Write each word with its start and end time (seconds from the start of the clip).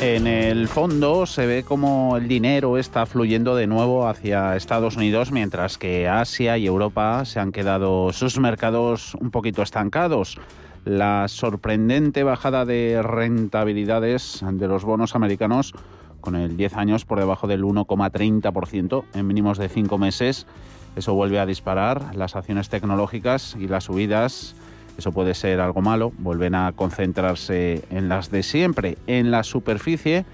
En 0.00 0.26
el 0.26 0.66
fondo 0.68 1.26
se 1.26 1.44
ve 1.44 1.62
como 1.62 2.16
el 2.16 2.26
dinero 2.26 2.78
está 2.78 3.04
fluyendo 3.04 3.54
de 3.54 3.66
nuevo 3.66 4.08
hacia 4.08 4.56
Estados 4.56 4.96
Unidos, 4.96 5.30
mientras 5.30 5.76
que 5.76 6.08
Asia 6.08 6.56
y 6.56 6.66
Europa 6.66 7.26
se 7.26 7.38
han 7.38 7.52
quedado 7.52 8.10
sus 8.14 8.38
mercados 8.38 9.14
un 9.20 9.30
poquito 9.30 9.60
estancados. 9.60 10.38
La 10.86 11.28
sorprendente 11.28 12.22
bajada 12.22 12.64
de 12.64 13.02
rentabilidades 13.02 14.42
de 14.42 14.68
los 14.68 14.84
bonos 14.84 15.14
americanos, 15.14 15.74
con 16.22 16.34
el 16.34 16.56
10 16.56 16.76
años 16.76 17.04
por 17.04 17.18
debajo 17.18 17.46
del 17.46 17.62
1,30% 17.62 19.04
en 19.12 19.26
mínimos 19.26 19.58
de 19.58 19.68
5 19.68 19.98
meses, 19.98 20.46
eso 20.96 21.12
vuelve 21.12 21.38
a 21.38 21.46
disparar 21.46 22.16
las 22.16 22.36
acciones 22.36 22.70
tecnológicas 22.70 23.54
y 23.60 23.68
las 23.68 23.84
subidas 23.84 24.56
eso 25.00 25.12
puede 25.12 25.32
ser 25.34 25.60
algo 25.60 25.80
malo, 25.80 26.12
vuelven 26.18 26.54
a 26.54 26.72
concentrarse 26.72 27.82
en 27.90 28.10
las 28.10 28.30
de 28.30 28.42
siempre. 28.42 28.98
En 29.06 29.30
la 29.30 29.42
superficie 29.42 30.26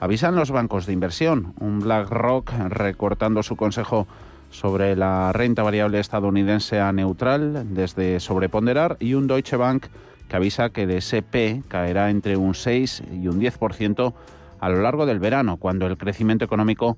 avisan 0.00 0.34
los 0.34 0.50
bancos 0.50 0.86
de 0.86 0.94
inversión, 0.94 1.52
un 1.60 1.80
BlackRock 1.80 2.50
recortando 2.70 3.42
su 3.42 3.54
consejo 3.54 4.06
sobre 4.50 4.96
la 4.96 5.30
renta 5.32 5.62
variable 5.62 6.00
estadounidense 6.00 6.80
a 6.80 6.90
neutral 6.92 7.74
desde 7.74 8.18
sobreponderar 8.18 8.96
y 8.98 9.12
un 9.12 9.26
Deutsche 9.26 9.56
Bank 9.56 9.86
que 10.26 10.36
avisa 10.36 10.70
que 10.70 10.86
de 10.86 10.96
SP 11.04 11.60
caerá 11.68 12.08
entre 12.08 12.38
un 12.38 12.54
6 12.54 13.02
y 13.12 13.28
un 13.28 13.38
10% 13.38 14.14
a 14.58 14.68
lo 14.70 14.80
largo 14.80 15.04
del 15.04 15.18
verano, 15.18 15.58
cuando 15.58 15.86
el 15.86 15.98
crecimiento 15.98 16.46
económico 16.46 16.96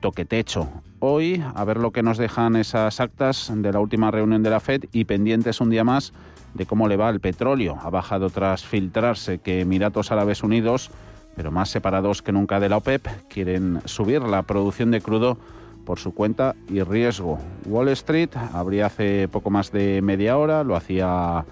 toque 0.00 0.24
techo. 0.24 0.68
Hoy, 0.98 1.40
a 1.54 1.64
ver 1.64 1.76
lo 1.76 1.92
que 1.92 2.02
nos 2.02 2.18
dejan 2.18 2.56
esas 2.56 2.98
actas 2.98 3.52
de 3.54 3.72
la 3.72 3.78
última 3.78 4.10
reunión 4.10 4.42
de 4.42 4.50
la 4.50 4.58
Fed 4.58 4.86
y 4.90 5.04
pendientes 5.04 5.60
un 5.60 5.70
día 5.70 5.84
más 5.84 6.12
de 6.54 6.66
cómo 6.66 6.88
le 6.88 6.96
va 6.96 7.10
el 7.10 7.20
petróleo. 7.20 7.78
Ha 7.82 7.90
bajado 7.90 8.30
tras 8.30 8.64
filtrarse 8.64 9.38
que 9.38 9.60
Emiratos 9.60 10.10
Árabes 10.10 10.42
Unidos, 10.42 10.90
pero 11.36 11.50
más 11.50 11.68
separados 11.68 12.22
que 12.22 12.32
nunca 12.32 12.60
de 12.60 12.68
la 12.68 12.78
OPEP, 12.78 13.06
quieren 13.28 13.80
subir 13.84 14.22
la 14.22 14.42
producción 14.42 14.90
de 14.90 15.00
crudo 15.00 15.36
por 15.84 15.98
su 15.98 16.14
cuenta 16.14 16.54
y 16.68 16.82
riesgo. 16.82 17.38
Wall 17.66 17.88
Street 17.90 18.30
abría 18.52 18.86
hace 18.86 19.28
poco 19.28 19.50
más 19.50 19.70
de 19.70 20.00
media 20.02 20.38
hora, 20.38 20.64
lo 20.64 20.76
hacía 20.76 21.44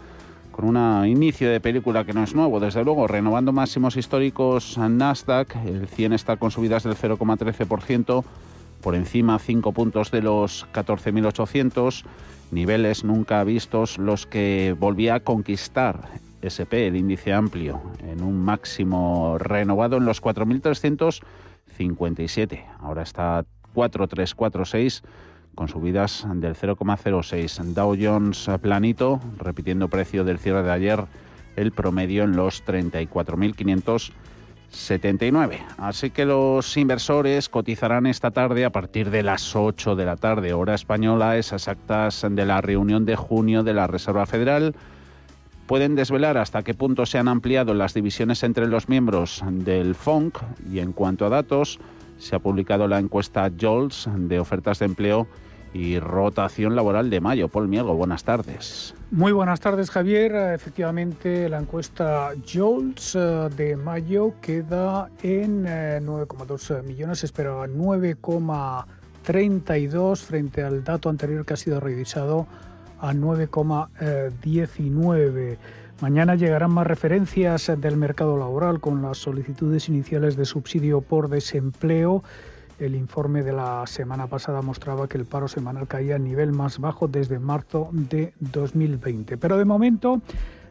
con 0.53 0.77
un 0.77 1.07
inicio 1.07 1.51
de 1.51 1.61
película 1.61 2.05
que 2.05 2.13
no 2.13 2.23
es 2.23 2.35
nuevo, 2.35 2.61
desde 2.61 2.85
luego, 2.85 3.07
renovando 3.07 3.53
máximos 3.53 3.97
históricos 3.97 4.77
Nasdaq, 4.79 5.57
el 5.67 5.89
100 5.89 6.13
está 6.13 6.37
con 6.37 6.51
subidas 6.51 6.85
del 6.85 6.95
0,13%, 6.95 8.23
por 8.83 8.95
encima 8.95 9.39
5 9.39 9.73
puntos 9.73 10.11
de 10.11 10.21
los 10.23 10.67
14.800 10.73 12.05
niveles 12.51 13.05
nunca 13.05 13.45
vistos 13.45 13.99
los 13.99 14.27
que 14.27 14.75
volvía 14.79 15.15
a 15.15 15.21
conquistar 15.21 16.21
SP, 16.43 16.89
el 16.89 16.97
índice 16.97 17.33
amplio, 17.33 17.81
en 18.01 18.23
un 18.23 18.45
máximo 18.45 19.39
renovado 19.39 19.97
en 19.97 20.05
los 20.05 20.21
4.357. 20.21 22.67
Ahora 22.81 23.03
está 23.03 23.47
4.346 23.75 25.03
con 25.55 25.69
subidas 25.69 26.27
del 26.35 26.57
0,06. 26.57 27.63
Dow 27.75 27.97
Jones 27.99 28.51
planito, 28.61 29.21
repitiendo 29.39 29.89
precio 29.89 30.25
del 30.25 30.39
cierre 30.39 30.65
de 30.65 30.73
ayer, 30.73 31.05
el 31.57 31.73
promedio 31.73 32.25
en 32.25 32.37
los 32.37 32.63
34.500 32.65 34.13
79. 34.73 35.61
Así 35.79 36.11
que 36.11 36.25
los 36.25 36.77
inversores 36.77 37.49
cotizarán 37.49 38.07
esta 38.07 38.31
tarde 38.31 38.65
a 38.65 38.71
partir 38.71 39.11
de 39.11 39.23
las 39.23 39.55
8 39.55 39.95
de 39.95 40.05
la 40.05 40.17
tarde, 40.17 40.53
hora 40.53 40.75
española, 40.75 41.37
esas 41.37 41.69
actas 41.69 42.27
de 42.29 42.47
la 42.47 42.61
reunión 42.61 43.05
de 43.05 43.17
junio 43.17 43.63
de 43.63 43.75
la 43.75 43.87
Reserva 43.87 44.27
Federal. 44.27 44.75
Pueden 45.67 45.95
desvelar 45.95 46.39
hasta 46.39 46.63
qué 46.63 46.75
punto 46.75 47.07
se 47.07 47.19
han 47.19 47.29
ampliado 47.29 47.75
las 47.75 47.95
divisiones 47.95 48.43
entre 48.43 48.67
los 48.67 48.89
miembros 48.89 49.45
del 49.51 49.95
FONC 49.95 50.39
y 50.71 50.81
en 50.81 50.93
cuanto 50.93 51.27
a 51.27 51.29
datos, 51.29 51.79
se 52.19 52.37
ha 52.37 52.39
publicado 52.39 52.89
la 52.89 52.99
encuesta 52.99 53.51
JOLTS 53.51 54.09
de 54.17 54.39
ofertas 54.39 54.79
de 54.79 54.87
empleo 54.87 55.27
y 55.75 55.99
rotación 55.99 56.77
laboral 56.77 57.11
de 57.11 57.21
mayo. 57.21 57.49
Paul 57.49 57.69
Miego, 57.69 57.95
buenas 57.95 58.25
tardes. 58.25 58.95
Muy 59.13 59.33
buenas 59.33 59.61
tardes, 59.61 59.91
Javier. 59.91 60.35
Efectivamente, 60.55 61.51
la 61.51 61.59
encuesta 61.59 62.31
JOLTS 62.51 63.15
eh, 63.15 63.51
de 63.55 63.77
mayo 63.77 64.33
queda 64.41 65.11
en 65.23 65.67
9,2 65.67 66.79
eh, 66.79 66.83
millones, 66.83 67.23
espera 67.23 67.67
9,32 67.67 70.19
frente 70.19 70.63
al 70.63 70.83
dato 70.83 71.11
anterior 71.11 71.45
que 71.45 71.53
ha 71.53 71.59
sido 71.59 71.79
revisado 71.79 72.47
a 73.01 73.13
9,19. 73.13 75.59
Mañana 76.01 76.35
llegarán 76.35 76.71
más 76.71 76.87
referencias 76.87 77.71
del 77.79 77.99
mercado 77.99 78.39
laboral 78.39 78.81
con 78.81 79.03
las 79.03 79.19
solicitudes 79.19 79.91
iniciales 79.91 80.39
de 80.39 80.47
subsidio 80.47 81.03
por 81.03 81.29
desempleo 81.29 82.25
el 82.85 82.95
informe 82.97 83.43
de 83.43 83.53
la 83.53 83.87
semana 83.87 84.27
pasada 84.27 84.61
mostraba 84.61 85.09
que 85.09 85.17
el 85.17 85.25
paro 85.25 85.47
semanal 85.49 85.87
caía 85.87 86.17
a 86.17 86.19
nivel 86.19 86.53
más 86.53 86.79
bajo 86.79 87.07
desde 87.07 87.39
marzo 87.39 87.89
de 87.93 88.33
2020. 88.41 89.37
Pero 89.37 89.57
de 89.57 89.65
momento 89.65 90.21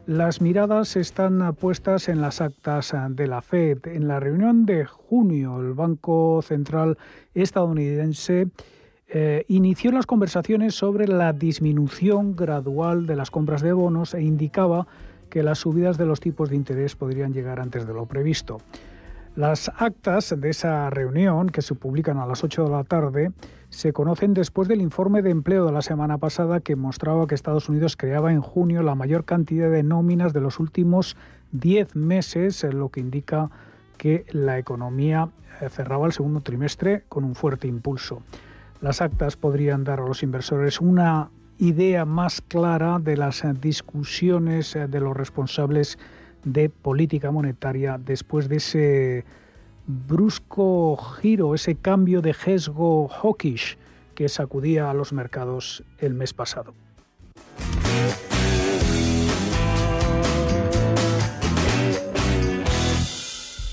las 0.06 0.40
miradas 0.40 0.96
están 0.96 1.54
puestas 1.54 2.08
en 2.08 2.20
las 2.20 2.40
actas 2.40 2.92
de 3.10 3.26
la 3.26 3.40
Fed. 3.40 3.78
En 3.86 4.08
la 4.08 4.20
reunión 4.20 4.66
de 4.66 4.84
junio, 4.84 5.60
el 5.60 5.74
Banco 5.74 6.42
Central 6.42 6.98
estadounidense 7.34 8.48
eh, 9.08 9.44
inició 9.48 9.92
las 9.92 10.06
conversaciones 10.06 10.74
sobre 10.74 11.06
la 11.06 11.32
disminución 11.32 12.34
gradual 12.34 13.06
de 13.06 13.16
las 13.16 13.30
compras 13.30 13.62
de 13.62 13.72
bonos 13.72 14.14
e 14.14 14.22
indicaba 14.22 14.86
que 15.30 15.42
las 15.42 15.60
subidas 15.60 15.98
de 15.98 16.06
los 16.06 16.20
tipos 16.20 16.50
de 16.50 16.56
interés 16.56 16.94
podrían 16.94 17.32
llegar 17.32 17.60
antes 17.60 17.86
de 17.86 17.94
lo 17.94 18.06
previsto. 18.06 18.58
Las 19.34 19.70
actas 19.78 20.34
de 20.38 20.50
esa 20.50 20.90
reunión, 20.90 21.48
que 21.48 21.62
se 21.62 21.74
publican 21.74 22.18
a 22.18 22.26
las 22.26 22.44
8 22.44 22.64
de 22.64 22.70
la 22.70 22.84
tarde, 22.84 23.32
se 23.70 23.94
conocen 23.94 24.34
después 24.34 24.68
del 24.68 24.82
informe 24.82 25.22
de 25.22 25.30
empleo 25.30 25.64
de 25.64 25.72
la 25.72 25.80
semana 25.80 26.18
pasada 26.18 26.60
que 26.60 26.76
mostraba 26.76 27.26
que 27.26 27.34
Estados 27.34 27.70
Unidos 27.70 27.96
creaba 27.96 28.30
en 28.30 28.42
junio 28.42 28.82
la 28.82 28.94
mayor 28.94 29.24
cantidad 29.24 29.70
de 29.70 29.82
nóminas 29.82 30.34
de 30.34 30.42
los 30.42 30.60
últimos 30.60 31.16
10 31.52 31.96
meses, 31.96 32.62
lo 32.64 32.90
que 32.90 33.00
indica 33.00 33.50
que 33.96 34.26
la 34.32 34.58
economía 34.58 35.30
eh, 35.62 35.70
cerraba 35.70 36.04
el 36.04 36.12
segundo 36.12 36.42
trimestre 36.42 37.04
con 37.08 37.24
un 37.24 37.34
fuerte 37.34 37.66
impulso. 37.68 38.22
Las 38.82 39.00
actas 39.00 39.38
podrían 39.38 39.82
dar 39.82 40.00
a 40.00 40.06
los 40.06 40.22
inversores 40.22 40.78
una 40.78 41.30
idea 41.56 42.04
más 42.04 42.42
clara 42.42 42.98
de 42.98 43.16
las 43.16 43.42
discusiones 43.62 44.76
eh, 44.76 44.88
de 44.88 45.00
los 45.00 45.16
responsables 45.16 45.98
de 46.44 46.68
política 46.68 47.30
monetaria 47.30 47.98
después 47.98 48.48
de 48.48 48.56
ese 48.56 49.24
brusco 49.86 50.96
giro, 50.96 51.54
ese 51.54 51.74
cambio 51.74 52.22
de 52.22 52.34
sesgo 52.34 53.08
hawkish 53.08 53.76
que 54.14 54.28
sacudía 54.28 54.90
a 54.90 54.94
los 54.94 55.12
mercados 55.12 55.84
el 55.98 56.14
mes 56.14 56.32
pasado. 56.32 56.74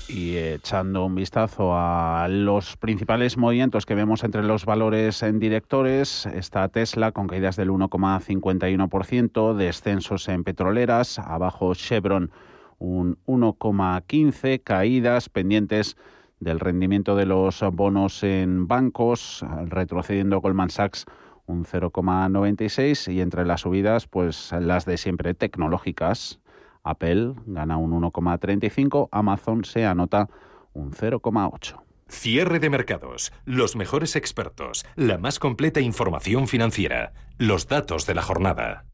Y 0.08 0.36
echando 0.36 1.04
un 1.06 1.14
vistazo 1.14 1.72
a 1.74 2.26
los 2.28 2.76
principales 2.76 3.36
movimientos 3.36 3.86
que 3.86 3.94
vemos 3.94 4.24
entre 4.24 4.42
los 4.42 4.64
valores 4.64 5.22
en 5.22 5.38
directores, 5.38 6.26
está 6.26 6.68
Tesla 6.68 7.12
con 7.12 7.28
caídas 7.28 7.54
del 7.56 7.70
1,51%, 7.70 9.54
descensos 9.54 10.28
en 10.28 10.42
petroleras, 10.42 11.20
abajo 11.20 11.74
Chevron 11.74 12.30
un 12.80 13.18
1,15, 13.26 14.60
caídas 14.64 15.28
pendientes 15.28 15.96
del 16.40 16.58
rendimiento 16.58 17.14
de 17.14 17.26
los 17.26 17.62
bonos 17.72 18.24
en 18.24 18.66
bancos, 18.66 19.44
retrocediendo 19.66 20.40
Goldman 20.40 20.70
Sachs 20.70 21.06
un 21.50 21.64
0,96 21.64 23.12
y 23.12 23.20
entre 23.20 23.44
las 23.44 23.62
subidas, 23.62 24.06
pues 24.06 24.52
las 24.52 24.84
de 24.86 24.96
siempre 24.96 25.34
tecnológicas. 25.34 26.40
Apple 26.82 27.34
gana 27.46 27.76
un 27.76 27.92
1,35, 28.00 29.08
Amazon 29.12 29.64
se 29.64 29.84
anota 29.84 30.28
un 30.72 30.92
0,8. 30.92 31.82
Cierre 32.08 32.58
de 32.58 32.70
mercados, 32.70 33.32
los 33.44 33.76
mejores 33.76 34.16
expertos, 34.16 34.84
la 34.96 35.18
más 35.18 35.38
completa 35.38 35.80
información 35.80 36.48
financiera, 36.48 37.12
los 37.38 37.68
datos 37.68 38.06
de 38.06 38.14
la 38.14 38.22
jornada. 38.22 38.89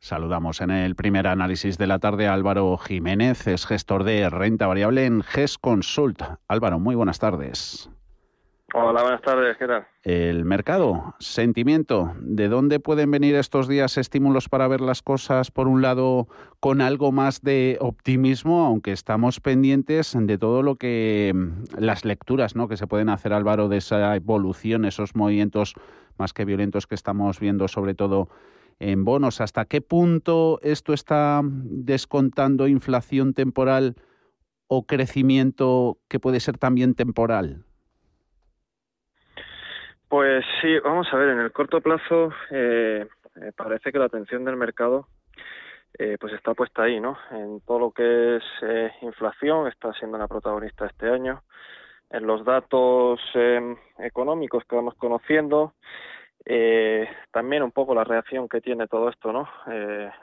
Saludamos 0.00 0.60
en 0.60 0.70
el 0.70 0.94
primer 0.94 1.26
análisis 1.26 1.76
de 1.76 1.88
la 1.88 1.98
tarde 1.98 2.28
a 2.28 2.32
Álvaro 2.32 2.76
Jiménez, 2.78 3.46
es 3.48 3.66
gestor 3.66 4.04
de 4.04 4.30
renta 4.30 4.68
variable 4.68 5.06
en 5.06 5.22
GES 5.22 5.58
Consult. 5.58 6.22
Álvaro, 6.46 6.78
muy 6.78 6.94
buenas 6.94 7.18
tardes. 7.18 7.90
Hola, 8.74 9.02
buenas 9.02 9.22
tardes, 9.22 9.56
¿qué 9.56 9.66
tal? 9.66 9.86
El 10.02 10.44
mercado, 10.44 11.14
sentimiento, 11.18 12.12
¿de 12.20 12.48
dónde 12.48 12.80
pueden 12.80 13.10
venir 13.10 13.34
estos 13.34 13.66
días 13.66 13.96
estímulos 13.96 14.48
para 14.48 14.68
ver 14.68 14.82
las 14.82 15.02
cosas, 15.02 15.50
por 15.50 15.66
un 15.66 15.82
lado, 15.82 16.28
con 16.60 16.80
algo 16.80 17.10
más 17.10 17.40
de 17.40 17.78
optimismo, 17.80 18.66
aunque 18.66 18.92
estamos 18.92 19.40
pendientes 19.40 20.14
de 20.18 20.38
todo 20.38 20.62
lo 20.62 20.76
que 20.76 21.32
mm, 21.34 21.80
las 21.80 22.04
lecturas 22.04 22.54
¿no? 22.54 22.68
que 22.68 22.76
se 22.76 22.86
pueden 22.86 23.08
hacer, 23.08 23.32
Álvaro, 23.32 23.68
de 23.68 23.78
esa 23.78 24.14
evolución, 24.14 24.84
esos 24.84 25.16
movimientos 25.16 25.74
más 26.18 26.32
que 26.34 26.44
violentos 26.44 26.86
que 26.86 26.94
estamos 26.94 27.40
viendo, 27.40 27.68
sobre 27.68 27.94
todo 27.94 28.28
en 28.80 29.04
bonos? 29.04 29.40
¿Hasta 29.40 29.64
qué 29.64 29.80
punto 29.80 30.58
esto 30.62 30.92
está 30.92 31.40
descontando 31.44 32.68
inflación 32.68 33.34
temporal 33.34 33.96
o 34.68 34.86
crecimiento 34.86 35.98
que 36.08 36.20
puede 36.20 36.40
ser 36.40 36.58
también 36.58 36.94
temporal? 36.94 37.64
Pues 40.08 40.44
sí, 40.62 40.78
vamos 40.78 41.06
a 41.12 41.16
ver, 41.16 41.30
en 41.30 41.40
el 41.40 41.52
corto 41.52 41.82
plazo 41.82 42.32
eh, 42.50 43.06
eh, 43.36 43.52
parece 43.54 43.92
que 43.92 43.98
la 43.98 44.06
atención 44.06 44.42
del 44.44 44.56
mercado 44.56 45.06
eh, 45.98 46.16
pues 46.18 46.32
está 46.32 46.54
puesta 46.54 46.84
ahí, 46.84 46.98
¿no? 46.98 47.18
En 47.30 47.60
todo 47.60 47.78
lo 47.78 47.90
que 47.90 48.36
es 48.36 48.42
inflación, 49.02 49.66
está 49.66 49.92
siendo 49.94 50.16
la 50.16 50.28
protagonista 50.28 50.86
este 50.86 51.10
año, 51.10 51.42
en 52.10 52.26
los 52.26 52.44
datos 52.44 53.20
económicos 53.98 54.64
que 54.64 54.76
vamos 54.76 54.94
conociendo, 54.94 55.74
también 57.30 57.62
un 57.62 57.72
poco 57.72 57.94
la 57.94 58.04
reacción 58.04 58.48
que 58.48 58.60
tiene 58.60 58.86
todo 58.86 59.10
esto, 59.10 59.32
¿no? 59.32 59.48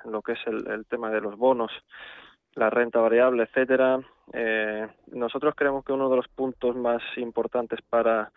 lo 0.05 0.21
que 0.21 0.33
es 0.33 0.39
el, 0.47 0.85
tema 0.87 1.11
de 1.11 1.21
los 1.21 1.37
bonos, 1.37 1.71
la 2.55 2.69
renta 2.69 2.99
variable, 2.99 3.43
etcétera. 3.43 3.99
nosotros 5.11 5.53
creemos 5.55 5.85
que 5.85 5.93
uno 5.93 6.09
de 6.09 6.15
los 6.15 6.27
puntos 6.29 6.75
más 6.75 7.01
importantes 7.17 7.79
para 7.89 8.31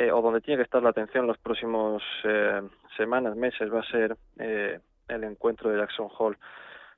eh, 0.00 0.10
o 0.10 0.22
donde 0.22 0.40
tiene 0.40 0.56
que 0.56 0.64
estar 0.64 0.82
la 0.82 0.88
atención 0.90 1.26
los 1.26 1.36
próximos 1.36 2.02
eh, 2.24 2.62
semanas, 2.96 3.36
meses, 3.36 3.70
va 3.70 3.80
a 3.80 3.90
ser 3.90 4.16
eh, 4.38 4.80
el 5.08 5.24
encuentro 5.24 5.68
de 5.68 5.78
Jackson 5.78 6.08
Hole 6.16 6.38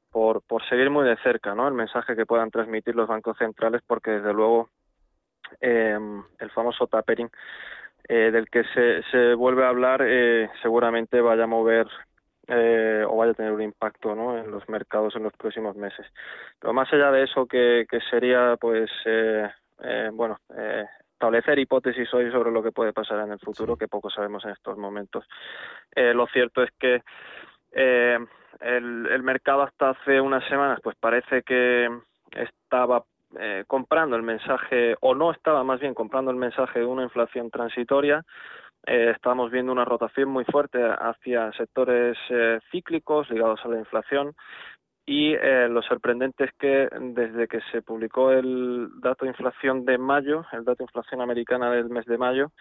por, 0.09 0.43
por 0.43 0.65
seguir 0.69 0.89
muy 0.89 1.05
de 1.05 1.17
cerca 1.17 1.53
¿no? 1.53 1.67
el 1.67 1.75
mensaje 1.75 2.15
que 2.15 2.27
puedan 2.27 2.53
transmitir 2.53 2.95
los 2.95 3.09
bancos 3.09 3.37
centrales, 3.39 3.83
porque 3.85 4.13
desde 4.13 4.33
luego 4.33 4.69
el 5.61 6.51
famoso 6.55 6.87
tapering 6.87 7.29
del 8.09 8.49
que 8.51 8.65
se, 8.75 9.03
se 9.11 9.35
vuelve 9.35 9.65
a 9.65 9.69
hablar 9.69 10.05
seguramente 10.61 11.21
vaya 11.21 11.45
a 11.45 11.47
mover 11.47 11.87
o 12.49 13.17
vaya 13.17 13.33
a 13.33 13.35
tener 13.35 13.53
un 13.53 13.63
impacto 13.63 14.15
¿no? 14.15 14.37
en 14.37 14.51
los 14.51 14.69
mercados 14.69 15.17
en 15.17 15.23
los 15.23 15.33
próximos 15.35 15.77
meses. 15.77 16.07
Pero 16.61 16.73
más 16.73 16.93
allá 16.93 17.11
de 17.11 17.25
eso, 17.25 17.47
que, 17.47 17.87
que 17.89 18.01
sería 18.11 18.57
pues 18.61 18.91
eh, 19.05 20.11
bueno 20.13 20.39
eh, 20.57 20.85
establecer 21.23 21.59
hipótesis 21.59 22.13
hoy 22.15 22.33
sobre 22.33 22.51
lo 22.51 22.63
que 22.63 22.73
puede 22.73 22.93
pasar 22.93 23.21
en 23.21 23.33
el 23.33 23.39
futuro, 23.39 23.77
que 23.77 23.87
poco 23.87 24.11
sabemos 24.11 24.45
en 24.45 24.51
estos 24.51 24.77
momentos. 24.77 25.25
Eh, 25.95 26.13
lo 26.13 26.27
cierto 26.27 26.65
es 26.65 26.71
que 26.81 27.03
eh, 27.71 28.19
el, 28.61 29.07
el, 29.07 29.23
mercado 29.23 29.63
hasta 29.63 29.91
hace 29.91 30.21
unas 30.21 30.45
semanas, 30.49 30.81
pues 30.83 30.97
parece 30.99 31.43
que 31.43 31.89
estaba 32.33 33.05
eh, 33.39 33.65
comprando 33.67 34.17
el 34.17 34.23
mensaje, 34.23 34.97
o 35.01 35.15
no 35.15 35.33
estaba 35.33 35.65
más 35.65 35.81
bien 35.81 35.95
comprando 35.95 36.31
el 36.31 36.37
mensaje 36.37 36.81
de 36.81 36.87
una 36.87 37.05
inflación 37.05 37.51
transitoria. 37.51 38.25
Eh, 38.85 39.13
estamos 39.15 39.51
viendo 39.51 39.71
una 39.73 39.85
rotación 39.85 40.29
muy 40.29 40.45
fuerte 40.45 40.79
hacia 40.83 41.53
sectores 41.53 42.17
eh, 42.31 42.59
cíclicos 42.71 43.31
ligados 43.31 43.61
a 43.65 43.69
la 43.69 43.79
inflación 43.79 44.35
y 45.05 45.35
eh, 45.35 45.69
lo 45.69 45.83
sorprendente 45.83 46.45
es 46.45 46.53
que 46.59 46.89
desde 47.01 47.49
que 47.49 47.61
se 47.73 47.83
publicó 47.83 48.31
el 48.31 48.89
dato 49.01 49.25
de 49.25 49.33
inflación 49.33 49.85
de 49.85 49.99
mayo, 49.99 50.45
el 50.53 50.65
dato 50.65 50.79
de 50.79 50.85
inflación 50.85 51.21
americana 51.21 51.71
del 51.73 51.91
mes 51.91 52.07
de 52.07 52.19
mayo, 52.19 52.53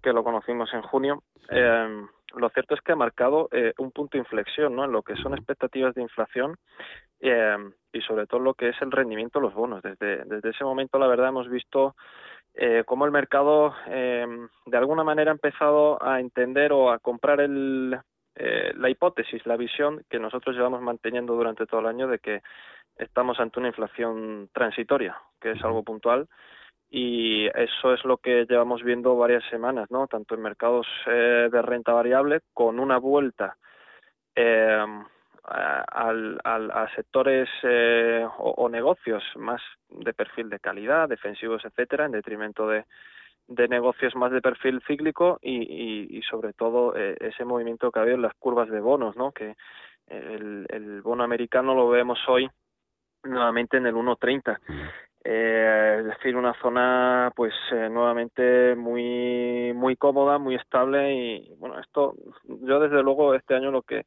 que 0.00 0.12
lo 0.12 0.22
conocimos 0.22 0.72
en 0.72 0.82
junio, 0.82 1.22
eh, 1.50 2.06
lo 2.36 2.48
cierto 2.50 2.74
es 2.74 2.80
que 2.80 2.92
ha 2.92 2.96
marcado 2.96 3.48
eh, 3.52 3.72
un 3.78 3.92
punto 3.92 4.16
de 4.16 4.22
inflexión 4.22 4.74
¿no? 4.74 4.84
en 4.84 4.92
lo 4.92 5.02
que 5.02 5.16
son 5.16 5.34
expectativas 5.34 5.94
de 5.94 6.02
inflación 6.02 6.56
eh, 7.20 7.56
y 7.92 8.00
sobre 8.00 8.26
todo 8.26 8.40
lo 8.40 8.54
que 8.54 8.70
es 8.70 8.82
el 8.82 8.90
rendimiento 8.90 9.38
de 9.38 9.44
los 9.46 9.54
bonos. 9.54 9.82
Desde, 9.82 10.24
desde 10.24 10.50
ese 10.50 10.64
momento, 10.64 10.98
la 10.98 11.06
verdad, 11.06 11.28
hemos 11.28 11.48
visto 11.48 11.94
eh, 12.54 12.84
cómo 12.86 13.04
el 13.04 13.10
mercado 13.10 13.74
eh, 13.86 14.26
de 14.66 14.76
alguna 14.76 15.04
manera 15.04 15.30
ha 15.30 15.34
empezado 15.34 16.02
a 16.02 16.20
entender 16.20 16.72
o 16.72 16.90
a 16.90 16.98
comprar 16.98 17.40
el, 17.40 17.98
eh, 18.36 18.72
la 18.76 18.90
hipótesis, 18.90 19.46
la 19.46 19.56
visión 19.56 20.04
que 20.08 20.18
nosotros 20.18 20.56
llevamos 20.56 20.80
manteniendo 20.80 21.34
durante 21.34 21.66
todo 21.66 21.80
el 21.80 21.86
año 21.86 22.08
de 22.08 22.18
que 22.18 22.42
estamos 22.96 23.38
ante 23.38 23.58
una 23.60 23.68
inflación 23.68 24.48
transitoria, 24.52 25.16
que 25.40 25.52
es 25.52 25.64
algo 25.64 25.82
puntual, 25.82 26.28
y 26.96 27.46
eso 27.46 27.92
es 27.92 28.04
lo 28.04 28.18
que 28.18 28.46
llevamos 28.48 28.84
viendo 28.84 29.16
varias 29.16 29.42
semanas, 29.50 29.90
¿no? 29.90 30.06
Tanto 30.06 30.36
en 30.36 30.42
mercados 30.42 30.86
eh, 31.08 31.48
de 31.50 31.60
renta 31.60 31.92
variable 31.92 32.42
con 32.52 32.78
una 32.78 32.98
vuelta 32.98 33.56
eh, 34.36 34.86
al, 35.42 36.40
al, 36.44 36.70
a 36.70 36.88
sectores 36.94 37.48
eh, 37.64 38.24
o, 38.38 38.50
o, 38.50 38.68
negocios 38.68 39.24
más 39.34 39.60
de 39.88 40.14
perfil 40.14 40.48
de 40.48 40.60
calidad, 40.60 41.08
defensivos, 41.08 41.64
etcétera, 41.64 42.04
en 42.04 42.12
detrimento 42.12 42.68
de, 42.68 42.84
de 43.48 43.66
negocios 43.66 44.14
más 44.14 44.30
de 44.30 44.40
perfil 44.40 44.80
cíclico 44.86 45.40
y, 45.42 45.62
y, 45.62 46.18
y 46.18 46.22
sobre 46.22 46.52
todo 46.52 46.94
eh, 46.94 47.16
ese 47.18 47.44
movimiento 47.44 47.90
que 47.90 47.98
ha 47.98 48.02
habido 48.02 48.18
en 48.18 48.22
las 48.22 48.34
curvas 48.34 48.70
de 48.70 48.78
bonos, 48.78 49.16
¿no? 49.16 49.32
Que 49.32 49.56
el, 50.06 50.64
el 50.68 51.02
bono 51.02 51.24
americano 51.24 51.74
lo 51.74 51.88
vemos 51.88 52.20
hoy 52.28 52.48
nuevamente 53.24 53.78
en 53.78 53.86
el 53.86 53.96
1.30. 53.96 54.60
Eh, 55.26 55.96
es 56.00 56.04
decir, 56.04 56.36
una 56.36 56.52
zona 56.60 57.32
pues 57.34 57.54
eh, 57.72 57.88
nuevamente 57.88 58.74
muy 58.76 59.72
muy 59.74 59.96
cómoda, 59.96 60.36
muy 60.36 60.54
estable 60.54 61.14
y 61.14 61.54
bueno, 61.58 61.80
esto 61.80 62.14
yo 62.46 62.78
desde 62.78 63.02
luego 63.02 63.34
este 63.34 63.54
año 63.54 63.70
lo 63.70 63.80
que 63.80 64.04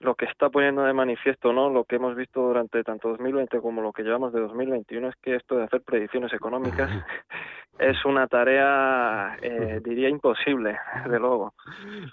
lo 0.00 0.14
que 0.14 0.26
está 0.26 0.48
poniendo 0.48 0.82
de 0.82 0.92
manifiesto, 0.92 1.52
¿no? 1.52 1.70
Lo 1.70 1.84
que 1.84 1.96
hemos 1.96 2.14
visto 2.14 2.40
durante 2.40 2.84
tanto 2.84 3.08
2020 3.08 3.60
como 3.60 3.82
lo 3.82 3.92
que 3.92 4.04
llevamos 4.04 4.32
de 4.32 4.40
2021 4.40 5.08
es 5.08 5.16
que 5.16 5.34
esto 5.34 5.56
de 5.56 5.64
hacer 5.64 5.82
predicciones 5.82 6.32
económicas 6.32 6.88
es 7.78 8.04
una 8.04 8.28
tarea, 8.28 9.36
eh, 9.42 9.80
diría, 9.82 10.08
imposible, 10.08 10.76
de 11.08 11.18
luego. 11.18 11.54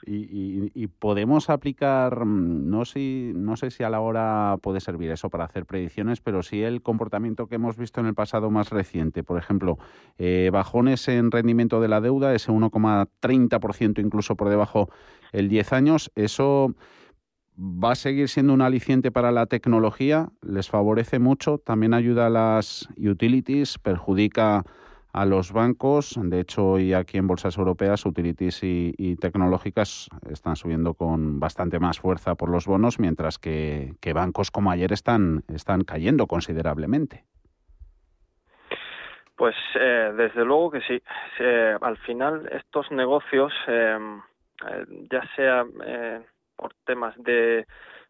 Y, 0.04 0.16
y, 0.16 0.72
y, 0.74 0.88
podemos 0.88 1.50
aplicar, 1.50 2.26
mm, 2.26 2.70
no 2.70 2.86
sé, 2.86 3.32
no 3.36 3.56
sé 3.56 3.70
si 3.70 3.84
a 3.84 3.90
la 3.90 4.00
hora 4.00 4.58
puede 4.62 4.80
servir 4.80 5.12
eso 5.12 5.30
para 5.30 5.46
hacer 5.46 5.66
predicciones, 5.66 6.22
pero 6.22 6.42
sí 6.42 6.64
el 6.64 6.82
comportamiento 6.82 7.48
que 7.48 7.56
hemos 7.56 7.78
visto 7.78 8.00
en 8.00 8.08
el 8.08 8.16
pasado 8.16 8.50
más 8.50 8.72
reciente. 8.72 9.24
Por 9.24 9.38
ejemplo, 9.38 9.78
eh, 10.18 10.50
bajones 10.52 11.08
en 11.08 11.30
rendimiento 11.30 11.80
de 11.82 11.88
la 11.88 12.02
deuda, 12.02 12.34
ese 12.34 12.52
1,30% 12.52 14.00
incluso 14.00 14.36
por 14.36 14.50
debajo 14.50 14.90
el 15.32 15.50
10 15.50 15.74
años, 15.74 16.12
eso 16.16 16.74
va 17.58 17.92
a 17.92 17.96
seguir 17.96 18.30
siendo 18.30 18.54
un 18.54 18.62
aliciente 18.62 19.12
para 19.12 19.32
la 19.32 19.46
tecnología, 19.46 20.28
les 20.42 20.70
favorece 20.70 21.20
mucho, 21.20 21.58
también 21.58 21.94
ayuda 21.94 22.28
a 22.28 22.30
las 22.30 22.90
utilities, 22.98 23.78
perjudica 23.78 24.64
a 25.16 25.26
los 25.26 25.54
bancos. 25.54 26.20
De 26.22 26.42
hecho, 26.42 26.72
hoy 26.72 26.94
aquí 26.94 27.18
en 27.18 27.28
bolsas 27.28 27.58
europeas, 27.58 28.06
utilities 28.06 28.60
y, 28.64 29.16
tecnológicas 29.16 30.10
están 30.30 30.58
subiendo 30.58 30.94
con 30.94 31.40
bastante 31.40 31.80
más 31.80 32.00
fuerza 32.00 32.36
por 32.36 32.50
los 32.50 32.68
bonos, 32.68 33.00
mientras 33.00 33.40
que, 33.40 33.96
bancos 34.14 34.52
como 34.52 34.72
ayer 34.72 34.92
están, 34.92 35.44
están 35.48 35.86
cayendo 35.86 36.28
considerablemente. 36.28 37.24
Pues 39.38 39.56
eh, 39.80 40.14
desde 40.18 40.44
luego 40.44 40.72
que 40.72 40.82
sí. 40.82 41.02
Eh, 41.40 41.78
al 41.82 41.98
final 41.98 42.50
estos 42.52 42.92
negocios, 42.92 43.54
eh, 43.68 43.98
ya 45.12 45.22
sea 45.36 45.66
por 46.56 46.74
temas 46.86 47.16
de, 47.18 47.66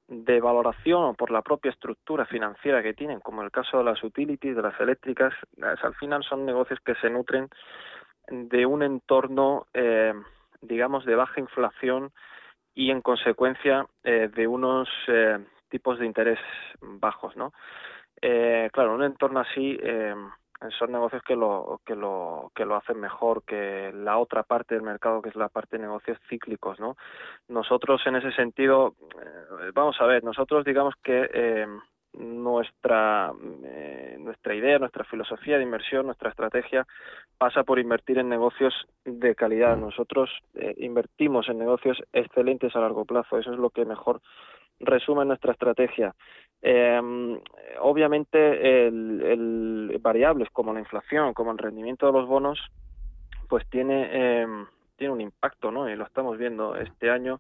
de 0.08 0.40
valoración 0.40 1.04
o 1.04 1.14
por 1.14 1.32
la 1.32 1.42
propia 1.42 1.72
estructura 1.72 2.26
financiera 2.26 2.84
que 2.84 2.94
tienen, 2.94 3.20
como 3.20 3.42
el 3.42 3.52
caso 3.52 3.78
de 3.78 3.84
las 3.84 4.04
utilities, 4.04 4.56
de 4.56 4.62
las 4.62 4.80
eléctricas, 4.80 5.34
al 5.62 5.96
final 5.96 6.24
son 6.24 6.46
negocios 6.46 6.80
que 6.86 6.96
se 6.96 7.10
nutren 7.10 7.50
de 8.30 8.66
un 8.66 8.84
entorno, 8.84 9.68
eh, 9.74 10.14
digamos, 10.62 11.06
de 11.06 11.16
baja 11.16 11.40
inflación 11.40 12.12
y, 12.74 12.92
en 12.92 13.02
consecuencia, 13.02 13.88
eh, 14.04 14.30
de 14.34 14.48
unos 14.48 14.90
eh, 15.08 15.40
tipos 15.70 16.00
de 16.00 16.06
interés 16.06 16.40
bajos, 16.82 17.36
¿no? 17.36 17.54
Eh, 18.22 18.70
claro, 18.72 18.96
un 18.96 19.04
entorno 19.04 19.42
así 19.42 19.78
eh, 19.82 20.16
son 20.80 20.92
negocios 20.92 21.22
que 21.24 21.36
lo 21.36 21.82
que 21.86 21.96
lo 21.96 22.52
que 22.56 22.66
lo 22.66 22.76
hacen 22.76 23.00
mejor 23.00 23.44
que 23.44 23.92
la 23.94 24.18
otra 24.18 24.44
parte 24.44 24.76
del 24.76 24.84
mercado 24.84 25.22
que 25.22 25.30
es 25.30 25.36
la 25.36 25.50
parte 25.50 25.78
de 25.78 25.84
negocios 25.84 26.18
cíclicos 26.30 26.80
no 26.80 26.96
nosotros 27.48 28.02
en 28.06 28.16
ese 28.16 28.32
sentido 28.32 28.96
eh, 29.22 29.72
vamos 29.74 30.00
a 30.00 30.06
ver 30.06 30.24
nosotros 30.24 30.66
digamos 30.66 30.96
que 31.04 31.30
eh, 31.34 31.68
nuestra 32.18 33.34
eh, 33.64 34.18
nuestra 34.20 34.56
idea 34.56 34.80
nuestra 34.80 35.04
filosofía 35.04 35.58
de 35.58 35.64
inversión 35.64 36.06
nuestra 36.06 36.30
estrategia 36.30 36.88
pasa 37.38 37.64
por 37.64 37.80
invertir 37.80 38.18
en 38.18 38.30
negocios 38.30 38.74
de 39.04 39.36
calidad. 39.36 39.76
Nosotros 39.76 40.30
eh, 40.56 40.74
invertimos 40.78 41.50
en 41.50 41.60
negocios 41.60 42.02
excelentes 42.14 42.76
a 42.76 42.80
largo 42.80 43.06
plazo 43.06 43.38
eso 43.38 43.52
es 43.54 43.60
lo 43.60 43.70
que 43.70 43.86
mejor 43.86 44.22
resume 44.80 45.26
nuestra 45.26 45.54
estrategia 45.54 46.14
eh, 46.68 47.00
obviamente, 47.82 48.88
el, 48.88 50.00
variables 50.02 50.50
como 50.52 50.74
la 50.74 50.80
inflación, 50.80 51.36
como 51.36 51.52
el 51.52 51.60
rendimiento 51.60 52.08
de 52.08 52.12
los 52.12 52.28
bonos, 52.28 52.60
pues 53.48 53.70
tiene, 53.70 54.42
em, 54.42 54.66
tiene 54.98 55.14
un 55.14 55.22
impacto, 55.22 55.70
¿no? 55.70 55.88
Y 55.88 55.96
lo 55.96 56.06
estamos 56.06 56.40
viendo 56.40 56.76
este 56.76 57.12
año 57.12 57.40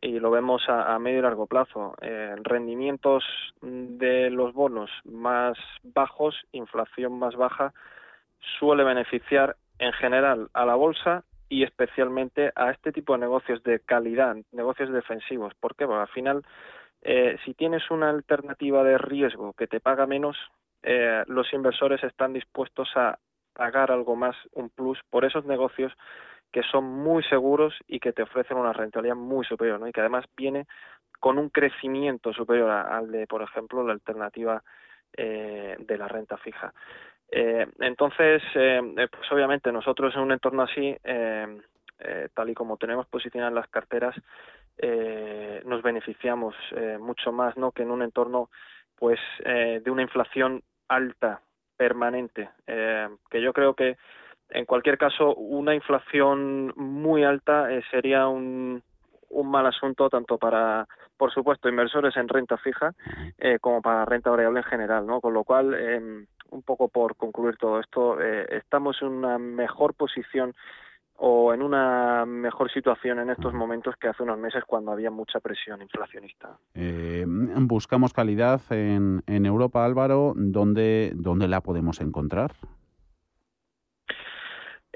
y 0.00 0.18
lo 0.18 0.30
vemos 0.30 0.62
a, 0.68 0.98
medio 0.98 1.18
y 1.18 1.22
largo 1.22 1.46
plazo. 1.46 1.94
Eh, 2.00 2.36
rendimientos 2.42 3.22
de 3.60 4.30
los 4.30 4.54
bonos 4.54 4.90
más 5.04 5.58
bajos, 5.82 6.34
inflación 6.52 7.18
más 7.18 7.36
baja, 7.36 7.74
suele 8.58 8.82
beneficiar 8.82 9.56
en 9.78 9.92
general 9.92 10.48
a 10.54 10.64
la 10.64 10.74
bolsa 10.74 11.22
y 11.48 11.62
especialmente 11.62 12.52
a 12.54 12.70
este 12.70 12.92
tipo 12.92 13.12
de 13.12 13.20
negocios 13.20 13.62
de 13.62 13.80
calidad, 13.80 14.36
negocios 14.52 14.92
defensivos. 14.92 15.54
¿Por 15.54 15.74
qué? 15.76 15.86
Porque 15.86 16.00
al 16.00 16.08
final, 16.08 16.42
eh, 17.02 17.36
si 17.44 17.54
tienes 17.54 17.90
una 17.90 18.10
alternativa 18.10 18.82
de 18.82 18.98
riesgo 18.98 19.52
que 19.52 19.66
te 19.66 19.80
paga 19.80 20.06
menos, 20.06 20.36
eh, 20.82 21.22
los 21.26 21.52
inversores 21.52 22.02
están 22.04 22.32
dispuestos 22.32 22.90
a 22.96 23.18
pagar 23.52 23.90
algo 23.90 24.16
más, 24.16 24.36
un 24.52 24.68
plus, 24.70 24.98
por 25.10 25.24
esos 25.24 25.44
negocios 25.44 25.92
que 26.52 26.62
son 26.62 26.84
muy 26.84 27.22
seguros 27.24 27.74
y 27.88 27.98
que 27.98 28.12
te 28.12 28.22
ofrecen 28.22 28.56
una 28.56 28.72
rentabilidad 28.72 29.16
muy 29.16 29.44
superior, 29.44 29.80
¿no? 29.80 29.88
Y 29.88 29.92
que 29.92 30.00
además 30.00 30.24
viene 30.36 30.66
con 31.18 31.38
un 31.38 31.48
crecimiento 31.48 32.32
superior 32.32 32.70
al 32.70 33.10
de, 33.10 33.26
por 33.26 33.42
ejemplo, 33.42 33.82
la 33.84 33.92
alternativa 33.92 34.62
eh, 35.16 35.76
de 35.78 35.98
la 35.98 36.06
renta 36.06 36.36
fija. 36.36 36.74
Eh, 37.36 37.66
entonces, 37.80 38.42
eh, 38.54 38.80
pues 39.10 39.32
obviamente 39.32 39.72
nosotros 39.72 40.14
en 40.14 40.20
un 40.20 40.32
entorno 40.32 40.62
así, 40.62 40.96
tal 41.02 42.48
y 42.48 42.54
como 42.54 42.76
tenemos 42.76 43.06
posicionadas 43.08 43.54
las 43.54 43.68
carteras, 43.68 44.14
nos 45.64 45.82
beneficiamos 45.82 46.54
mucho 47.00 47.32
más, 47.32 47.56
¿no? 47.56 47.72
Que 47.72 47.82
en 47.82 47.90
un 47.90 48.02
entorno, 48.02 48.50
pues, 48.96 49.18
de 49.44 49.90
una 49.90 50.02
inflación 50.02 50.62
alta, 50.88 51.40
permanente, 51.76 52.50
que 52.66 53.42
yo 53.42 53.52
creo 53.52 53.74
que 53.74 53.96
en 54.50 54.66
cualquier 54.66 54.98
caso, 54.98 55.34
una 55.34 55.74
inflación 55.74 56.72
muy 56.76 57.24
alta 57.24 57.72
eh, 57.72 57.82
sería 57.90 58.28
un, 58.28 58.82
un 59.34 59.50
mal 59.50 59.66
asunto 59.66 60.08
tanto 60.08 60.38
para, 60.38 60.86
por 61.16 61.32
supuesto, 61.32 61.68
inversores 61.68 62.16
en 62.16 62.28
renta 62.28 62.56
fija 62.56 62.92
eh, 63.38 63.58
como 63.60 63.82
para 63.82 64.04
renta 64.04 64.30
variable 64.30 64.60
en 64.60 64.66
general, 64.66 65.06
¿no? 65.06 65.20
Con 65.20 65.34
lo 65.34 65.44
cual, 65.44 65.74
eh, 65.74 66.26
un 66.50 66.62
poco 66.62 66.88
por 66.88 67.16
concluir 67.16 67.56
todo 67.56 67.80
esto, 67.80 68.20
eh, 68.20 68.46
estamos 68.50 69.00
en 69.02 69.08
una 69.08 69.38
mejor 69.38 69.94
posición 69.94 70.54
o 71.16 71.54
en 71.54 71.62
una 71.62 72.24
mejor 72.26 72.70
situación 72.72 73.20
en 73.20 73.30
estos 73.30 73.54
momentos 73.54 73.94
que 74.00 74.08
hace 74.08 74.22
unos 74.22 74.38
meses 74.38 74.64
cuando 74.66 74.90
había 74.90 75.10
mucha 75.10 75.38
presión 75.40 75.80
inflacionista. 75.80 76.58
Eh, 76.74 77.24
buscamos 77.26 78.12
calidad 78.12 78.60
en, 78.70 79.22
en 79.26 79.46
Europa, 79.46 79.84
Álvaro. 79.84 80.32
¿Dónde, 80.34 81.12
¿Dónde 81.14 81.46
la 81.46 81.60
podemos 81.60 82.00
encontrar? 82.00 82.52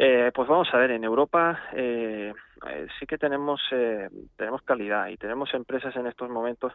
Eh, 0.01 0.31
pues 0.33 0.47
vamos 0.47 0.73
a 0.73 0.77
ver, 0.77 0.93
en 0.93 1.03
Europa 1.03 1.61
eh, 1.73 2.33
eh, 2.71 2.87
sí 3.01 3.07
que 3.07 3.19
tenemos, 3.19 3.61
eh, 3.73 4.09
tenemos 4.37 4.63
calidad 4.63 5.09
y 5.09 5.17
tenemos 5.17 5.53
empresas 5.55 5.97
en 5.97 6.07
estos 6.07 6.31
momentos 6.31 6.73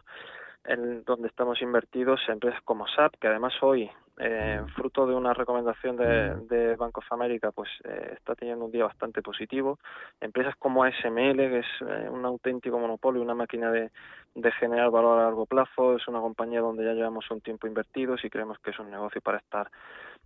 en 0.66 1.04
donde 1.04 1.28
estamos 1.28 1.62
invertidos, 1.62 2.20
empresas 2.28 2.60
como 2.64 2.86
SAP, 2.86 3.14
que 3.18 3.28
además 3.28 3.54
hoy, 3.62 3.90
eh, 4.18 4.62
fruto 4.74 5.06
de 5.06 5.14
una 5.14 5.34
recomendación 5.34 5.96
de, 5.96 6.36
de 6.46 6.76
Bank 6.76 6.96
of 6.98 7.12
America, 7.12 7.50
pues 7.50 7.68
eh, 7.84 8.14
está 8.14 8.34
teniendo 8.34 8.64
un 8.64 8.70
día 8.72 8.84
bastante 8.84 9.22
positivo. 9.22 9.78
Empresas 10.20 10.54
como 10.56 10.84
ASML, 10.84 11.36
que 11.36 11.58
es 11.58 11.66
eh, 11.80 12.08
un 12.08 12.24
auténtico 12.24 12.78
monopolio, 12.78 13.22
una 13.22 13.34
máquina 13.34 13.70
de, 13.70 13.90
de 14.34 14.52
generar 14.52 14.90
valor 14.90 15.18
a 15.18 15.24
largo 15.24 15.46
plazo, 15.46 15.96
es 15.96 16.06
una 16.08 16.20
compañía 16.20 16.60
donde 16.60 16.84
ya 16.84 16.92
llevamos 16.92 17.30
un 17.30 17.40
tiempo 17.40 17.66
invertidos 17.66 18.24
y 18.24 18.30
creemos 18.30 18.58
que 18.58 18.70
es 18.70 18.78
un 18.78 18.90
negocio 18.90 19.20
para 19.20 19.38
estar 19.38 19.70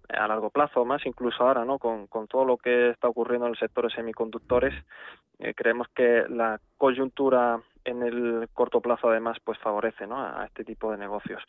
a 0.09 0.27
largo 0.27 0.51
plazo, 0.51 0.85
más 0.85 1.05
incluso 1.05 1.43
ahora, 1.43 1.65
¿no? 1.65 1.79
Con, 1.79 2.07
con 2.07 2.27
todo 2.29 2.45
lo 2.45 2.57
que 2.57 2.91
está 2.91 3.09
ocurriendo 3.09 3.47
en 3.47 3.53
el 3.53 3.59
sector 3.59 3.85
de 3.85 3.95
semiconductores, 3.95 4.75
eh, 5.39 5.55
creemos 5.55 5.89
que 5.95 6.25
la 6.29 6.61
coyuntura 6.77 7.61
en 7.89 8.03
el 8.03 8.49
corto 8.53 8.81
plazo 8.81 9.11
además 9.11 9.39
pues 9.43 9.59
favorece 9.59 10.07
¿no? 10.07 10.21
a, 10.21 10.45
este 10.45 10.65
tipo 10.65 10.91
de 10.91 10.99
negocios. 10.99 11.43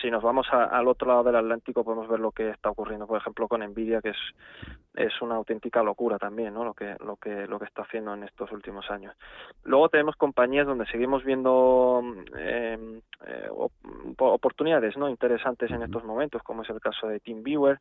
Si 0.00 0.10
nos 0.10 0.22
vamos 0.22 0.46
al 0.52 0.86
otro 0.86 1.08
lado 1.08 1.24
del 1.24 1.36
Atlántico 1.36 1.84
podemos 1.84 2.08
ver 2.08 2.20
lo 2.20 2.30
que 2.30 2.50
está 2.50 2.70
ocurriendo, 2.70 3.06
por 3.06 3.18
ejemplo, 3.18 3.48
con 3.48 3.60
Nvidia, 3.60 4.00
que 4.00 4.10
es, 4.10 4.18
es 4.94 5.20
una 5.20 5.34
auténtica 5.34 5.82
locura 5.82 6.16
también, 6.16 6.54
¿no? 6.54 6.64
Lo 6.64 6.74
que, 6.74 6.96
lo 7.04 7.16
que, 7.16 7.46
lo 7.46 7.58
que 7.58 7.64
está 7.64 7.82
haciendo 7.82 8.14
en 8.14 8.22
estos 8.22 8.52
últimos 8.52 8.90
años. 8.90 9.14
Luego 9.64 9.88
tenemos 9.88 10.16
compañías 10.16 10.66
donde 10.66 10.86
seguimos 10.86 11.24
viendo 11.24 12.02
eh, 12.38 13.00
eh, 13.26 13.48
oportunidades, 14.18 14.96
¿no? 14.96 15.08
Interesantes 15.08 15.70
en 15.70 15.82
estos 15.82 16.04
momentos, 16.04 16.42
como 16.42 16.62
es 16.62 16.70
el 16.70 16.80
caso 16.80 17.08
de 17.08 17.20
TeamViewer, 17.20 17.80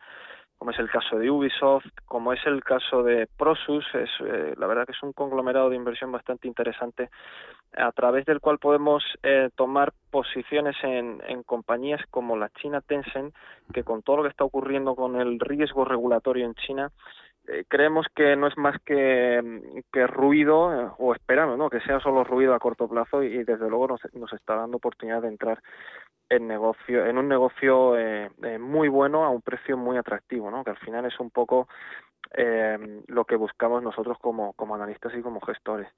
como 0.60 0.72
es 0.72 0.80
el 0.80 0.90
caso 0.90 1.18
de 1.18 1.32
Ubisoft, 1.32 1.86
como 2.06 2.34
es 2.34 2.46
el 2.46 2.62
caso 2.66 3.02
de 3.02 3.28
Prosus, 3.38 3.86
es 3.96 4.10
eh, 4.26 4.54
la 4.58 4.68
verdad 4.68 4.86
que 4.86 4.92
es 4.92 5.02
un 5.02 5.14
conglomerado 5.14 5.70
de 5.70 5.78
inversión 5.78 6.12
bastante 6.12 6.50
interesante 6.50 7.10
a 7.78 7.92
través 7.94 8.26
del 8.26 8.42
cual 8.42 8.60
podemos 8.60 9.02
eh, 9.24 9.50
tomar 9.56 9.94
posiciones 10.12 10.76
en, 10.84 11.22
en 11.28 11.44
compañías 11.44 12.02
como 12.12 12.36
la 12.36 12.50
China 12.50 12.82
Tencent, 12.82 13.34
que 13.74 13.86
con 13.86 14.02
todo 14.02 14.18
lo 14.18 14.24
que 14.24 14.30
está 14.30 14.44
ocurriendo 14.44 14.96
con 14.96 15.16
el 15.16 15.40
riesgo 15.40 15.86
regulatorio 15.86 16.46
en 16.46 16.56
China, 16.56 16.92
eh, 17.48 17.66
creemos 17.68 18.08
que 18.16 18.36
no 18.36 18.48
es 18.48 18.58
más 18.58 18.80
que, 18.86 19.84
que 19.92 20.08
ruido, 20.08 20.74
eh, 20.74 20.92
o 20.98 21.14
esperamos 21.14 21.58
¿no? 21.58 21.70
que 21.70 21.82
sea 21.82 22.00
solo 22.00 22.24
ruido 22.24 22.54
a 22.54 22.60
corto 22.60 22.88
plazo 22.88 23.24
y, 23.24 23.44
desde 23.44 23.70
luego 23.70 23.88
nos, 23.88 24.02
nos 24.14 24.34
está 24.34 24.56
dando 24.56 24.78
oportunidad 24.78 25.22
de 25.22 25.30
entrar 25.30 25.62
en 26.30 26.48
negocio 26.48 27.06
en 27.06 27.18
un 27.18 27.28
negocio 27.28 27.98
eh, 27.98 28.30
eh, 28.44 28.60
muy 28.60 28.88
bueno 28.88 29.26
a 29.26 29.30
un 29.30 29.42
precio 29.42 29.78
muy 29.78 29.98
atractivo 29.98 30.50
no 30.52 30.64
que 30.64 30.70
al 30.70 30.78
final 30.78 31.06
es 31.06 31.20
un 31.20 31.32
poco 31.32 31.68
eh, 32.36 33.02
lo 33.08 33.26
que 33.26 33.36
buscamos 33.36 33.82
nosotros 33.82 34.18
como 34.20 34.76
analistas 34.76 35.14
y 35.16 35.22
como 35.22 35.42
gestores 35.42 35.90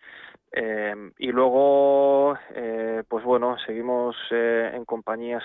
eh, 0.54 0.96
y 1.18 1.32
luego 1.32 2.38
pues 3.08 3.26
bueno 3.26 3.58
seguimos 3.66 4.16
en 4.32 4.86
compañías 4.86 5.44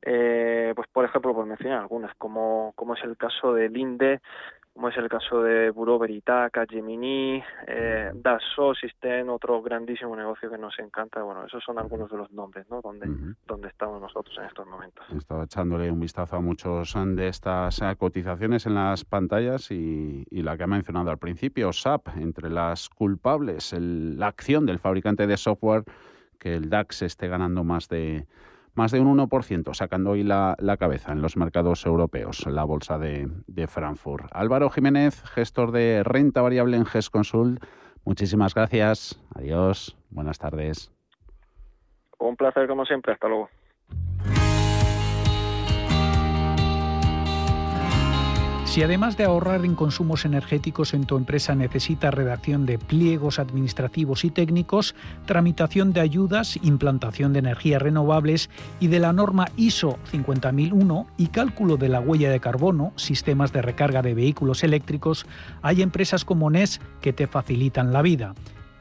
eh, 0.00 0.72
pues 0.74 0.88
por 0.88 1.04
ejemplo 1.04 1.34
por 1.34 1.44
mencionar 1.44 1.80
algunas 1.80 2.14
como 2.16 2.72
como 2.74 2.94
es 2.94 3.04
el 3.04 3.16
caso 3.18 3.52
del 3.52 3.76
INDE 3.76 4.20
como 4.76 4.90
es 4.90 4.96
el 4.98 5.08
caso 5.08 5.42
de 5.42 5.70
Bureau 5.70 5.98
Veritas, 5.98 6.50
Gemini, 6.68 7.42
eh, 7.66 8.10
Dassault 8.14 8.76
System, 8.78 9.30
otro 9.30 9.62
grandísimo 9.62 10.14
negocio 10.14 10.50
que 10.50 10.58
nos 10.58 10.78
encanta. 10.78 11.22
Bueno, 11.22 11.46
esos 11.46 11.64
son 11.64 11.78
algunos 11.78 12.10
de 12.10 12.18
los 12.18 12.30
nombres, 12.30 12.66
¿no? 12.68 12.82
Donde, 12.82 13.06
donde 13.46 13.68
estamos 13.68 14.02
nosotros 14.02 14.36
en 14.38 14.44
estos 14.44 14.66
momentos. 14.66 15.02
Estaba 15.16 15.44
echándole 15.44 15.90
un 15.90 15.98
vistazo 15.98 16.36
a 16.36 16.40
muchos 16.40 16.94
de 16.94 17.26
estas 17.28 17.80
eh, 17.80 17.96
cotizaciones 17.96 18.66
en 18.66 18.74
las 18.74 19.06
pantallas 19.06 19.70
y, 19.70 20.26
y 20.30 20.42
la 20.42 20.58
que 20.58 20.64
ha 20.64 20.66
mencionado 20.66 21.10
al 21.10 21.16
principio, 21.18 21.72
SAP, 21.72 22.08
entre 22.18 22.50
las 22.50 22.90
culpables, 22.90 23.72
el- 23.72 24.18
la 24.18 24.26
acción 24.26 24.66
del 24.66 24.78
fabricante 24.78 25.26
de 25.26 25.38
software 25.38 25.84
que 26.38 26.54
el 26.54 26.68
DAX 26.68 27.00
esté 27.00 27.28
ganando 27.28 27.64
más 27.64 27.88
de 27.88 28.26
más 28.76 28.92
de 28.92 29.00
un 29.00 29.18
1%, 29.18 29.74
sacando 29.74 30.10
hoy 30.10 30.22
la, 30.22 30.54
la 30.58 30.76
cabeza 30.76 31.12
en 31.12 31.22
los 31.22 31.36
mercados 31.36 31.84
europeos, 31.86 32.46
la 32.46 32.64
bolsa 32.64 32.98
de, 32.98 33.28
de 33.46 33.66
Frankfurt. 33.66 34.26
Álvaro 34.32 34.70
Jiménez, 34.70 35.22
gestor 35.24 35.72
de 35.72 36.02
renta 36.04 36.42
variable 36.42 36.76
en 36.76 36.86
GES 36.86 37.10
Consult, 37.10 37.64
muchísimas 38.04 38.54
gracias. 38.54 39.20
Adiós. 39.34 39.96
Buenas 40.10 40.38
tardes. 40.38 40.92
Un 42.18 42.36
placer 42.36 42.66
como 42.66 42.84
siempre. 42.84 43.12
Hasta 43.12 43.28
luego. 43.28 43.48
Si 48.76 48.82
además 48.82 49.16
de 49.16 49.24
ahorrar 49.24 49.64
en 49.64 49.74
consumos 49.74 50.26
energéticos 50.26 50.92
en 50.92 51.06
tu 51.06 51.16
empresa 51.16 51.54
necesita 51.54 52.10
redacción 52.10 52.66
de 52.66 52.78
pliegos 52.78 53.38
administrativos 53.38 54.22
y 54.26 54.30
técnicos, 54.30 54.94
tramitación 55.24 55.94
de 55.94 56.00
ayudas, 56.00 56.58
implantación 56.62 57.32
de 57.32 57.38
energías 57.38 57.80
renovables 57.80 58.50
y 58.78 58.88
de 58.88 59.00
la 59.00 59.14
norma 59.14 59.46
ISO 59.56 59.98
50001 60.10 61.06
y 61.16 61.28
cálculo 61.28 61.78
de 61.78 61.88
la 61.88 62.00
huella 62.00 62.28
de 62.28 62.38
carbono, 62.38 62.92
sistemas 62.96 63.50
de 63.50 63.62
recarga 63.62 64.02
de 64.02 64.12
vehículos 64.12 64.62
eléctricos, 64.62 65.24
hay 65.62 65.80
empresas 65.80 66.26
como 66.26 66.50
NES 66.50 66.82
que 67.00 67.14
te 67.14 67.26
facilitan 67.26 67.94
la 67.94 68.02
vida. 68.02 68.34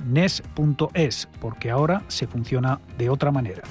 NES.es, 0.05 1.29
porque 1.39 1.71
ahora 1.71 2.03
se 2.09 2.27
funciona 2.27 2.81
de 2.97 3.09
otra 3.09 3.31
manera. 3.31 3.63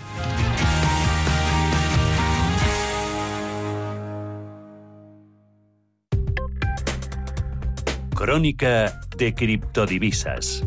Crónica 8.25 9.01
de 9.19 9.35
criptodivisas. 9.35 10.65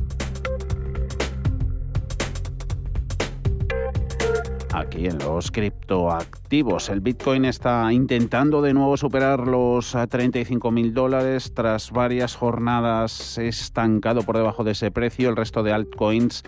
Aquí 4.72 5.08
en 5.08 5.18
los 5.18 5.50
criptoactivos, 5.50 6.90
el 6.90 7.02
Bitcoin 7.02 7.46
está 7.46 7.92
intentando 7.92 8.62
de 8.62 8.76
nuevo 8.76 8.96
superar 8.96 9.48
los 9.48 9.98
35 10.08 10.70
mil 10.70 10.94
dólares 10.94 11.52
tras 11.56 11.90
varias 11.90 12.36
jornadas 12.36 13.40
estancado 13.40 14.22
por 14.22 14.38
debajo 14.38 14.64
de 14.64 14.74
ese 14.74 14.92
precio. 14.92 15.28
El 15.28 15.36
resto 15.36 15.64
de 15.64 15.74
altcoins 15.74 16.44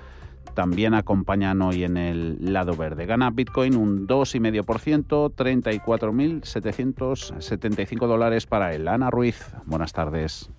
también 0.54 0.94
acompañan 0.94 1.64
hoy 1.64 1.86
en 1.86 1.98
el 1.98 2.54
lado 2.54 2.76
verde. 2.76 3.08
Gana 3.08 3.32
Bitcoin 3.32 3.78
un 3.78 4.08
2,5%, 4.08 5.34
34.775 5.34 8.06
dólares 8.06 8.46
para 8.46 8.76
él. 8.76 8.88
Ana 8.88 9.10
Ruiz, 9.10 9.44
buenas 9.66 9.92
tardes. 9.92 10.52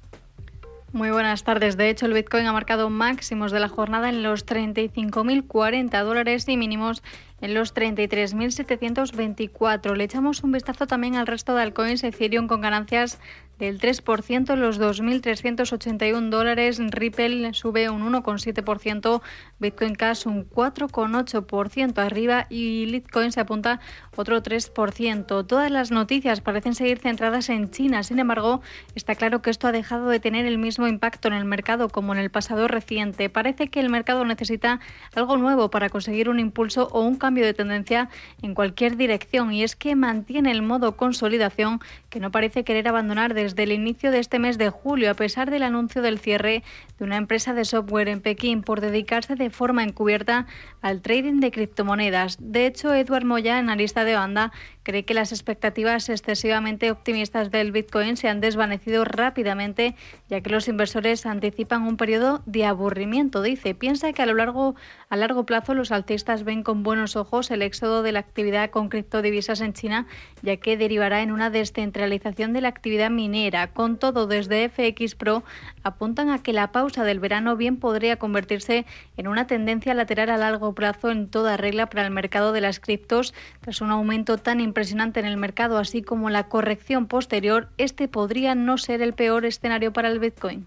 Muy 0.93 1.13
buenas 1.13 1.45
tardes. 1.45 1.77
De 1.77 1.89
hecho, 1.89 2.07
el 2.07 2.15
Bitcoin 2.15 2.47
ha 2.47 2.53
marcado 2.53 2.91
máximos 2.91 3.53
de 3.53 3.61
la 3.61 3.69
jornada 3.69 4.09
en 4.09 4.25
los 4.25 4.45
35.040 4.45 6.03
dólares 6.03 6.49
y 6.49 6.57
mínimos 6.57 7.05
en 7.41 7.55
los 7.55 7.75
33.724. 7.75 9.95
Le 9.95 10.05
echamos 10.05 10.45
un 10.45 10.53
vistazo 10.53 10.87
también 10.87 11.17
al 11.17 11.27
resto 11.27 11.55
de 11.55 11.63
altcoins 11.63 12.05
Ethereum 12.05 12.47
con 12.47 12.61
ganancias 12.61 13.19
del 13.61 13.79
3%, 13.79 14.57
los 14.57 14.81
2.381 14.81 16.31
dólares. 16.31 16.81
Ripple 16.91 17.53
sube 17.53 17.91
un 17.91 18.11
1,7%, 18.11 19.21
Bitcoin 19.59 19.95
Cash 19.95 20.27
un 20.27 20.49
4,8% 20.49 21.99
arriba 21.99 22.47
y 22.49 22.87
Litecoin 22.87 23.33
se 23.33 23.41
apunta 23.41 23.81
otro 24.17 24.43
3%. 24.43 25.47
Todas 25.47 25.71
las 25.71 25.91
noticias 25.91 26.41
parecen 26.41 26.75
seguir 26.75 26.99
centradas 26.99 27.51
en 27.51 27.71
China. 27.71 28.03
Sin 28.03 28.19
embargo, 28.19 28.63
está 28.95 29.15
claro 29.15 29.43
que 29.43 29.51
esto 29.51 29.69
ha 29.69 29.73
dejado 29.73 30.09
de 30.09 30.21
tener 30.21 30.47
el 30.47 30.57
mismo 30.57 30.89
impacto 30.89 31.29
en 31.29 31.35
el 31.35 31.45
mercado 31.45 31.91
como 31.91 32.15
en 32.15 32.19
el 32.19 32.31
pasado 32.31 32.67
reciente. 32.67 33.29
Parece 33.29 33.69
que 33.69 33.81
el 33.81 33.91
mercado 33.91 34.25
necesita 34.25 34.81
algo 35.15 35.37
nuevo 35.37 35.71
para 35.71 35.91
conseguir 35.91 36.31
un 36.31 36.41
impulso 36.41 36.89
o 36.93 37.03
un 37.03 37.17
cambio 37.17 37.30
de 37.35 37.55
tendencia 37.55 38.09
en 38.43 38.55
cualquier 38.55 38.97
dirección 38.97 39.53
y 39.53 39.63
es 39.63 39.77
que 39.77 39.95
mantiene 39.95 40.51
el 40.51 40.63
modo 40.63 40.97
consolidación 40.97 41.81
que 42.09 42.21
no 42.21 42.31
parece 42.31 42.65
querer 42.65 42.89
abandonar 42.89 43.35
desde 43.35 43.63
el 43.63 43.73
inicio 43.73 44.11
de 44.11 44.19
este 44.19 44.39
mes 44.39 44.59
de 44.59 44.71
julio, 44.71 45.11
a 45.11 45.15
pesar 45.15 45.51
del 45.51 45.63
anuncio 45.63 46.03
del 46.03 46.19
cierre 46.19 46.63
de 46.99 47.05
una 47.05 47.17
empresa 47.17 47.55
de 47.55 47.65
software 47.65 48.09
en 48.09 48.21
Pekín 48.21 48.63
por 48.63 48.81
dedicarse 48.81 49.37
de 49.37 49.51
forma 49.51 49.85
encubierta 49.85 50.47
al 50.83 51.01
trading 51.01 51.41
de 51.41 51.51
criptomonedas. 51.51 52.37
De 52.41 52.67
hecho, 52.67 52.93
Edward 52.93 53.25
Moya, 53.25 53.59
analista 53.59 54.05
de 54.05 54.15
banda, 54.15 54.53
cree 54.83 55.05
que 55.05 55.15
las 55.15 55.33
expectativas 55.33 56.09
excesivamente 56.09 56.91
optimistas 56.91 57.51
del 57.51 57.73
Bitcoin 57.73 58.17
se 58.17 58.29
han 58.29 58.41
desvanecido 58.41 59.05
rápidamente, 59.05 59.95
ya 60.29 60.41
que 60.41 60.51
los 60.51 60.69
inversores 60.69 61.27
anticipan 61.27 61.83
un 61.83 61.97
periodo 61.97 62.43
de 62.47 62.65
aburrimiento. 62.65 63.43
Dice, 63.43 63.75
piensa 63.75 64.13
que 64.13 64.23
a 64.23 64.27
lo 64.27 64.35
largo 64.35 64.75
a 65.09 65.17
largo 65.17 65.45
plazo 65.45 65.75
los 65.75 65.93
alcistas 65.93 66.45
ven 66.45 66.63
con 66.63 66.83
buenos 66.83 67.17
ojos 67.17 67.20
el 67.51 67.63
éxodo 67.63 68.03
de 68.03 68.13
la 68.13 68.21
actividad 68.21 68.71
con 68.71 68.89
criptodivisas 68.89 69.61
en 69.61 69.73
China, 69.73 70.07
ya 70.43 70.57
que 70.57 70.77
derivará 70.77 71.23
en 71.23 71.33
una 71.33 71.51
descentralización 71.51 72.53
de 72.53 72.61
la 72.61 72.69
actividad 72.69 73.11
minera. 73.11 73.73
Con 73.73 73.99
todo, 73.99 74.27
desde 74.27 74.69
FX 74.69 75.15
Pro 75.15 75.45
apuntan 75.83 76.31
a 76.31 76.43
que 76.43 76.53
la 76.53 76.73
pausa 76.73 77.05
del 77.05 77.21
verano 77.21 77.57
bien 77.57 77.77
podría 77.77 78.17
convertirse 78.17 78.87
en 79.17 79.29
una 79.29 79.47
tendencia 79.47 79.95
lateral 79.95 80.31
a 80.31 80.39
largo 80.39 80.75
plazo 80.75 81.11
en 81.11 81.29
toda 81.29 81.57
regla 81.57 81.87
para 81.87 82.05
el 82.05 82.11
mercado 82.11 82.53
de 82.53 82.63
las 82.63 82.81
criptos, 82.81 83.35
tras 83.61 83.81
un 83.81 83.91
aumento 83.91 84.39
tan 84.39 84.61
impresionante 84.61 85.21
en 85.21 85.27
el 85.27 85.37
mercado, 85.37 85.79
así 85.79 86.03
como 86.03 86.31
la 86.31 86.49
corrección 86.49 87.07
posterior, 87.07 87.69
este 87.79 88.09
podría 88.09 88.55
no 88.55 88.79
ser 88.79 89.03
el 89.03 89.13
peor 89.13 89.45
escenario 89.45 89.93
para 89.93 90.09
el 90.09 90.19
Bitcoin. 90.19 90.67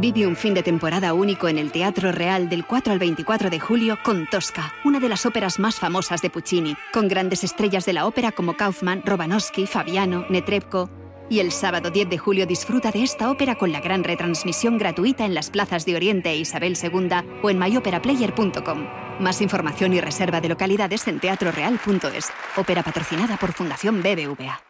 Vive 0.00 0.26
un 0.26 0.34
fin 0.34 0.54
de 0.54 0.62
temporada 0.62 1.12
único 1.12 1.46
en 1.46 1.58
el 1.58 1.72
Teatro 1.72 2.10
Real 2.10 2.48
del 2.48 2.64
4 2.64 2.94
al 2.94 2.98
24 2.98 3.50
de 3.50 3.60
julio 3.60 3.98
con 4.02 4.26
Tosca, 4.30 4.72
una 4.82 4.98
de 4.98 5.10
las 5.10 5.26
óperas 5.26 5.58
más 5.58 5.78
famosas 5.78 6.22
de 6.22 6.30
Puccini, 6.30 6.74
con 6.90 7.06
grandes 7.06 7.44
estrellas 7.44 7.84
de 7.84 7.92
la 7.92 8.06
ópera 8.06 8.32
como 8.32 8.56
Kaufman, 8.56 9.02
Robanowski, 9.04 9.66
Fabiano, 9.66 10.24
Netrebko. 10.30 10.88
Y 11.28 11.40
el 11.40 11.52
sábado 11.52 11.90
10 11.90 12.08
de 12.08 12.16
julio 12.16 12.46
disfruta 12.46 12.90
de 12.90 13.02
esta 13.02 13.30
ópera 13.30 13.56
con 13.56 13.72
la 13.72 13.80
gran 13.80 14.02
retransmisión 14.02 14.78
gratuita 14.78 15.26
en 15.26 15.34
las 15.34 15.50
plazas 15.50 15.84
de 15.84 15.94
Oriente 15.94 16.30
e 16.30 16.36
Isabel 16.36 16.78
II 16.82 17.10
o 17.42 17.50
en 17.50 17.58
myoperaplayer.com. 17.58 18.86
Más 19.20 19.42
información 19.42 19.92
y 19.92 20.00
reserva 20.00 20.40
de 20.40 20.48
localidades 20.48 21.06
en 21.08 21.20
teatroreal.es. 21.20 22.32
Ópera 22.56 22.82
patrocinada 22.82 23.36
por 23.36 23.52
Fundación 23.52 24.00
BBVA. 24.00 24.69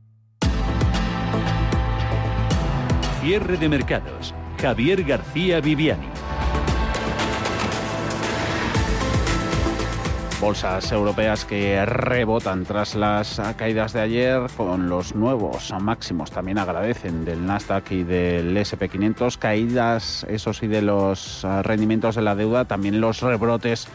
Cierre 3.21 3.55
de 3.55 3.69
mercados. 3.69 4.33
Javier 4.59 5.03
García 5.03 5.61
Viviani. 5.61 6.07
Bolsas 10.41 10.91
europeas 10.91 11.45
que 11.45 11.85
rebotan 11.85 12.65
tras 12.65 12.95
las 12.95 13.39
caídas 13.57 13.93
de 13.93 14.01
ayer 14.01 14.41
con 14.57 14.89
los 14.89 15.13
nuevos 15.13 15.71
máximos. 15.79 16.31
También 16.31 16.57
agradecen 16.57 17.23
del 17.23 17.45
Nasdaq 17.45 17.91
y 17.91 18.03
del 18.03 18.57
SP500 18.57 19.37
caídas, 19.37 20.25
eso 20.27 20.51
sí, 20.51 20.65
de 20.65 20.81
los 20.81 21.45
rendimientos 21.61 22.15
de 22.15 22.23
la 22.23 22.33
deuda, 22.33 22.65
también 22.65 22.99
los 22.99 23.21
rebrotes 23.21 23.87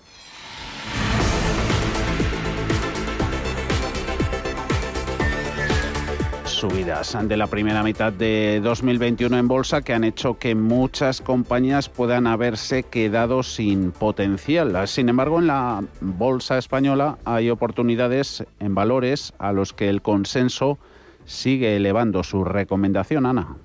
subidas 6.59 7.17
de 7.23 7.37
la 7.37 7.47
primera 7.47 7.83
mitad 7.83 8.11
de 8.11 8.59
2021 8.61 9.37
en 9.37 9.47
bolsa 9.47 9.81
que 9.81 9.93
han 9.93 10.03
hecho 10.03 10.37
que 10.37 10.55
muchas 10.55 11.21
compañías 11.21 11.87
puedan 11.87 12.27
haberse 12.27 12.83
quedado 12.83 13.43
sin 13.43 13.93
potencial. 13.93 14.85
Sin 14.89 15.07
embargo, 15.07 15.39
en 15.39 15.47
la 15.47 15.81
bolsa 16.01 16.57
española 16.57 17.17
hay 17.23 17.49
oportunidades 17.49 18.43
en 18.59 18.75
valores 18.75 19.31
a 19.39 19.53
los 19.53 19.71
que 19.71 19.87
el 19.87 20.01
consenso 20.01 20.77
sigue 21.23 21.77
elevando 21.77 22.25
su 22.25 22.43
recomendación, 22.43 23.25
Ana. 23.25 23.55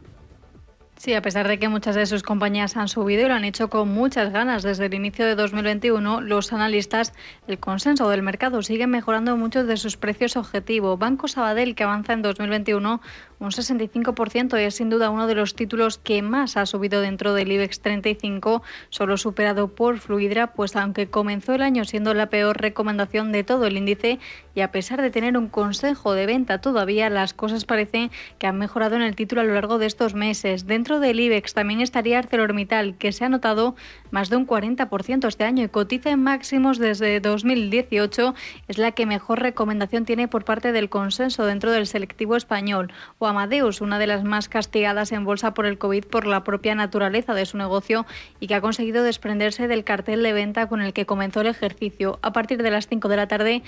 Sí, 1.05 1.13
a 1.13 1.21
pesar 1.21 1.47
de 1.49 1.59
que 1.59 1.69
muchas 1.69 1.97
de 1.97 2.07
sus 2.07 2.23
compañías 2.23 2.79
han 2.79 2.89
subido 2.89 3.27
y 3.27 3.29
lo 3.29 3.35
han 3.35 3.45
hecho 3.45 3.69
con 3.69 3.91
muchas 3.91 4.33
ganas 4.33 4.63
desde 4.63 4.87
el 4.87 4.95
inicio 4.95 5.27
de 5.27 5.35
2021, 5.35 6.23
los 6.23 6.51
analistas, 6.55 7.13
el 7.47 7.59
consenso 7.59 8.09
del 8.09 8.23
mercado 8.23 8.63
sigue 8.63 8.87
mejorando 8.87 9.37
muchos 9.37 9.67
de 9.67 9.77
sus 9.77 9.99
precios 9.99 10.35
objetivo. 10.39 10.97
Banco 10.97 11.29
Sabadell, 11.29 11.75
que 11.75 11.85
avanza 11.85 12.15
en 12.15 12.23
2021 12.23 13.03
un 13.39 13.51
65% 13.51 14.59
y 14.59 14.65
es 14.65 14.77
sin 14.77 14.89
duda 14.89 15.11
uno 15.11 15.27
de 15.27 15.35
los 15.35 15.55
títulos 15.55 15.99
que 15.99 16.23
más 16.23 16.57
ha 16.57 16.65
subido 16.65 17.03
dentro 17.03 17.35
del 17.35 17.53
IBEX 17.53 17.81
35, 17.81 18.63
solo 18.89 19.19
superado 19.19 19.75
por 19.75 19.99
Fluidra, 19.99 20.55
pues 20.55 20.75
aunque 20.75 21.11
comenzó 21.11 21.55
el 21.55 21.61
año 21.61 21.85
siendo 21.85 22.15
la 22.15 22.31
peor 22.31 22.63
recomendación 22.63 23.31
de 23.31 23.45
todo 23.45 23.67
el 23.67 23.77
índice 23.77 24.21
y 24.55 24.61
a 24.61 24.71
pesar 24.71 25.03
de 25.03 25.11
tener 25.11 25.37
un 25.37 25.49
consejo 25.49 26.15
de 26.15 26.27
venta 26.27 26.61
todavía, 26.61 27.11
las 27.11 27.35
cosas 27.35 27.65
parecen 27.65 28.11
que 28.39 28.47
han 28.47 28.59
mejorado 28.59 28.97
en 28.97 29.03
el 29.03 29.17
título 29.17 29.41
a 29.41 29.45
lo 29.45 29.55
largo 29.55 29.79
de 29.79 29.87
estos 29.87 30.15
meses. 30.15 30.67
Dentro 30.67 31.01
del 31.01 31.21
IBEX 31.21 31.55
también 31.55 31.81
estaría 31.81 32.19
ArcelorMittal, 32.19 32.97
que 32.97 33.13
se 33.13 33.25
ha 33.25 33.29
notado 33.29 33.75
más 34.11 34.31
de 34.31 34.37
un 34.37 34.47
40% 34.47 35.27
este 35.27 35.45
año 35.45 35.65
y 35.65 35.69
cotiza 35.69 36.11
en 36.11 36.23
máximos 36.23 36.79
desde 36.79 37.21
2018. 37.21 38.35
Es 38.69 38.79
la 38.79 38.93
que 38.93 39.07
mejor 39.07 39.41
recomendación 39.41 40.05
tiene 40.05 40.29
por 40.29 40.45
parte 40.45 40.73
del 40.73 40.89
consenso 40.89 41.47
dentro 41.47 41.73
del 41.73 41.87
selectivo 41.87 42.37
español. 42.37 42.93
O 43.19 43.27
Amadeus, 43.27 43.81
una 43.81 43.99
de 43.99 44.07
las 44.07 44.25
más 44.25 44.49
castigadas 44.49 45.13
en 45.13 45.25
bolsa 45.25 45.55
por 45.55 45.67
el 45.67 45.79
COVID 45.79 46.05
por 46.05 46.27
la 46.27 46.45
propia 46.45 46.75
naturaleza 46.75 47.35
de 47.35 47.47
su 47.47 47.57
negocio 47.57 48.07
y 48.41 48.47
que 48.47 48.55
ha 48.55 48.61
conseguido 48.61 49.03
desprenderse 49.03 49.69
del 49.69 49.85
cartel 49.85 50.23
de 50.23 50.33
venta 50.33 50.69
con 50.69 50.81
el 50.81 50.93
que 50.93 51.07
comenzó 51.07 51.41
el 51.41 51.49
ejercicio. 51.49 52.19
A 52.23 52.33
partir 52.33 52.63
de 52.63 52.71
las 52.71 52.89
5 52.89 53.09
de 53.09 53.17
la 53.17 53.29
tarde 53.29 53.63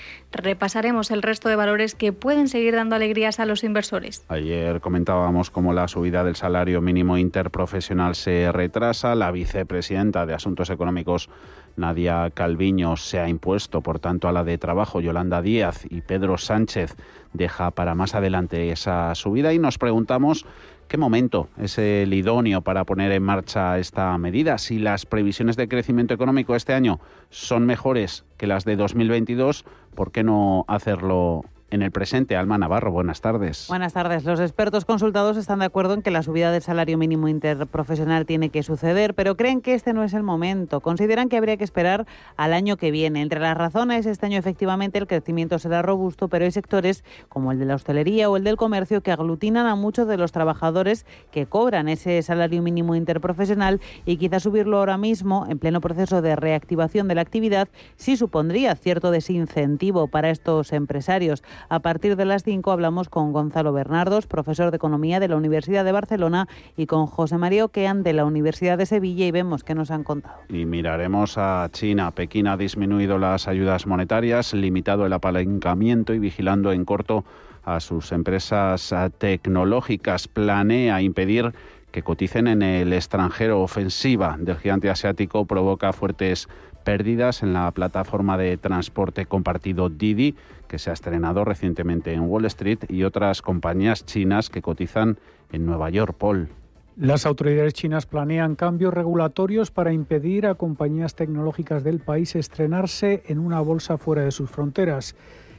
repasaremos 0.77 1.09
el 1.09 1.23
resto 1.23 1.49
de 1.49 1.55
valores 1.55 1.95
que 1.95 2.13
pueden 2.13 2.47
seguir 2.47 2.75
dando 2.75 2.95
alegrías 2.95 3.39
a 3.39 3.45
los 3.45 3.63
inversores. 3.63 4.23
Ayer 4.27 4.79
comentábamos 4.79 5.49
cómo 5.49 5.73
la 5.73 5.87
subida 5.87 6.23
del 6.23 6.35
salario 6.35 6.81
mínimo 6.81 7.17
interprofesional 7.17 8.13
se 8.13 8.51
retrasa. 8.51 9.15
La 9.15 9.31
vicepresidenta 9.31 10.27
de 10.27 10.35
Asuntos 10.35 10.69
Económicos, 10.69 11.31
Nadia 11.77 12.29
Calviño, 12.31 12.95
se 12.95 13.17
ha 13.19 13.27
impuesto, 13.27 13.81
por 13.81 13.97
tanto, 13.99 14.27
a 14.27 14.31
la 14.31 14.43
de 14.43 14.59
Trabajo, 14.59 15.01
Yolanda 15.01 15.41
Díaz 15.41 15.83
y 15.89 16.01
Pedro 16.01 16.37
Sánchez, 16.37 16.95
deja 17.33 17.71
para 17.71 17.95
más 17.95 18.13
adelante 18.13 18.71
esa 18.71 19.15
subida 19.15 19.53
y 19.53 19.57
nos 19.59 19.79
preguntamos 19.79 20.45
qué 20.87 20.97
momento 20.97 21.49
es 21.57 21.77
el 21.77 22.13
idóneo 22.13 22.61
para 22.61 22.83
poner 22.85 23.11
en 23.11 23.23
marcha 23.23 23.77
esta 23.77 24.17
medida. 24.17 24.57
Si 24.57 24.79
las 24.79 25.05
previsiones 25.05 25.55
de 25.57 25.67
crecimiento 25.67 26.13
económico 26.13 26.55
este 26.55 26.73
año 26.73 26.99
son 27.29 27.65
mejores 27.65 28.25
que 28.37 28.47
las 28.47 28.65
de 28.65 28.75
2022, 28.75 29.65
¿por 29.95 30.11
qué 30.11 30.23
no 30.23 30.65
hacerlo 30.67 31.43
en 31.69 31.81
el 31.81 31.91
presente. 31.91 32.35
Alma 32.35 32.57
Navarro, 32.57 32.91
buenas 32.91 33.21
tardes. 33.21 33.65
Buenas 33.67 33.93
tardes. 33.93 34.23
Los 34.23 34.39
expertos 34.39 34.85
consultados 34.85 35.37
están 35.37 35.59
de 35.59 35.65
acuerdo 35.65 35.93
en 35.93 36.01
que 36.01 36.11
la 36.11 36.23
subida 36.23 36.51
del 36.51 36.61
salario 36.61 36.97
mínimo 36.97 37.27
interprofesional 37.27 38.25
tiene 38.25 38.49
que 38.49 38.63
suceder, 38.63 39.13
pero 39.13 39.35
creen 39.35 39.61
que 39.61 39.73
este 39.73 39.93
no 39.93 40.03
es 40.03 40.13
el 40.13 40.23
momento. 40.23 40.79
Consideran 40.79 41.29
que 41.29 41.37
habría 41.37 41.57
que 41.57 41.63
esperar 41.63 42.05
al 42.37 42.53
año 42.53 42.77
que 42.77 42.91
viene. 42.91 43.21
Entre 43.21 43.39
las 43.39 43.57
razones, 43.57 44.05
este 44.05 44.27
año 44.27 44.37
efectivamente 44.37 44.97
el 44.97 45.07
crecimiento 45.07 45.59
será 45.59 45.81
robusto, 45.81 46.29
pero 46.29 46.45
hay 46.45 46.51
sectores 46.51 47.03
como 47.27 47.51
el 47.51 47.59
de 47.59 47.65
la 47.65 47.75
hostelería 47.75 48.29
o 48.29 48.37
el 48.37 48.43
del 48.43 48.55
comercio 48.55 49.01
que 49.01 49.11
aglutinan 49.11 49.67
a 49.67 49.75
muchos 49.75 50.07
de 50.07 50.17
los 50.17 50.31
trabajadores 50.31 51.05
que 51.31 51.47
cobran 51.47 51.89
ese 51.89 52.21
salario 52.21 52.61
mínimo 52.61 52.95
interprofesional 52.95 53.81
y 54.05 54.17
quizá 54.17 54.39
subirlo 54.39 54.77
ahora 54.77 54.97
mismo, 54.97 55.45
en 55.49 55.59
pleno 55.59 55.81
proceso 55.81 56.21
de 56.21 56.35
reactivación 56.35 57.07
de 57.07 57.15
la 57.15 57.21
actividad, 57.21 57.67
sí 57.97 58.15
supondría 58.15 58.75
cierto 58.75 59.11
desincentivo 59.11 60.07
para 60.07 60.29
estos 60.29 60.71
empresarios. 60.71 61.43
A 61.69 61.79
partir 61.79 62.15
de 62.15 62.25
las 62.25 62.43
5 62.43 62.71
hablamos 62.71 63.09
con 63.09 63.33
Gonzalo 63.33 63.73
Bernardos, 63.73 64.27
profesor 64.27 64.71
de 64.71 64.77
Economía 64.77 65.19
de 65.19 65.27
la 65.27 65.35
Universidad 65.35 65.85
de 65.85 65.91
Barcelona, 65.91 66.47
y 66.75 66.85
con 66.85 67.07
José 67.07 67.37
María 67.37 67.65
Oquean 67.65 68.03
de 68.03 68.13
la 68.13 68.25
Universidad 68.25 68.77
de 68.77 68.85
Sevilla 68.85 69.25
y 69.25 69.31
vemos 69.31 69.63
qué 69.63 69.75
nos 69.75 69.91
han 69.91 70.03
contado. 70.03 70.37
Y 70.49 70.65
miraremos 70.65 71.37
a 71.37 71.67
China. 71.71 72.11
Pekín 72.11 72.47
ha 72.47 72.57
disminuido 72.57 73.17
las 73.17 73.47
ayudas 73.47 73.87
monetarias, 73.87 74.53
limitado 74.53 75.05
el 75.05 75.13
apalancamiento 75.13 76.13
y 76.13 76.19
vigilando 76.19 76.71
en 76.71 76.85
corto 76.85 77.23
a 77.63 77.79
sus 77.79 78.11
empresas 78.11 78.93
tecnológicas. 79.17 80.27
Planea 80.27 81.01
impedir 81.01 81.53
que 81.91 82.03
coticen 82.03 82.47
en 82.47 82.61
el 82.61 82.93
extranjero. 82.93 83.61
Ofensiva 83.61 84.37
del 84.39 84.57
gigante 84.57 84.89
asiático 84.89 85.45
provoca 85.45 85.93
fuertes 85.93 86.47
pérdidas 86.87 87.43
en 87.43 87.51
la 87.51 87.69
plataforma 87.71 88.37
de 88.37 88.55
transporte 88.55 89.25
compartido 89.25 89.89
Didi, 89.89 90.35
que 90.69 90.79
se 90.79 90.89
ha 90.89 90.93
estrenado 90.93 91.43
recientemente 91.43 92.13
en 92.13 92.21
Wall 92.21 92.45
Street, 92.45 92.79
y 92.87 93.03
otras 93.03 93.41
compañías 93.41 94.05
chinas 94.05 94.49
que 94.49 94.61
cotizan 94.61 95.17
en 95.51 95.65
Nueva 95.65 95.89
York, 95.89 96.15
Paul. 96.17 96.47
Las 96.95 97.25
autoridades 97.25 97.73
chinas 97.73 98.05
planean 98.05 98.55
cambios 98.55 98.93
regulatorios 98.93 99.69
para 99.69 99.91
impedir 99.91 100.47
a 100.47 100.55
compañías 100.55 101.13
tecnológicas 101.13 101.83
del 101.83 101.99
país 101.99 102.37
estrenarse 102.37 103.21
en 103.27 103.39
una 103.39 103.59
bolsa 103.59 103.97
fuera 103.97 104.21
de 104.21 104.31
sus 104.31 104.49
fronteras. 104.49 105.13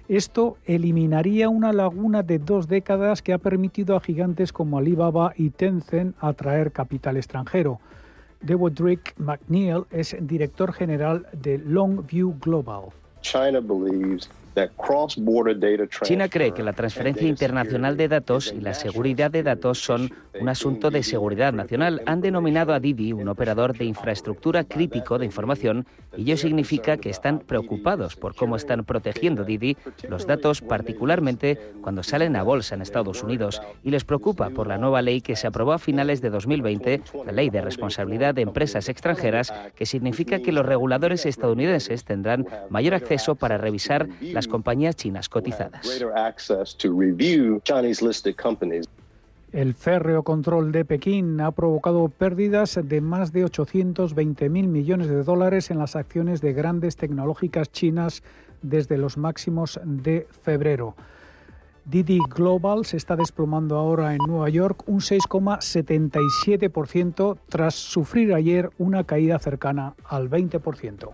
Esto 0.08 0.56
eliminaría 0.64 1.50
una 1.50 1.74
laguna 1.74 2.22
de 2.22 2.38
dos 2.38 2.68
décadas 2.68 3.20
que 3.20 3.34
ha 3.34 3.38
permitido 3.38 3.96
a 3.96 4.00
gigantes 4.00 4.50
como 4.50 4.78
Alibaba 4.78 5.34
y 5.36 5.50
Tencent 5.50 6.16
atraer 6.20 6.72
capital 6.72 7.18
extranjero. 7.18 7.80
Dewodrick 8.40 9.14
McNeil 9.18 9.84
es 9.90 10.16
director 10.20 10.72
general 10.72 11.26
de 11.32 11.58
Longview 11.58 12.38
Global. 12.40 12.90
China 13.20 13.60
believes 13.60 14.30
China 16.02 16.28
cree 16.28 16.52
que 16.52 16.62
la 16.62 16.72
transferencia 16.72 17.28
internacional 17.28 17.96
de 17.96 18.08
datos 18.08 18.52
y 18.56 18.60
la 18.60 18.74
seguridad 18.74 19.30
de 19.30 19.42
datos 19.42 19.82
son 19.82 20.10
un 20.40 20.48
asunto 20.48 20.90
de 20.90 21.02
seguridad 21.02 21.52
nacional. 21.52 22.02
Han 22.06 22.20
denominado 22.20 22.72
a 22.72 22.80
Didi 22.80 23.12
un 23.12 23.28
operador 23.28 23.76
de 23.76 23.84
infraestructura. 23.84 24.64
crítico 24.64 25.18
de 25.18 25.26
información 25.26 25.86
y 26.16 26.22
ello 26.22 26.36
significa 26.36 26.96
que 26.96 27.10
están 27.10 27.40
preocupados 27.40 28.16
por 28.16 28.34
cómo 28.34 28.56
están 28.56 28.84
protegiendo 28.84 29.44
Didi 29.44 29.76
los 30.08 30.26
datos, 30.26 30.60
particularmente 30.60 31.58
cuando 31.80 32.02
salen 32.02 32.36
a 32.36 32.42
bolsa 32.42 32.74
en 32.74 32.82
Estados 32.82 33.22
Unidos, 33.22 33.60
y 33.82 33.90
les 33.90 34.04
preocupa 34.04 34.50
por 34.50 34.66
la 34.66 34.78
nueva 34.78 35.02
ley 35.02 35.20
que 35.20 35.36
se 35.36 35.46
aprobó 35.46 35.72
a 35.72 35.78
finales 35.78 36.20
de 36.20 36.30
2020, 36.30 37.02
la 37.26 37.32
ley 37.32 37.50
de 37.50 37.60
responsabilidad 37.60 38.34
de 38.34 38.42
empresas 38.42 38.88
extranjeras, 38.88 39.52
que 39.74 39.86
significa 39.86 40.40
que 40.40 40.52
los 40.52 40.66
reguladores 40.66 41.26
estadounidenses 41.26 42.04
tendrán 42.04 42.46
mayor 42.70 42.94
acceso 42.94 43.34
para 43.34 43.58
revisar 43.58 44.08
las 44.20 44.47
compañías 44.48 44.96
chinas 44.96 45.28
cotizadas. 45.28 45.86
El 49.52 49.74
férreo 49.74 50.24
control 50.24 50.72
de 50.72 50.84
Pekín 50.84 51.40
ha 51.40 51.52
provocado 51.52 52.10
pérdidas 52.10 52.78
de 52.82 53.00
más 53.00 53.32
de 53.32 53.46
820.000 53.46 54.50
millones 54.50 55.08
de 55.08 55.22
dólares 55.22 55.70
en 55.70 55.78
las 55.78 55.96
acciones 55.96 56.42
de 56.42 56.52
grandes 56.52 56.96
tecnológicas 56.96 57.72
chinas 57.72 58.22
desde 58.60 58.98
los 58.98 59.16
máximos 59.16 59.80
de 59.84 60.26
febrero. 60.42 60.96
Didi 61.86 62.18
Global 62.28 62.84
se 62.84 62.98
está 62.98 63.16
desplomando 63.16 63.76
ahora 63.76 64.12
en 64.12 64.18
Nueva 64.26 64.50
York 64.50 64.82
un 64.86 65.00
6,77% 65.00 67.38
tras 67.48 67.74
sufrir 67.74 68.34
ayer 68.34 68.68
una 68.76 69.04
caída 69.04 69.38
cercana 69.38 69.94
al 70.04 70.28
20%. 70.28 71.08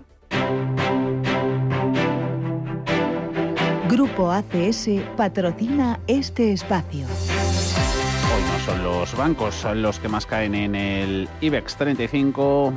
Grupo 3.94 4.33
ACS 4.33 4.88
patrocina 5.16 6.00
este 6.09 6.52
espacio. 6.52 7.07
Hoy 7.07 8.42
no 8.42 8.59
son 8.66 8.83
los 8.83 9.16
bancos 9.16 9.64
los 9.76 10.00
que 10.00 10.09
más 10.09 10.26
caen 10.26 10.57
en 10.57 10.74
el 10.74 11.28
IBEX 11.40 11.76
35. 11.76 12.72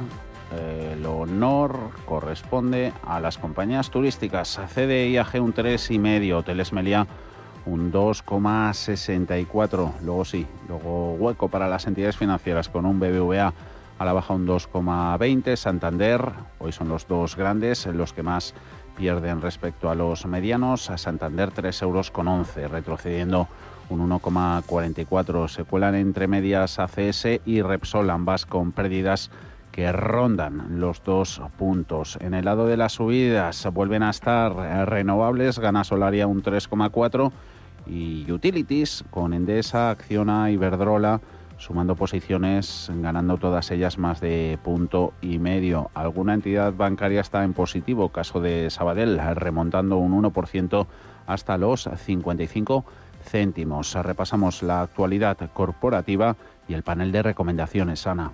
El 0.94 1.04
honor 1.08 1.90
corresponde 2.06 2.94
a 3.04 3.20
las 3.20 3.40
compañías 3.40 3.90
turísticas. 3.90 4.60
CDIAG 4.76 5.42
un 5.42 5.56
3,5, 5.56 6.36
Hoteles 6.36 6.72
Meliá 6.72 7.08
un 7.66 7.92
2,64. 7.92 9.94
Luego 10.04 10.24
sí, 10.24 10.46
luego 10.68 11.14
hueco 11.14 11.50
para 11.50 11.68
las 11.68 11.88
entidades 11.88 12.16
financieras 12.16 12.70
con 12.70 12.86
un 12.86 13.00
BBVA 13.00 13.56
a 13.98 14.06
la 14.06 14.14
baja 14.14 14.36
un 14.36 14.46
2,20. 14.46 15.56
Santander, 15.56 16.22
hoy 16.60 16.72
son 16.72 16.90
los 16.90 17.08
dos 17.08 17.36
grandes, 17.36 17.88
los 17.88 18.14
que 18.14 18.22
más 18.22 18.54
pierden 18.98 19.42
respecto 19.42 19.90
a 19.90 19.96
los 19.96 20.26
medianos. 20.26 20.90
A 20.90 20.98
Santander 20.98 21.52
3 21.52 21.82
euros 21.84 22.12
con 22.12 22.28
11, 22.28 22.68
retrocediendo 22.68 23.48
un 23.90 24.10
1,44. 24.10 25.48
Se 25.48 25.64
cuelan 25.64 25.96
entre 25.96 26.28
medias 26.28 26.80
ACS 26.80 27.40
y 27.46 27.62
Repsol, 27.62 28.10
ambas 28.10 28.46
con 28.46 28.72
pérdidas 28.72 29.30
que 29.72 29.92
rondan 29.92 30.80
los 30.80 31.04
dos 31.04 31.40
puntos. 31.58 32.18
En 32.20 32.34
el 32.34 32.46
lado 32.46 32.66
de 32.66 32.78
las 32.78 32.94
subidas 32.94 33.68
vuelven 33.72 34.02
a 34.02 34.10
estar 34.10 34.54
renovables, 34.90 35.60
gana 35.60 35.84
Solaria 35.84 36.26
un 36.26 36.42
3,4 36.42 37.32
y 37.86 38.30
utilities, 38.32 39.06
con 39.12 39.34
Endesa, 39.34 39.92
Acciona, 39.92 40.50
Iberdrola, 40.50 41.22
sumando 41.58 41.96
posiciones, 41.96 42.92
ganando 42.96 43.38
todas 43.38 43.72
ellas 43.72 43.98
más 43.98 44.22
de 44.22 44.58
punto 44.64 45.14
y 45.22 45.40
medio. 45.40 45.90
Alguna 45.94 46.34
entidad 46.34 46.74
bancaria 46.74 47.22
está 47.22 47.44
en 47.44 47.54
positivo, 47.54 48.10
caso 48.10 48.40
de 48.40 48.70
Sabadell, 48.70 49.20
remontando 49.36 49.98
un 49.98 50.22
1% 50.24 50.88
hasta 51.26 51.58
los 51.58 51.90
55 51.96 52.86
céntimos. 53.24 53.94
Repasamos 53.94 54.64
la 54.64 54.82
actualidad 54.82 55.38
corporativa 55.54 56.36
y 56.68 56.74
el 56.74 56.84
panel 56.84 57.12
de 57.12 57.24
recomendaciones, 57.24 58.08
Ana. 58.08 58.32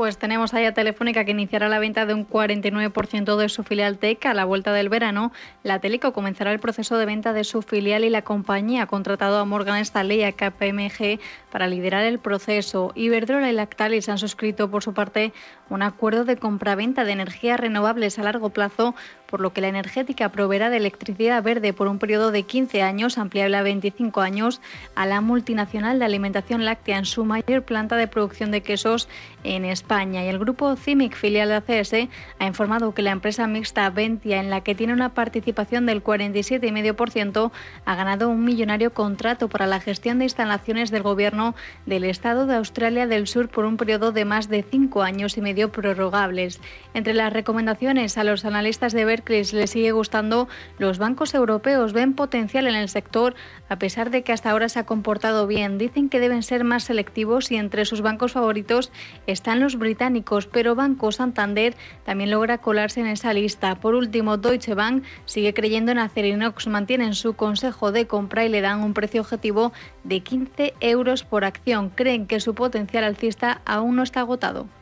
Pues 0.00 0.16
tenemos 0.16 0.54
ahí 0.54 0.64
a 0.64 0.72
Telefónica 0.72 1.26
que 1.26 1.32
iniciará 1.32 1.68
la 1.68 1.78
venta 1.78 2.06
de 2.06 2.14
un 2.14 2.26
49% 2.26 3.36
de 3.36 3.50
su 3.50 3.64
filial 3.64 3.98
TEC 3.98 4.24
a 4.24 4.32
la 4.32 4.46
vuelta 4.46 4.72
del 4.72 4.88
verano. 4.88 5.30
La 5.62 5.78
Teleco 5.78 6.14
comenzará 6.14 6.52
el 6.52 6.58
proceso 6.58 6.96
de 6.96 7.04
venta 7.04 7.34
de 7.34 7.44
su 7.44 7.60
filial 7.60 8.04
y 8.04 8.08
la 8.08 8.22
compañía 8.22 8.84
ha 8.84 8.86
contratado 8.86 9.38
a 9.38 9.44
Morgan 9.44 9.76
Stanley 9.76 10.20
y 10.20 10.22
a 10.22 10.32
KPMG 10.32 11.20
para 11.52 11.68
liderar 11.68 12.04
el 12.04 12.18
proceso. 12.18 12.92
Iberdrola 12.94 13.50
y 13.50 13.52
Lactalis 13.52 14.08
han 14.08 14.16
suscrito 14.16 14.70
por 14.70 14.82
su 14.82 14.94
parte 14.94 15.34
un 15.68 15.82
acuerdo 15.82 16.24
de 16.24 16.38
compraventa 16.38 17.04
de 17.04 17.12
energías 17.12 17.60
renovables 17.60 18.18
a 18.18 18.22
largo 18.22 18.48
plazo 18.48 18.94
por 19.30 19.40
lo 19.40 19.52
que 19.52 19.60
la 19.60 19.68
energética 19.68 20.30
proveerá 20.30 20.68
de 20.68 20.78
electricidad 20.78 21.42
verde 21.42 21.72
por 21.72 21.86
un 21.86 21.98
periodo 21.98 22.32
de 22.32 22.42
15 22.42 22.82
años, 22.82 23.16
ampliable 23.16 23.56
a 23.56 23.62
25 23.62 24.20
años, 24.20 24.60
a 24.96 25.06
la 25.06 25.20
multinacional 25.20 26.00
de 26.00 26.04
alimentación 26.04 26.64
láctea 26.64 26.98
en 26.98 27.04
su 27.04 27.24
mayor 27.24 27.62
planta 27.62 27.96
de 27.96 28.08
producción 28.08 28.50
de 28.50 28.62
quesos 28.62 29.08
en 29.44 29.64
España. 29.64 30.24
Y 30.24 30.28
el 30.28 30.38
grupo 30.38 30.74
CIMIC, 30.74 31.14
filial 31.14 31.48
de 31.48 31.54
ACS, 31.54 32.08
ha 32.38 32.46
informado 32.46 32.92
que 32.92 33.02
la 33.02 33.12
empresa 33.12 33.46
mixta 33.46 33.88
Ventia, 33.90 34.40
en 34.40 34.50
la 34.50 34.62
que 34.62 34.74
tiene 34.74 34.92
una 34.92 35.14
participación 35.14 35.86
del 35.86 36.02
47,5%, 36.02 37.52
ha 37.84 37.94
ganado 37.94 38.28
un 38.28 38.44
millonario 38.44 38.92
contrato 38.92 39.48
para 39.48 39.66
la 39.66 39.80
gestión 39.80 40.18
de 40.18 40.24
instalaciones 40.24 40.90
del 40.90 41.04
gobierno 41.04 41.54
del 41.86 42.04
Estado 42.04 42.46
de 42.46 42.56
Australia 42.56 43.06
del 43.06 43.28
Sur 43.28 43.48
por 43.48 43.64
un 43.64 43.76
periodo 43.76 44.10
de 44.10 44.24
más 44.24 44.48
de 44.48 44.64
cinco 44.68 45.02
años 45.02 45.36
y 45.36 45.40
medio 45.40 45.70
prorrogables. 45.70 46.60
Entre 46.94 47.14
las 47.14 47.32
recomendaciones 47.32 48.18
a 48.18 48.24
los 48.24 48.44
analistas 48.44 48.92
de 48.92 49.04
ver 49.04 49.19
les 49.28 49.70
sigue 49.70 49.92
gustando, 49.92 50.48
los 50.78 50.98
bancos 50.98 51.34
europeos 51.34 51.92
ven 51.92 52.14
potencial 52.14 52.66
en 52.66 52.74
el 52.74 52.88
sector 52.88 53.34
a 53.68 53.78
pesar 53.78 54.10
de 54.10 54.22
que 54.22 54.32
hasta 54.32 54.50
ahora 54.50 54.68
se 54.68 54.78
ha 54.78 54.86
comportado 54.86 55.46
bien. 55.46 55.78
Dicen 55.78 56.08
que 56.08 56.20
deben 56.20 56.42
ser 56.42 56.64
más 56.64 56.84
selectivos 56.84 57.50
y 57.50 57.56
entre 57.56 57.84
sus 57.84 58.00
bancos 58.00 58.32
favoritos 58.32 58.90
están 59.26 59.60
los 59.60 59.76
británicos, 59.76 60.46
pero 60.46 60.74
Banco 60.74 61.12
Santander 61.12 61.74
también 62.04 62.30
logra 62.30 62.58
colarse 62.58 63.00
en 63.00 63.06
esa 63.06 63.32
lista. 63.32 63.76
Por 63.76 63.94
último, 63.94 64.36
Deutsche 64.36 64.74
Bank 64.74 65.04
sigue 65.24 65.54
creyendo 65.54 65.92
en 65.92 65.98
Acerinox, 65.98 66.66
mantienen 66.66 67.14
su 67.14 67.34
consejo 67.34 67.92
de 67.92 68.06
compra 68.06 68.44
y 68.44 68.48
le 68.48 68.60
dan 68.60 68.82
un 68.82 68.94
precio 68.94 69.20
objetivo 69.20 69.72
de 70.04 70.20
15 70.20 70.74
euros 70.80 71.24
por 71.24 71.44
acción. 71.44 71.90
Creen 71.90 72.26
que 72.26 72.40
su 72.40 72.54
potencial 72.54 73.04
alcista 73.04 73.60
aún 73.64 73.96
no 73.96 74.02
está 74.02 74.20
agotado. 74.20 74.79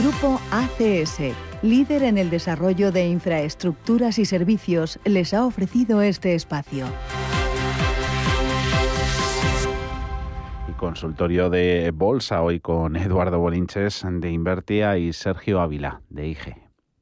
Grupo 0.00 0.40
ACS, 0.52 1.34
líder 1.60 2.04
en 2.04 2.18
el 2.18 2.30
desarrollo 2.30 2.92
de 2.92 3.08
infraestructuras 3.08 4.20
y 4.20 4.26
servicios, 4.26 5.00
les 5.04 5.34
ha 5.34 5.44
ofrecido 5.44 6.02
este 6.02 6.36
espacio. 6.36 6.86
Y 10.68 10.72
consultorio 10.74 11.50
de 11.50 11.90
bolsa 11.92 12.42
hoy 12.42 12.60
con 12.60 12.94
Eduardo 12.94 13.40
Bolinches 13.40 14.06
de 14.08 14.30
Invertia 14.30 14.98
y 14.98 15.12
Sergio 15.12 15.60
Ávila 15.60 16.00
de 16.10 16.28
IG. 16.28 16.67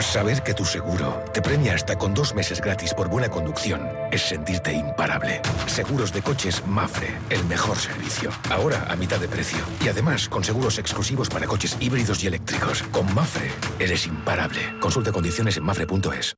Saber 0.00 0.42
que 0.42 0.54
tu 0.54 0.64
seguro 0.64 1.22
te 1.32 1.42
premia 1.42 1.74
hasta 1.74 1.98
con 1.98 2.14
dos 2.14 2.34
meses 2.34 2.60
gratis 2.60 2.94
por 2.94 3.08
buena 3.08 3.28
conducción 3.28 3.82
es 4.10 4.22
sentirte 4.22 4.72
imparable. 4.72 5.42
Seguros 5.66 6.12
de 6.12 6.22
coches 6.22 6.64
Mafre, 6.66 7.08
el 7.30 7.44
mejor 7.44 7.76
servicio. 7.76 8.30
Ahora 8.50 8.86
a 8.88 8.96
mitad 8.96 9.18
de 9.18 9.28
precio. 9.28 9.58
Y 9.84 9.88
además 9.88 10.28
con 10.28 10.44
seguros 10.44 10.78
exclusivos 10.78 11.28
para 11.28 11.46
coches 11.46 11.76
híbridos 11.80 12.22
y 12.24 12.28
eléctricos. 12.28 12.82
Con 12.84 13.12
Mafre 13.14 13.50
eres 13.78 14.06
imparable. 14.06 14.60
Consulta 14.80 15.12
condiciones 15.12 15.56
en 15.56 15.64
mafre.es. 15.64 16.36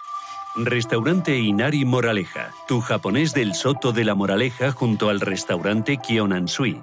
Restaurante 0.56 1.38
Inari 1.38 1.84
Moraleja, 1.84 2.52
tu 2.66 2.80
japonés 2.80 3.32
del 3.34 3.54
Soto 3.54 3.92
de 3.92 4.04
la 4.04 4.16
Moraleja 4.16 4.72
junto 4.72 5.08
al 5.08 5.20
restaurante 5.20 5.98
Kionansui. 5.98 6.82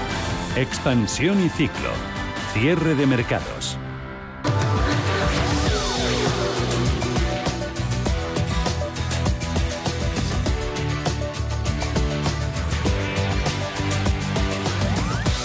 Expansión 0.57 1.41
y 1.41 1.47
ciclo. 1.47 1.89
Cierre 2.51 2.93
de 2.93 3.07
mercados. 3.07 3.77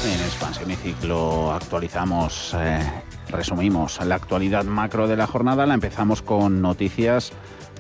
En 0.05 0.21
Expansión 0.23 0.73
y 0.73 0.75
ciclo 0.75 1.53
actualizamos, 1.53 2.57
eh, 2.59 2.81
resumimos 3.29 4.05
la 4.05 4.17
actualidad 4.17 4.65
macro 4.65 5.07
de 5.07 5.17
la 5.17 5.29
jornada. 5.29 5.67
La 5.67 5.75
empezamos 5.75 6.21
con 6.21 6.61
noticias 6.61 7.33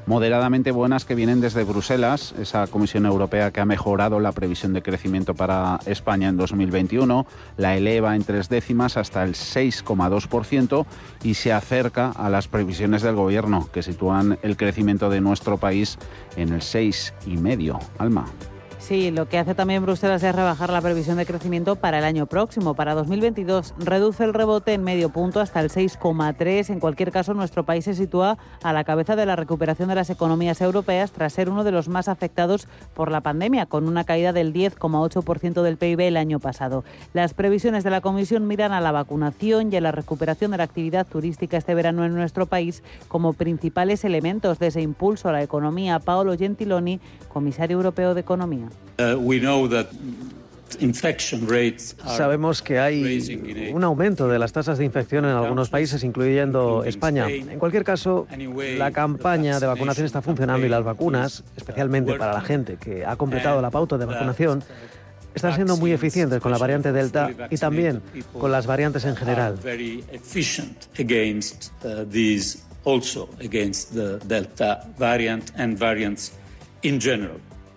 moderadamente 0.06 0.70
buenas 0.70 1.04
que 1.04 1.14
vienen 1.14 1.40
desde 1.40 1.64
Bruselas, 1.64 2.34
esa 2.40 2.66
Comisión 2.68 3.06
Europea 3.06 3.50
que 3.50 3.60
ha 3.60 3.64
mejorado 3.64 4.20
la 4.20 4.32
previsión 4.32 4.72
de 4.72 4.82
crecimiento 4.82 5.34
para 5.34 5.80
España 5.86 6.28
en 6.28 6.36
2021, 6.36 7.26
la 7.56 7.76
eleva 7.76 8.16
en 8.16 8.24
tres 8.24 8.48
décimas 8.48 8.96
hasta 8.96 9.24
el 9.24 9.34
6,2% 9.34 10.86
y 11.22 11.34
se 11.34 11.52
acerca 11.52 12.10
a 12.10 12.30
las 12.30 12.48
previsiones 12.48 13.02
del 13.02 13.16
Gobierno, 13.16 13.68
que 13.72 13.82
sitúan 13.82 14.38
el 14.42 14.56
crecimiento 14.56 15.10
de 15.10 15.20
nuestro 15.20 15.58
país 15.58 15.98
en 16.36 16.52
el 16.52 16.60
6,5%. 16.60 17.78
Alma. 17.98 18.26
Sí, 18.78 19.10
lo 19.10 19.28
que 19.28 19.38
hace 19.38 19.54
también 19.54 19.82
Bruselas 19.82 20.22
es 20.22 20.34
rebajar 20.34 20.70
la 20.70 20.80
previsión 20.80 21.16
de 21.16 21.26
crecimiento 21.26 21.76
para 21.76 21.98
el 21.98 22.04
año 22.04 22.26
próximo, 22.26 22.74
para 22.74 22.94
2022. 22.94 23.74
Reduce 23.78 24.22
el 24.22 24.34
rebote 24.34 24.74
en 24.74 24.84
medio 24.84 25.08
punto 25.08 25.40
hasta 25.40 25.60
el 25.60 25.70
6,3. 25.70 26.70
En 26.70 26.78
cualquier 26.78 27.10
caso, 27.10 27.34
nuestro 27.34 27.64
país 27.64 27.86
se 27.86 27.94
sitúa 27.94 28.38
a 28.62 28.72
la 28.72 28.84
cabeza 28.84 29.16
de 29.16 29.26
la 29.26 29.34
recuperación 29.34 29.88
de 29.88 29.96
las 29.96 30.10
economías 30.10 30.60
europeas 30.60 31.10
tras 31.10 31.32
ser 31.32 31.48
uno 31.48 31.64
de 31.64 31.72
los 31.72 31.88
más 31.88 32.06
afectados 32.06 32.68
por 32.94 33.10
la 33.10 33.22
pandemia, 33.22 33.66
con 33.66 33.88
una 33.88 34.04
caída 34.04 34.32
del 34.32 34.52
10,8% 34.52 35.62
del 35.62 35.78
PIB 35.78 36.00
el 36.00 36.16
año 36.16 36.38
pasado. 36.38 36.84
Las 37.12 37.34
previsiones 37.34 37.82
de 37.82 37.90
la 37.90 38.02
Comisión 38.02 38.46
miran 38.46 38.72
a 38.72 38.80
la 38.80 38.92
vacunación 38.92 39.72
y 39.72 39.76
a 39.76 39.80
la 39.80 39.90
recuperación 39.90 40.52
de 40.52 40.58
la 40.58 40.64
actividad 40.64 41.06
turística 41.06 41.56
este 41.56 41.74
verano 41.74 42.04
en 42.04 42.14
nuestro 42.14 42.46
país 42.46 42.84
como 43.08 43.32
principales 43.32 44.04
elementos 44.04 44.60
de 44.60 44.68
ese 44.68 44.82
impulso 44.82 45.28
a 45.28 45.32
la 45.32 45.42
economía. 45.42 45.98
Paolo 45.98 46.36
Gentiloni, 46.36 47.00
comisario 47.32 47.78
europeo 47.78 48.14
de 48.14 48.20
Economía. 48.20 48.66
Uh, 52.04 52.16
Sabemos 52.16 52.60
que 52.60 52.78
hay 52.78 53.70
un 53.72 53.84
aumento 53.84 54.26
de 54.28 54.38
las 54.38 54.52
tasas 54.52 54.78
de 54.78 54.84
infección 54.84 55.24
en 55.24 55.30
algunos 55.30 55.70
países, 55.70 56.02
incluyendo 56.02 56.84
España. 56.84 57.28
En 57.28 57.58
cualquier 57.58 57.84
caso, 57.84 58.26
la 58.76 58.90
campaña 58.90 59.60
de 59.60 59.66
vacunación 59.66 60.06
está 60.06 60.22
funcionando 60.22 60.66
y 60.66 60.68
las 60.68 60.84
vacunas, 60.84 61.44
especialmente 61.56 62.14
para 62.14 62.32
la 62.32 62.40
gente 62.40 62.76
que 62.76 63.04
ha 63.04 63.16
completado 63.16 63.62
la 63.62 63.70
pauta 63.70 63.96
de 63.96 64.06
vacunación, 64.06 64.62
están 65.34 65.54
siendo 65.54 65.76
muy 65.76 65.92
eficientes 65.92 66.40
con 66.40 66.50
la 66.50 66.58
variante 66.58 66.92
Delta 66.92 67.30
y 67.50 67.56
también 67.58 68.00
con 68.32 68.50
las 68.50 68.66
variantes 68.66 69.04
en 69.04 69.16
general. 69.16 69.58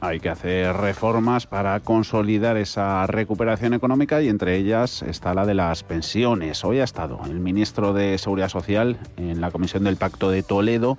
Hay 0.01 0.21
que 0.21 0.29
hacer 0.29 0.77
reformas 0.77 1.45
para 1.45 1.77
consolidar 1.81 2.55
esa 2.55 3.05
recuperación 3.05 3.73
económica 3.73 4.21
y 4.21 4.29
entre 4.29 4.55
ellas 4.55 5.01
está 5.01 5.33
la 5.33 5.45
de 5.45 5.53
las 5.53 5.83
pensiones. 5.83 6.63
Hoy 6.63 6.79
ha 6.79 6.85
estado 6.85 7.19
el 7.25 7.41
ministro 7.41 7.91
de 7.93 8.17
Seguridad 8.17 8.47
Social 8.47 8.97
en 9.17 9.41
la 9.41 9.51
Comisión 9.51 9.83
del 9.83 9.97
Pacto 9.97 10.31
de 10.31 10.41
Toledo 10.41 10.97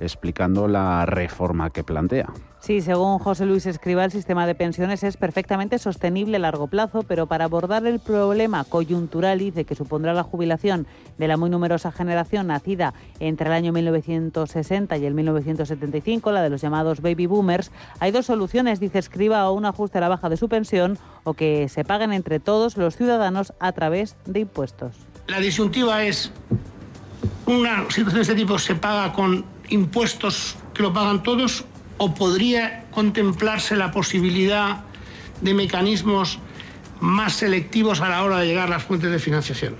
explicando 0.00 0.66
la 0.66 1.06
reforma 1.06 1.70
que 1.70 1.84
plantea. 1.84 2.32
Sí, 2.60 2.82
según 2.82 3.18
José 3.18 3.46
Luis 3.46 3.64
Escriba, 3.64 4.04
el 4.04 4.10
sistema 4.10 4.46
de 4.46 4.54
pensiones 4.54 5.02
es 5.02 5.16
perfectamente 5.16 5.78
sostenible 5.78 6.36
a 6.36 6.40
largo 6.40 6.66
plazo, 6.66 7.02
pero 7.02 7.26
para 7.26 7.46
abordar 7.46 7.86
el 7.86 8.00
problema 8.00 8.64
coyuntural, 8.64 9.38
dice 9.38 9.64
que 9.64 9.74
supondrá 9.74 10.12
la 10.12 10.24
jubilación 10.24 10.86
de 11.16 11.26
la 11.26 11.38
muy 11.38 11.48
numerosa 11.48 11.90
generación 11.90 12.48
nacida 12.48 12.92
entre 13.18 13.46
el 13.46 13.54
año 13.54 13.72
1960 13.72 14.98
y 14.98 15.06
el 15.06 15.14
1975, 15.14 16.32
la 16.32 16.42
de 16.42 16.50
los 16.50 16.60
llamados 16.60 17.00
baby 17.00 17.24
boomers, 17.24 17.72
hay 17.98 18.10
dos 18.10 18.26
soluciones, 18.26 18.78
dice 18.78 18.98
Escriba, 18.98 19.48
o 19.48 19.54
un 19.54 19.64
ajuste 19.64 19.96
a 19.96 20.02
la 20.02 20.08
baja 20.08 20.28
de 20.28 20.36
su 20.36 20.50
pensión 20.50 20.98
o 21.24 21.32
que 21.32 21.66
se 21.70 21.84
paguen 21.84 22.12
entre 22.12 22.40
todos 22.40 22.76
los 22.76 22.94
ciudadanos 22.94 23.54
a 23.58 23.72
través 23.72 24.16
de 24.26 24.40
impuestos. 24.40 24.96
La 25.28 25.40
disyuntiva 25.40 26.04
es, 26.04 26.30
una 27.46 27.84
situación 27.90 28.16
de 28.16 28.20
este 28.20 28.34
tipo 28.34 28.58
se 28.58 28.74
paga 28.74 29.14
con 29.14 29.46
impuestos 29.70 30.58
que 30.74 30.82
lo 30.82 30.92
pagan 30.92 31.22
todos 31.22 31.64
o 32.02 32.14
podría 32.14 32.86
contemplarse 32.92 33.76
la 33.76 33.92
posibilidad 33.92 34.80
de 35.42 35.52
mecanismos 35.52 36.38
más 36.98 37.34
selectivos 37.34 38.00
a 38.00 38.08
la 38.08 38.24
hora 38.24 38.38
de 38.38 38.46
llegar 38.46 38.68
a 38.68 38.70
las 38.70 38.84
fuentes 38.84 39.10
de 39.10 39.18
financiación. 39.18 39.76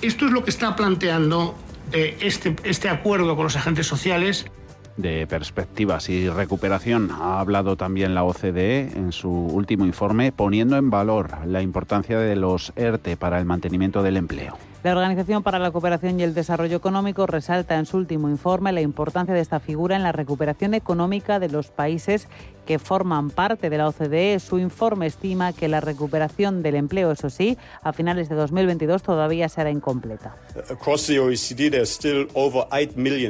Esto 0.00 0.26
es 0.26 0.30
lo 0.30 0.44
que 0.44 0.50
está 0.50 0.76
planteando 0.76 1.56
eh, 1.90 2.16
este, 2.20 2.54
este 2.62 2.88
acuerdo 2.88 3.34
con 3.34 3.42
los 3.44 3.56
agentes 3.56 3.88
sociales 3.88 4.46
de 4.96 5.26
perspectivas 5.26 6.08
y 6.08 6.28
recuperación 6.28 7.10
ha 7.10 7.40
hablado 7.40 7.76
también 7.76 8.14
la 8.14 8.22
OCDE 8.22 8.92
en 8.94 9.10
su 9.10 9.28
último 9.28 9.84
informe, 9.84 10.30
poniendo 10.30 10.76
en 10.76 10.90
valor 10.90 11.30
la 11.44 11.60
importancia 11.60 12.20
de 12.20 12.36
los 12.36 12.72
ERTE 12.76 13.16
para 13.16 13.40
el 13.40 13.44
mantenimiento 13.46 14.04
del 14.04 14.16
empleo. 14.16 14.56
La 14.84 14.92
Organización 14.92 15.42
para 15.42 15.58
la 15.58 15.70
Cooperación 15.70 16.20
y 16.20 16.24
el 16.24 16.34
Desarrollo 16.34 16.76
Económico 16.76 17.26
resalta 17.26 17.78
en 17.78 17.86
su 17.86 17.96
último 17.96 18.28
informe 18.28 18.70
la 18.70 18.82
importancia 18.82 19.34
de 19.34 19.40
esta 19.40 19.58
figura 19.58 19.96
en 19.96 20.02
la 20.02 20.12
recuperación 20.12 20.74
económica 20.74 21.38
de 21.38 21.48
los 21.48 21.68
países 21.68 22.28
que 22.64 22.78
forman 22.78 23.30
parte 23.30 23.70
de 23.70 23.78
la 23.78 23.88
OCDE. 23.88 24.38
Su 24.40 24.58
informe 24.58 25.06
estima 25.06 25.52
que 25.52 25.68
la 25.68 25.80
recuperación 25.80 26.62
del 26.62 26.74
empleo, 26.74 27.12
eso 27.12 27.30
sí, 27.30 27.58
a 27.82 27.92
finales 27.92 28.28
de 28.28 28.34
2022 28.34 29.02
todavía 29.02 29.48
será 29.48 29.70
incompleta. 29.70 30.34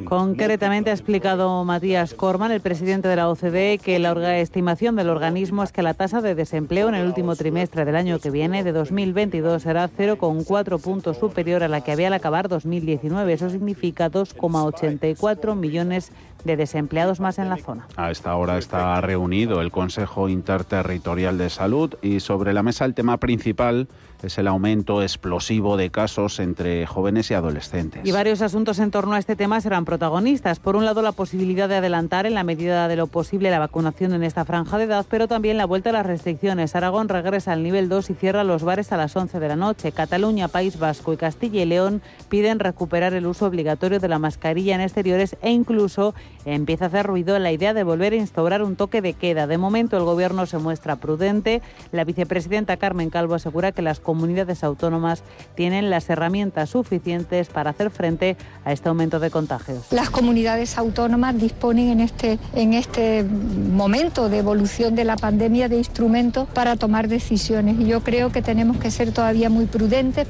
Concretamente 0.05 0.90
ha 0.90 0.94
explicado 0.94 1.64
Matías 1.64 2.14
Corman, 2.14 2.53
el 2.53 2.61
presidente 2.61 3.09
de 3.09 3.16
la 3.16 3.29
OCDE, 3.29 3.79
que 3.79 3.99
la 3.99 4.38
estimación 4.38 4.97
del 4.97 5.09
organismo 5.09 5.62
es 5.62 5.73
que 5.73 5.83
la 5.83 5.94
tasa 5.94 6.20
de 6.20 6.35
desempleo 6.35 6.88
en 6.88 6.94
el 6.94 7.07
último 7.07 7.37
trimestre 7.37 7.85
del 7.85 7.97
año 7.97 8.18
que 8.18 8.31
viene, 8.31 8.64
de 8.64 8.73
2022, 8.73 9.62
será 9.62 9.88
0,4 9.88 10.81
puntos 10.81 11.18
superior 11.18 11.62
a 11.62 11.68
la 11.68 11.81
que 11.83 11.92
había 11.92 12.09
al 12.09 12.14
acabar 12.14 12.49
2019. 12.49 13.33
Eso 13.33 13.51
significa 13.51 14.11
2,84 14.11 15.55
millones 15.55 16.12
de 16.44 16.57
desempleados 16.57 17.20
más 17.20 17.38
en 17.38 17.49
la 17.49 17.57
zona. 17.57 17.87
A 17.97 18.11
esta 18.11 18.37
hora 18.37 18.59
está 18.59 19.01
reunido 19.24 19.62
el 19.62 19.70
Consejo 19.70 20.28
Interterritorial 20.28 21.38
de 21.38 21.48
Salud 21.48 21.94
y 22.02 22.20
sobre 22.20 22.52
la 22.52 22.62
mesa 22.62 22.84
el 22.84 22.92
tema 22.92 23.16
principal 23.16 23.88
es 24.24 24.38
el 24.38 24.48
aumento 24.48 25.02
explosivo 25.02 25.76
de 25.76 25.90
casos 25.90 26.40
entre 26.40 26.87
jóvenes 26.87 27.30
y 27.30 27.34
adolescentes. 27.34 28.02
Y 28.04 28.12
varios 28.12 28.42
asuntos 28.42 28.78
en 28.78 28.90
torno 28.90 29.14
a 29.14 29.18
este 29.18 29.37
tema 29.37 29.60
serán 29.60 29.84
protagonistas. 29.84 30.58
Por 30.58 30.76
un 30.76 30.84
lado, 30.84 31.02
la 31.02 31.12
posibilidad 31.12 31.68
de 31.68 31.76
adelantar 31.76 32.26
en 32.26 32.34
la 32.34 32.44
medida 32.44 32.88
de 32.88 32.96
lo 32.96 33.06
posible 33.06 33.50
la 33.50 33.58
vacunación 33.58 34.14
en 34.14 34.22
esta 34.22 34.44
franja 34.44 34.78
de 34.78 34.84
edad, 34.84 35.06
pero 35.08 35.28
también 35.28 35.58
la 35.58 35.66
vuelta 35.66 35.90
a 35.90 35.92
las 35.92 36.06
restricciones. 36.06 36.74
Aragón 36.74 37.08
regresa 37.08 37.52
al 37.52 37.62
nivel 37.62 37.88
2 37.88 38.10
y 38.10 38.14
cierra 38.14 38.44
los 38.44 38.62
bares 38.62 38.92
a 38.92 38.96
las 38.96 39.14
11 39.14 39.38
de 39.38 39.48
la 39.48 39.56
noche. 39.56 39.92
Cataluña, 39.92 40.48
País 40.48 40.78
Vasco 40.78 41.12
y 41.12 41.16
Castilla 41.16 41.62
y 41.62 41.66
León 41.66 42.02
piden 42.28 42.58
recuperar 42.58 43.14
el 43.14 43.26
uso 43.26 43.46
obligatorio 43.46 44.00
de 44.00 44.08
la 44.08 44.18
mascarilla 44.18 44.74
en 44.74 44.80
exteriores 44.80 45.37
e 45.42 45.50
incluso 45.50 46.14
empieza 46.44 46.87
a 46.87 46.88
hacer 46.88 47.06
ruido 47.06 47.38
la 47.38 47.52
idea 47.52 47.74
de 47.74 47.84
volver 47.84 48.12
a 48.12 48.16
instaurar 48.16 48.62
un 48.62 48.76
toque 48.76 49.02
de 49.02 49.12
queda. 49.12 49.46
De 49.46 49.58
momento, 49.58 49.96
el 49.96 50.04
Gobierno 50.04 50.46
se 50.46 50.58
muestra 50.58 50.96
prudente. 50.96 51.62
La 51.92 52.04
vicepresidenta 52.04 52.76
Carmen 52.76 53.10
Calvo 53.10 53.34
asegura 53.34 53.72
que 53.72 53.82
las 53.82 54.00
comunidades 54.00 54.13
autónomas 54.62 55.22
tienen 55.55 55.90
las 55.90 56.09
herramientas 56.11 56.70
suficientes 56.70 57.48
para 57.48 57.70
hacer 57.70 57.90
frente 57.90 58.37
a 58.64 58.72
este 58.72 58.88
aumento 58.88 59.20
de 59.20 59.31
contagios. 59.31 59.87
Las 59.90 60.11
comunidades 60.11 60.79
autónomas 60.79 61.38
disponen 61.38 61.90
en 61.90 62.00
este, 62.00 62.38
en 62.55 62.74
este 62.74 63.24
momento 63.24 64.29
de 64.29 64.38
evolución 64.38 64.94
de 64.94 65.05
la 65.05 65.16
pandemia 65.16 65.68
de 65.68 65.79
instrumentos 65.79 66.49
para 66.49 66.76
tomar 66.76 67.09
decisiones 67.09 67.78
y 67.80 67.86
yo 67.86 68.03
creo 68.03 68.30
que 68.30 68.43
tenemos 68.43 68.76
que 68.78 68.91
ser 68.91 69.12
todavía 69.12 69.51
muy 69.51 69.66
prudentes. 69.66 70.28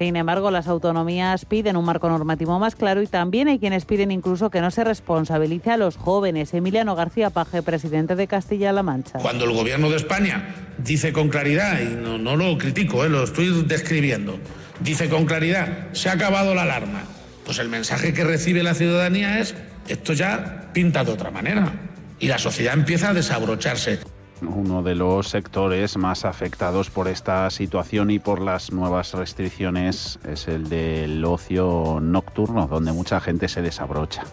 Sin 0.00 0.16
embargo, 0.16 0.50
las 0.50 0.66
autonomías 0.66 1.44
piden 1.44 1.76
un 1.76 1.84
marco 1.84 2.08
normativo 2.08 2.58
más 2.58 2.74
claro 2.74 3.02
y 3.02 3.06
también 3.06 3.48
hay 3.48 3.58
quienes 3.58 3.84
piden 3.84 4.10
incluso 4.10 4.48
que 4.48 4.62
no 4.62 4.70
se 4.70 4.82
responsabilice 4.82 5.72
a 5.72 5.76
los 5.76 5.98
jóvenes. 5.98 6.54
Emiliano 6.54 6.96
García 6.96 7.28
Paje, 7.28 7.60
presidente 7.62 8.16
de 8.16 8.26
Castilla-La 8.26 8.82
Mancha. 8.82 9.18
Cuando 9.18 9.44
el 9.44 9.52
gobierno 9.52 9.90
de 9.90 9.96
España 9.96 10.54
dice 10.78 11.12
con 11.12 11.28
claridad, 11.28 11.80
y 11.82 11.96
no, 11.96 12.34
lo 12.34 12.56
critico, 12.56 13.04
eh, 13.04 13.10
lo 13.10 13.24
estoy 13.24 13.62
describiendo, 13.64 14.38
dice 14.80 15.10
con 15.10 15.26
claridad, 15.26 15.92
se 15.92 16.08
ha 16.08 16.12
acabado 16.12 16.54
la 16.54 16.62
alarma, 16.62 17.02
pues 17.44 17.58
el 17.58 17.68
mensaje 17.68 18.14
que 18.14 18.24
recibe 18.24 18.62
la 18.62 18.72
ciudadanía 18.72 19.38
es, 19.38 19.54
esto 19.86 20.14
ya 20.14 20.70
pinta 20.72 21.04
de 21.04 21.12
otra 21.12 21.30
manera. 21.30 21.74
Y 22.18 22.28
la 22.28 22.38
sociedad 22.38 22.72
empieza 22.72 23.10
a 23.10 23.12
desabrocharse. 23.12 23.98
Uno 24.42 24.82
de 24.82 24.94
los 24.94 25.28
sectores 25.28 25.96
más 25.96 26.24
afectados 26.24 26.90
por 26.90 27.08
esta 27.08 27.50
situación 27.50 28.10
y 28.10 28.18
por 28.18 28.40
las 28.40 28.72
nuevas 28.72 29.12
restricciones 29.14 30.18
es 30.26 30.48
el 30.48 30.68
del 30.68 31.24
ocio 31.24 31.98
nocturno, 32.00 32.66
donde 32.66 32.92
mucha 32.92 33.20
gente 33.20 33.48
se 33.48 33.62
desabrocha. 33.62 34.24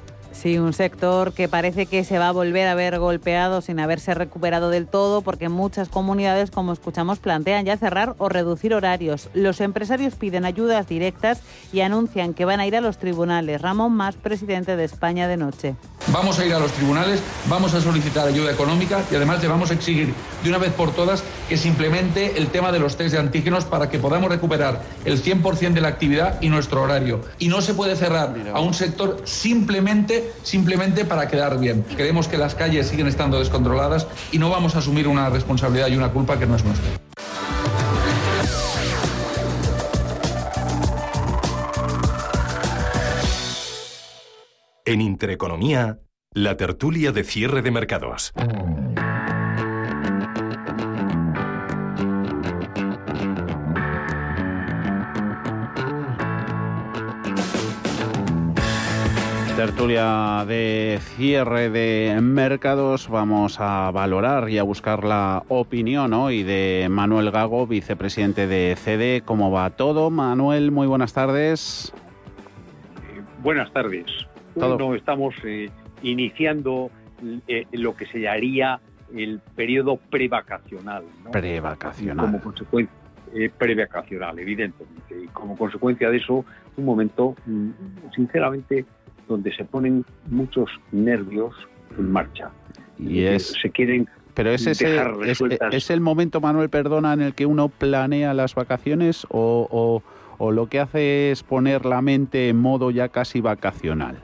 Sí, 0.47 0.59
un 0.59 0.71
sector 0.71 1.33
que 1.33 1.49
parece 1.49 1.87
que 1.87 2.05
se 2.05 2.19
va 2.19 2.29
a 2.29 2.31
volver 2.31 2.69
a 2.69 2.73
ver 2.73 2.99
golpeado 2.99 3.59
sin 3.59 3.81
haberse 3.81 4.13
recuperado 4.13 4.69
del 4.69 4.87
todo 4.87 5.21
porque 5.21 5.49
muchas 5.49 5.89
comunidades, 5.89 6.51
como 6.51 6.71
escuchamos, 6.71 7.19
plantean 7.19 7.65
ya 7.65 7.75
cerrar 7.75 8.15
o 8.17 8.29
reducir 8.29 8.73
horarios. 8.73 9.27
Los 9.33 9.59
empresarios 9.59 10.15
piden 10.15 10.45
ayudas 10.45 10.87
directas 10.87 11.41
y 11.73 11.81
anuncian 11.81 12.33
que 12.33 12.45
van 12.45 12.61
a 12.61 12.65
ir 12.65 12.77
a 12.77 12.79
los 12.79 12.97
tribunales. 12.97 13.61
Ramón 13.61 13.91
Más, 13.91 14.15
presidente 14.15 14.77
de 14.77 14.85
España 14.85 15.27
de 15.27 15.35
Noche. 15.35 15.75
Vamos 16.13 16.39
a 16.39 16.45
ir 16.45 16.53
a 16.53 16.59
los 16.59 16.71
tribunales, 16.71 17.21
vamos 17.49 17.73
a 17.73 17.81
solicitar 17.81 18.25
ayuda 18.25 18.49
económica 18.49 19.03
y 19.11 19.15
además 19.15 19.41
le 19.41 19.49
vamos 19.49 19.71
a 19.71 19.73
exigir 19.73 20.13
de 20.41 20.49
una 20.49 20.57
vez 20.57 20.71
por 20.71 20.91
todas 20.91 21.21
que 21.49 21.57
se 21.57 21.67
implemente 21.67 22.37
el 22.37 22.47
tema 22.47 22.71
de 22.71 22.79
los 22.79 22.95
test 22.95 23.13
de 23.13 23.19
antígenos 23.19 23.65
para 23.65 23.89
que 23.89 23.99
podamos 23.99 24.29
recuperar 24.29 24.81
el 25.03 25.21
100% 25.21 25.73
de 25.73 25.81
la 25.81 25.89
actividad 25.89 26.41
y 26.41 26.47
nuestro 26.47 26.81
horario. 26.81 27.19
Y 27.39 27.49
no 27.49 27.61
se 27.61 27.73
puede 27.73 27.97
cerrar 27.97 28.33
a 28.53 28.59
un 28.61 28.73
sector 28.73 29.21
simplemente, 29.25 30.31
simplemente 30.43 31.05
para 31.05 31.27
quedar 31.27 31.59
bien. 31.59 31.83
Creemos 31.95 32.27
que 32.27 32.37
las 32.37 32.55
calles 32.55 32.87
siguen 32.87 33.07
estando 33.07 33.39
descontroladas 33.39 34.07
y 34.31 34.39
no 34.39 34.49
vamos 34.49 34.75
a 34.75 34.79
asumir 34.79 35.07
una 35.07 35.29
responsabilidad 35.29 35.87
y 35.87 35.95
una 35.95 36.11
culpa 36.11 36.37
que 36.39 36.45
no 36.45 36.55
es 36.55 36.63
nuestra. 36.63 36.89
En 44.85 45.01
Intereconomía, 45.01 45.99
la 46.31 46.55
tertulia 46.55 47.11
de 47.11 47.25
cierre 47.25 47.61
de 47.61 47.71
mercados. 47.71 48.31
Tertulia 59.57 60.45
de 60.47 60.99
cierre 61.01 61.69
de 61.69 62.17
mercados. 62.21 63.09
Vamos 63.09 63.59
a 63.59 63.91
valorar 63.91 64.49
y 64.49 64.59
a 64.59 64.63
buscar 64.63 65.03
la 65.03 65.43
opinión 65.49 66.13
hoy 66.13 66.43
de 66.43 66.87
Manuel 66.89 67.31
Gago, 67.31 67.67
vicepresidente 67.67 68.45
de 68.45 68.75
CD. 68.77 69.23
¿Cómo 69.25 69.51
va 69.51 69.71
todo? 69.71 70.11
Manuel, 70.11 70.71
muy 70.71 70.87
buenas 70.87 71.11
tardes. 71.13 71.91
buenas 73.41 73.73
tardes 73.73 74.27
no 74.57 74.95
estamos 74.95 75.35
eh, 75.43 75.69
iniciando 76.01 76.89
eh, 77.47 77.65
lo 77.71 77.95
que 77.95 78.05
se 78.05 78.21
llamaría 78.21 78.79
el 79.13 79.39
periodo 79.55 79.97
prevacacional. 79.97 81.03
Prevacacional. 81.31 82.25
Como 82.25 82.41
consecuencia, 82.41 82.93
eh, 83.33 83.49
prevacacional, 83.55 84.37
evidentemente. 84.39 85.23
Y 85.23 85.27
como 85.27 85.57
consecuencia 85.57 86.09
de 86.09 86.17
eso, 86.17 86.45
un 86.75 86.85
momento, 86.85 87.35
mm, 87.45 87.69
sinceramente, 88.15 88.85
donde 89.27 89.53
se 89.55 89.65
ponen 89.65 90.05
muchos 90.29 90.69
nervios 90.91 91.53
en 91.97 92.11
marcha. 92.11 92.51
Y 92.97 93.23
es... 93.23 93.53
Se 93.61 93.69
quieren 93.69 94.07
pero 94.37 94.51
es, 94.51 94.67
ese, 94.67 95.01
es, 95.71 95.89
el 95.89 95.99
momento, 95.99 96.39
Manuel, 96.39 96.69
perdona, 96.69 97.13
en 97.13 97.21
el 97.21 97.33
que 97.33 97.47
uno 97.47 97.69
planea 97.69 98.35
las 98.35 98.53
vacaciones 98.53 99.25
o, 99.31 100.03
o, 100.37 100.51
lo 100.51 100.67
que 100.67 100.79
hace 100.79 101.31
es 101.31 101.41
poner 101.41 101.87
la 101.87 102.03
mente 102.03 102.47
en 102.49 102.59
modo 102.59 102.91
ya 102.91 103.09
casi 103.09 103.41
vacacional. 103.41 104.19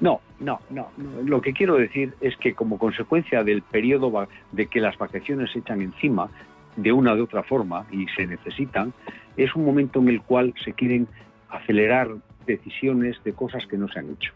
No, 0.00 0.22
no, 0.40 0.60
no, 0.70 0.88
Lo 1.22 1.42
que 1.42 1.52
quiero 1.52 1.76
decir 1.76 2.14
es 2.22 2.38
que 2.38 2.54
como 2.54 2.78
consecuencia 2.78 3.44
del 3.44 3.60
periodo 3.60 4.26
de 4.52 4.66
que 4.68 4.80
las 4.80 4.96
vacaciones 4.96 5.50
se 5.52 5.58
echan 5.58 5.82
encima, 5.82 6.30
de 6.76 6.90
una 6.90 7.14
u 7.14 7.24
otra 7.24 7.42
forma, 7.42 7.84
y 7.90 8.06
se 8.16 8.26
necesitan, 8.26 8.94
es 9.36 9.54
un 9.54 9.66
momento 9.66 10.00
en 10.00 10.08
el 10.08 10.22
cual 10.22 10.54
se 10.64 10.72
quieren 10.72 11.06
acelerar 11.50 12.08
decisiones 12.50 13.16
de 13.24 13.32
cosas 13.32 13.66
que 13.66 13.78
no 13.78 13.88
se 13.88 13.98
han 13.98 14.10
hecho. 14.10 14.32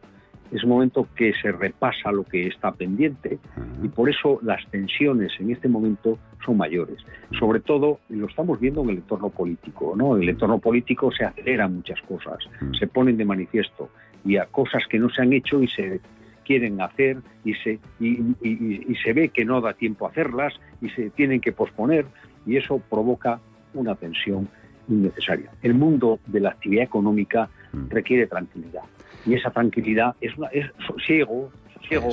Es 0.52 0.62
un 0.62 0.70
momento 0.70 1.08
que 1.16 1.32
se 1.40 1.50
repasa 1.50 2.12
lo 2.12 2.24
que 2.24 2.46
está 2.46 2.72
pendiente 2.72 3.38
y 3.82 3.88
por 3.88 4.08
eso 4.08 4.38
las 4.42 4.64
tensiones 4.70 5.32
en 5.40 5.50
este 5.50 5.68
momento 5.68 6.18
son 6.44 6.58
mayores. 6.58 6.98
Sobre 7.38 7.60
todo 7.60 7.98
lo 8.08 8.26
estamos 8.26 8.60
viendo 8.60 8.82
en 8.82 8.90
el 8.90 8.96
entorno 8.96 9.30
político. 9.30 9.94
¿no? 9.96 10.16
En 10.16 10.22
el 10.22 10.28
entorno 10.28 10.58
político 10.58 11.10
se 11.10 11.24
aceleran 11.24 11.76
muchas 11.76 12.00
cosas, 12.02 12.38
se 12.78 12.86
ponen 12.86 13.16
de 13.16 13.24
manifiesto 13.24 13.90
y 14.24 14.36
a 14.36 14.46
cosas 14.46 14.84
que 14.88 14.98
no 14.98 15.08
se 15.10 15.22
han 15.22 15.32
hecho 15.32 15.62
y 15.62 15.68
se 15.68 16.00
quieren 16.44 16.80
hacer 16.80 17.18
y 17.44 17.54
se, 17.54 17.80
y, 17.98 18.94
se 19.02 19.12
ve 19.12 19.30
que 19.30 19.44
no 19.44 19.60
da 19.60 19.72
tiempo 19.72 20.06
a 20.06 20.10
hacerlas 20.10 20.54
y 20.80 20.90
se 20.90 21.10
tienen 21.10 21.40
que 21.40 21.52
posponer 21.52 22.06
y 22.46 22.56
eso 22.56 22.80
provoca 22.90 23.40
una 23.72 23.94
tensión 23.94 24.48
innecesaria. 24.88 25.50
El 25.62 25.74
mundo 25.74 26.20
de 26.26 26.40
la 26.40 26.50
actividad 26.50 26.84
económica 26.84 27.46
mm. 27.46 27.63
Requiere 27.88 28.26
tranquilidad 28.26 28.82
y 29.26 29.34
esa 29.34 29.50
tranquilidad 29.50 30.14
es, 30.20 30.36
una, 30.36 30.48
es 30.48 30.70
sosiego, 30.86 31.50
sosiego 31.80 32.10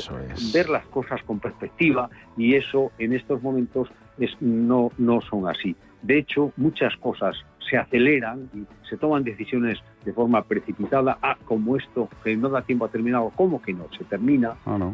ver 0.53 0.70
las 0.70 0.86
cosas 0.88 1.22
con 1.24 1.39
perspectiva 1.39 2.09
y 2.38 2.55
eso 2.55 2.91
en 2.97 3.14
estos 3.14 3.41
momentos 3.41 3.89
es, 4.20 4.32
no, 4.41 4.91
no 4.97 5.22
son 5.22 5.47
así. 5.47 5.76
De 6.01 6.18
hecho, 6.18 6.51
muchas 6.57 6.95
cosas 6.97 7.36
se 7.70 7.78
aceleran 7.78 8.49
y 8.53 8.66
se 8.89 8.97
toman 8.97 9.24
decisiones 9.24 9.80
de 10.03 10.12
forma 10.12 10.43
precipitada. 10.43 11.18
Ah, 11.22 11.38
como 11.45 11.78
esto 11.78 12.09
que 12.24 12.36
no 12.36 12.49
da 12.49 12.64
tiempo 12.64 12.86
a 12.86 12.89
terminar, 12.89 13.22
¿cómo 13.36 13.62
que 13.62 13.74
no? 13.74 13.88
Se 13.97 14.03
termina. 14.05 14.55
Ah, 14.66 14.91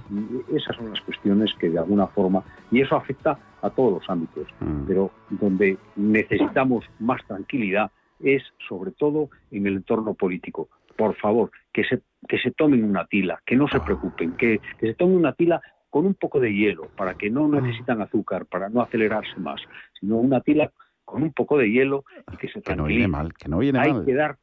esas 0.54 0.76
son 0.76 0.90
las 0.92 1.02
cuestiones 1.02 1.52
que 1.60 1.70
de 1.70 1.80
alguna 1.80 2.08
forma, 2.08 2.44
y 2.72 2.82
eso 2.82 2.96
afecta 2.96 3.40
a 3.62 3.70
todos 3.70 3.94
los 3.94 4.10
ámbitos, 4.10 4.48
mm. 4.60 4.84
pero 4.86 5.12
donde 5.30 5.78
necesitamos 5.96 6.86
más 7.00 7.26
tranquilidad 7.26 7.90
es 8.20 8.44
sobre 8.68 8.92
todo 8.92 9.30
en 9.52 9.68
el 9.68 9.78
entorno 9.78 10.14
político. 10.14 10.70
Por 10.96 11.16
favor, 11.16 11.52
que 11.72 11.84
se, 11.84 12.02
que 12.28 12.40
se 12.40 12.52
tomen 12.52 12.84
una 12.84 13.06
tila, 13.06 13.42
que 13.46 13.56
no 13.56 13.68
se 13.68 13.78
ah. 13.78 13.86
preocupen, 13.86 14.36
que, 14.38 14.60
que 14.80 14.88
se 14.88 14.94
tomen 14.96 15.18
una 15.18 15.34
tila 15.34 15.62
con 15.90 16.06
un 16.06 16.16
poco 16.16 16.40
de 16.40 16.54
hielo, 16.54 16.90
para 16.98 17.16
que 17.16 17.30
no 17.30 17.46
ah. 17.46 17.62
necesitan 17.62 18.02
azúcar, 18.02 18.46
para 18.46 18.70
no 18.70 18.82
acelerarse 18.82 19.38
más, 19.38 19.62
sino 20.00 20.18
una 20.18 20.42
tila 20.42 20.72
con 21.06 21.24
un 21.24 21.32
poco 21.32 21.58
de 21.58 21.72
hielo 21.72 22.04
y 22.34 22.38
que 22.38 22.50
se 22.50 22.62
Que 22.62 22.76
no 22.76 22.86
viene 22.86 23.08
mal, 23.08 23.34
que 23.34 23.48
no 23.48 23.60
viene 23.60 23.80
Hay 23.80 23.94
mal. 23.94 24.06
que 24.06 24.14
dar 24.14 24.38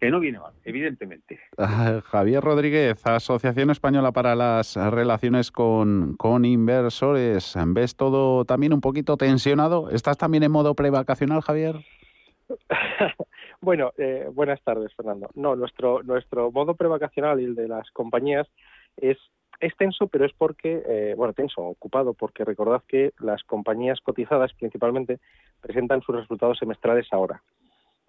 que 0.00 0.10
no 0.10 0.18
viene 0.18 0.38
mal, 0.38 0.54
evidentemente. 0.64 1.38
Javier 2.04 2.42
Rodríguez, 2.42 3.06
Asociación 3.06 3.68
Española 3.68 4.12
para 4.12 4.34
las 4.34 4.74
Relaciones 4.76 5.50
con, 5.50 6.16
con 6.16 6.46
Inversores. 6.46 7.54
¿Ves 7.66 7.96
todo 7.96 8.46
también 8.46 8.72
un 8.72 8.80
poquito 8.80 9.18
tensionado? 9.18 9.90
¿Estás 9.90 10.16
también 10.16 10.42
en 10.42 10.52
modo 10.52 10.74
prevacacional, 10.74 11.42
Javier? 11.42 11.84
bueno, 13.60 13.92
eh, 13.98 14.28
buenas 14.32 14.62
tardes, 14.62 14.94
Fernando. 14.94 15.30
No, 15.34 15.56
nuestro, 15.56 16.02
nuestro 16.02 16.50
modo 16.50 16.74
prevacacional 16.74 17.40
y 17.40 17.44
el 17.44 17.54
de 17.54 17.68
las 17.68 17.90
compañías 17.90 18.46
es 18.96 19.18
es 19.60 19.76
tenso, 19.76 20.08
pero 20.08 20.24
es 20.24 20.32
porque, 20.32 20.82
eh, 20.86 21.14
bueno, 21.16 21.34
tenso, 21.34 21.60
ocupado, 21.60 22.14
porque 22.14 22.44
recordad 22.44 22.82
que 22.88 23.12
las 23.20 23.42
compañías 23.44 24.00
cotizadas 24.00 24.52
principalmente 24.54 25.20
presentan 25.60 26.00
sus 26.00 26.16
resultados 26.16 26.58
semestrales 26.58 27.06
ahora. 27.12 27.42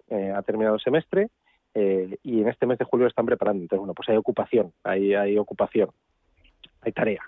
Eh, 0.08 0.32
ha 0.34 0.42
terminado 0.42 0.76
el 0.76 0.80
semestre 0.80 1.28
eh, 1.74 2.16
y 2.22 2.40
en 2.40 2.48
este 2.48 2.66
mes 2.66 2.78
de 2.78 2.86
julio 2.86 3.06
están 3.06 3.26
preparando. 3.26 3.62
Entonces, 3.62 3.80
bueno, 3.80 3.94
pues 3.94 4.08
hay 4.08 4.16
ocupación, 4.16 4.72
hay, 4.82 5.14
hay 5.14 5.38
ocupación, 5.38 5.90
hay 6.80 6.92
tarea. 6.92 7.22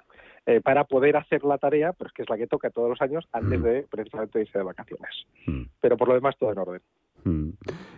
para 0.63 0.85
poder 0.85 1.17
hacer 1.17 1.45
la 1.45 1.59
tarea, 1.59 1.93
pero 1.93 2.09
es 2.09 2.15
que 2.15 2.23
es 2.23 2.29
la 2.29 2.37
que 2.37 2.47
toca 2.47 2.71
todos 2.71 2.89
los 2.89 3.01
años 3.01 3.27
antes 3.33 3.59
mm. 3.59 3.63
de 3.63 3.87
precisamente 3.91 4.41
irse 4.41 4.59
de 4.59 4.65
vacaciones. 4.65 5.27
Mm. 5.47 5.65
Pero 5.81 5.97
por 5.97 6.09
lo 6.09 6.15
demás 6.15 6.37
todo 6.39 6.53
en 6.53 6.59
orden. 6.59 6.81
Mm. 7.25 7.51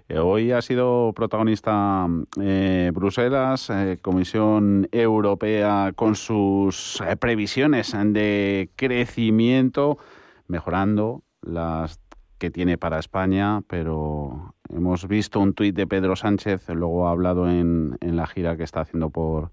Eh, 0.09 0.19
hoy 0.19 0.53
ha 0.53 0.63
sido 0.63 1.13
protagonista 1.15 2.07
eh, 2.41 2.93
Bruselas, 2.95 3.71
eh, 3.71 3.99
Comisión 4.01 4.89
Europea, 4.93 5.93
con 5.97 6.15
sus 6.15 7.03
previsiones 7.19 7.93
de 7.93 8.71
crecimiento, 8.77 9.99
mejorando 10.47 11.25
las 11.43 12.01
que 12.39 12.51
tiene 12.51 12.79
para 12.79 13.01
España, 13.01 13.63
pero 13.67 14.55
hemos 14.69 15.09
visto 15.09 15.41
un 15.41 15.55
tuit 15.55 15.75
de 15.75 15.87
Pedro 15.87 16.15
Sánchez, 16.15 16.69
luego 16.69 17.09
ha 17.09 17.11
hablado 17.11 17.49
en, 17.49 17.97
la 18.01 18.27
gira 18.27 18.57
que 18.57 18.63
está 18.63 18.83
haciendo 18.83 19.11
por, 19.11 19.51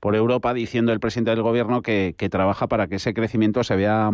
por 0.00 0.14
Europa, 0.14 0.52
diciendo 0.52 0.92
el 0.92 1.00
presidente 1.00 1.30
del 1.30 1.42
Gobierno 1.42 1.82
que 1.82 2.28
trabaja 2.30 2.66
para 2.66 2.88
que 2.88 2.96
ese 2.96 3.14
crecimiento 3.14 3.64
se 3.64 3.76
vea 3.76 4.10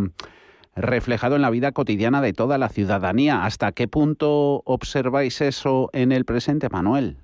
reflejado 0.74 1.36
en 1.36 1.42
la 1.42 1.50
vida 1.50 1.72
cotidiana 1.72 2.20
de 2.20 2.32
toda 2.32 2.58
la 2.58 2.68
ciudadanía. 2.68 3.44
¿Hasta 3.44 3.72
qué 3.72 3.88
punto 3.88 4.62
observáis 4.64 5.40
eso 5.40 5.90
en 5.92 6.12
el 6.12 6.24
presente, 6.24 6.68
Manuel? 6.68 7.16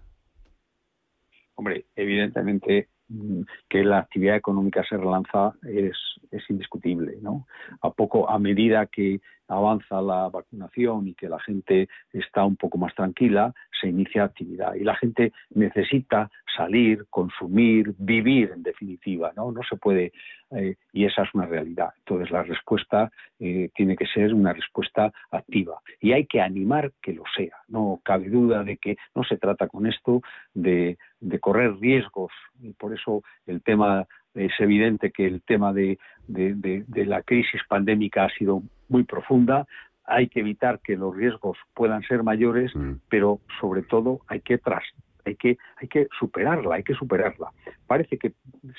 Hombre, 1.55 1.87
evidentemente 1.97 2.89
mm, 3.09 3.43
que 3.69 3.83
la 3.83 3.99
actividad 3.99 4.37
económica 4.37 4.85
se 4.89 4.97
relanza 4.97 5.55
es, 5.63 5.97
es 6.31 6.43
indiscutible, 6.49 7.19
¿no? 7.21 7.47
A 7.81 7.91
poco, 7.91 8.31
a 8.31 8.39
medida 8.39 8.87
que 8.87 9.21
avanza 9.49 10.01
la 10.01 10.29
vacunación 10.29 11.09
y 11.09 11.15
que 11.15 11.29
la 11.29 11.41
gente 11.41 11.89
está 12.13 12.45
un 12.45 12.57
poco 12.57 12.79
más 12.79 12.95
tranquila, 12.95 13.53
se 13.81 13.89
inicia 13.89 14.25
actividad. 14.25 14.75
Y 14.75 14.85
la 14.85 14.95
gente 14.97 15.33
necesita 15.51 16.31
salir, 16.57 17.07
consumir, 17.11 17.95
vivir, 17.99 18.51
en 18.55 18.63
definitiva, 18.63 19.33
¿no? 19.37 19.53
No 19.53 19.61
se 19.69 19.77
puede, 19.77 20.13
eh, 20.51 20.77
y 20.93 21.05
esa 21.05 21.23
es 21.23 21.35
una 21.35 21.47
realidad. 21.47 21.91
Entonces 21.99 22.31
la 22.31 22.43
respuesta 22.43 23.11
eh, 23.39 23.71
tiene 23.75 23.97
que 23.97 24.07
ser 24.07 24.35
una 24.35 24.53
respuesta 24.53 25.13
activa. 25.31 25.81
Y 26.01 26.13
hay 26.13 26.27
que 26.27 26.41
animar 26.41 26.93
que 27.01 27.13
lo 27.13 27.25
sea. 27.37 27.57
No 27.69 28.01
cabe 28.05 28.29
duda 28.29 28.65
de 28.65 28.77
que 28.77 28.97
no 29.15 29.25
se 29.25 29.37
trata 29.37 29.69
con 29.69 29.87
esto 29.87 30.23
de, 30.53 30.99
de 31.21 31.39
correr 31.39 31.79
riesgos. 31.79 32.33
Y 32.61 32.73
por 32.73 32.93
eso 32.93 33.23
el 33.47 33.63
tema 33.63 34.07
es 34.35 34.53
evidente 34.59 35.11
que 35.11 35.27
el 35.27 35.43
tema 35.43 35.73
de, 35.73 35.99
de, 36.27 37.07
la 37.07 37.23
crisis 37.23 37.61
pandémica 37.69 38.25
ha 38.25 38.31
sido 38.31 38.63
muy 38.89 39.05
profunda. 39.05 39.67
Hay 40.05 40.29
que 40.29 40.41
evitar 40.41 40.81
que 40.81 40.97
los 40.97 41.15
riesgos 41.15 41.59
puedan 41.75 42.03
ser 42.03 42.23
mayores, 42.23 42.75
mm. 42.75 42.95
pero 43.09 43.41
sobre 43.61 43.83
todo 43.83 44.21
hay 44.27 44.41
que 44.41 44.59
tras, 44.59 44.85
hay 45.25 45.37
que, 45.37 45.59
hay 45.77 45.89
que 45.89 46.09
superarla, 46.19 46.77
hay 46.77 46.83
que 46.83 46.95
superarla. 46.95 47.51
Parece 47.87 48.17
que 48.19 48.33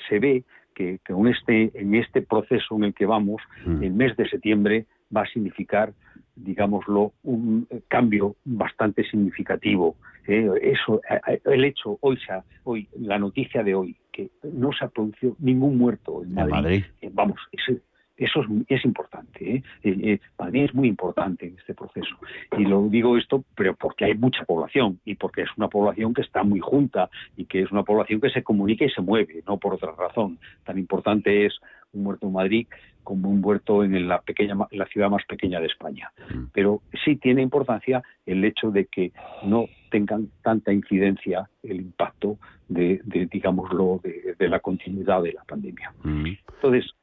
se 0.08 0.18
ve 0.18 0.44
que, 0.74 0.98
que 1.04 1.12
en, 1.12 1.26
este, 1.26 1.70
en 1.74 1.94
este 1.94 2.22
proceso 2.22 2.76
en 2.76 2.84
el 2.84 2.94
que 2.94 3.06
vamos, 3.06 3.42
Mm. 3.64 3.82
el 3.82 3.92
mes 3.92 4.16
de 4.16 4.28
septiembre 4.28 4.86
va 5.14 5.22
a 5.22 5.26
significar, 5.26 5.92
digámoslo, 6.36 7.12
un 7.22 7.66
cambio 7.88 8.36
bastante 8.44 9.04
significativo. 9.04 9.96
¿eh? 10.26 10.48
eso, 10.62 11.00
eh, 11.28 11.40
el 11.44 11.64
hecho, 11.64 11.98
hoy, 12.00 12.18
hoy, 12.64 12.88
la 12.98 13.18
noticia 13.18 13.62
de 13.62 13.74
hoy, 13.74 13.96
que 14.12 14.30
no 14.52 14.70
se 14.72 14.84
ha 14.84 14.88
producido 14.88 15.36
ningún 15.38 15.78
muerto 15.78 16.22
en 16.22 16.34
Madrid, 16.34 16.52
Madrid. 16.52 16.84
eh, 17.00 17.10
vamos, 17.12 17.38
ese- 17.52 17.80
eso 18.20 18.42
es, 18.42 18.48
es 18.68 18.84
importante. 18.84 19.56
¿eh? 19.56 19.62
Eh, 19.82 19.96
eh, 20.02 20.20
Madrid 20.38 20.64
es 20.64 20.74
muy 20.74 20.88
importante 20.88 21.46
en 21.46 21.56
este 21.58 21.74
proceso. 21.74 22.16
Y 22.56 22.64
lo 22.64 22.88
digo 22.88 23.16
esto, 23.16 23.44
pero 23.56 23.74
porque 23.74 24.04
hay 24.04 24.14
mucha 24.14 24.44
población 24.44 25.00
y 25.04 25.14
porque 25.14 25.42
es 25.42 25.48
una 25.56 25.68
población 25.68 26.12
que 26.12 26.22
está 26.22 26.42
muy 26.42 26.60
junta 26.60 27.08
y 27.36 27.46
que 27.46 27.62
es 27.62 27.72
una 27.72 27.82
población 27.82 28.20
que 28.20 28.30
se 28.30 28.42
comunica 28.42 28.84
y 28.84 28.90
se 28.90 29.00
mueve, 29.00 29.42
no 29.46 29.56
por 29.56 29.74
otra 29.74 29.92
razón. 29.92 30.38
Tan 30.64 30.78
importante 30.78 31.46
es 31.46 31.58
un 31.92 32.04
muerto 32.04 32.26
en 32.26 32.32
Madrid 32.34 32.66
como 33.02 33.30
un 33.30 33.40
muerto 33.40 33.82
en 33.82 34.06
la 34.06 34.20
pequeña 34.20 34.54
en 34.70 34.78
la 34.78 34.86
ciudad 34.86 35.08
más 35.08 35.24
pequeña 35.24 35.58
de 35.58 35.66
España. 35.66 36.12
Pero 36.52 36.82
sí 37.02 37.16
tiene 37.16 37.40
importancia 37.40 38.02
el 38.26 38.44
hecho 38.44 38.70
de 38.70 38.86
que 38.86 39.12
no 39.42 39.64
tengan 39.90 40.28
tanta 40.42 40.72
incidencia 40.72 41.48
el 41.62 41.80
impacto 41.80 42.36
de, 42.68 43.00
de 43.04 43.26
digámoslo, 43.26 44.00
de, 44.04 44.36
de 44.38 44.48
la 44.48 44.60
continuidad 44.60 45.22
de 45.22 45.32
la 45.32 45.42
pandemia. 45.44 45.92
Entonces, 46.04 46.94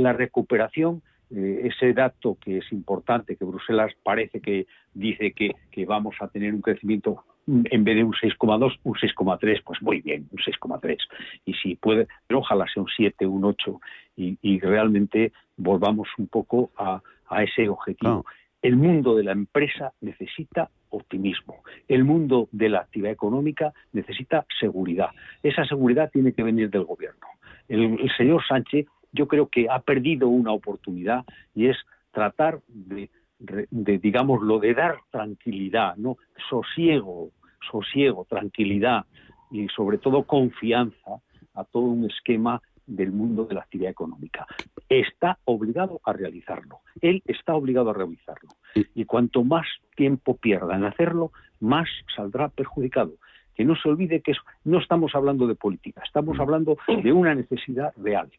la 0.00 0.12
recuperación, 0.12 1.02
eh, 1.30 1.70
ese 1.72 1.92
dato 1.92 2.36
que 2.40 2.58
es 2.58 2.72
importante, 2.72 3.36
que 3.36 3.44
Bruselas 3.44 3.92
parece 4.02 4.40
que 4.40 4.66
dice 4.94 5.32
que, 5.32 5.52
que 5.70 5.86
vamos 5.86 6.16
a 6.20 6.28
tener 6.28 6.52
un 6.52 6.60
crecimiento 6.60 7.24
mm, 7.46 7.62
en 7.70 7.84
vez 7.84 7.96
de 7.96 8.04
un 8.04 8.12
6,2, 8.12 8.78
un 8.82 8.94
6,3, 8.94 9.62
pues 9.64 9.80
muy 9.82 10.00
bien, 10.00 10.28
un 10.32 10.38
6,3. 10.38 10.96
Y 11.44 11.54
si 11.54 11.76
puede, 11.76 12.08
pero 12.26 12.40
ojalá 12.40 12.66
sea 12.72 12.82
un 12.82 12.88
7, 12.88 13.26
un 13.26 13.44
8, 13.44 13.80
y, 14.16 14.38
y 14.42 14.58
realmente 14.58 15.32
volvamos 15.56 16.08
un 16.18 16.26
poco 16.26 16.70
a, 16.76 17.00
a 17.28 17.42
ese 17.44 17.68
objetivo. 17.68 18.24
El 18.62 18.76
mundo 18.76 19.14
de 19.14 19.24
la 19.24 19.32
empresa 19.32 19.92
necesita 20.00 20.68
optimismo. 20.90 21.62
El 21.88 22.04
mundo 22.04 22.48
de 22.52 22.68
la 22.68 22.80
actividad 22.80 23.12
económica 23.12 23.72
necesita 23.92 24.44
seguridad. 24.58 25.10
Esa 25.42 25.64
seguridad 25.64 26.10
tiene 26.10 26.32
que 26.32 26.42
venir 26.42 26.68
del 26.70 26.84
gobierno. 26.84 27.26
El, 27.68 27.98
el 28.00 28.10
señor 28.16 28.42
Sánchez 28.46 28.86
yo 29.12 29.26
creo 29.28 29.48
que 29.48 29.68
ha 29.68 29.80
perdido 29.80 30.28
una 30.28 30.52
oportunidad 30.52 31.24
y 31.54 31.68
es 31.68 31.76
tratar 32.12 32.60
de, 32.68 33.10
de, 33.38 33.98
digámoslo, 33.98 34.58
de 34.58 34.74
dar 34.74 34.98
tranquilidad, 35.10 35.96
¿no? 35.96 36.16
Sosiego, 36.48 37.30
sosiego, 37.70 38.26
tranquilidad 38.28 39.04
y 39.50 39.68
sobre 39.68 39.98
todo 39.98 40.24
confianza 40.24 41.20
a 41.54 41.64
todo 41.64 41.84
un 41.84 42.04
esquema 42.04 42.62
del 42.86 43.12
mundo 43.12 43.44
de 43.44 43.54
la 43.54 43.60
actividad 43.60 43.90
económica. 43.90 44.46
Está 44.88 45.38
obligado 45.44 46.00
a 46.04 46.12
realizarlo. 46.12 46.80
Él 47.00 47.22
está 47.24 47.54
obligado 47.54 47.90
a 47.90 47.94
realizarlo. 47.94 48.50
Y 48.94 49.04
cuanto 49.04 49.44
más 49.44 49.66
tiempo 49.94 50.36
pierda 50.36 50.76
en 50.76 50.84
hacerlo, 50.84 51.32
más 51.60 51.88
saldrá 52.14 52.48
perjudicado. 52.48 53.12
Que 53.54 53.64
no 53.64 53.76
se 53.76 53.88
olvide 53.88 54.20
que 54.20 54.32
eso, 54.32 54.42
no 54.64 54.78
estamos 54.78 55.14
hablando 55.14 55.46
de 55.46 55.54
política, 55.54 56.02
estamos 56.04 56.38
hablando 56.38 56.78
de 57.02 57.12
una 57.12 57.34
necesidad 57.34 57.92
real. 57.96 58.30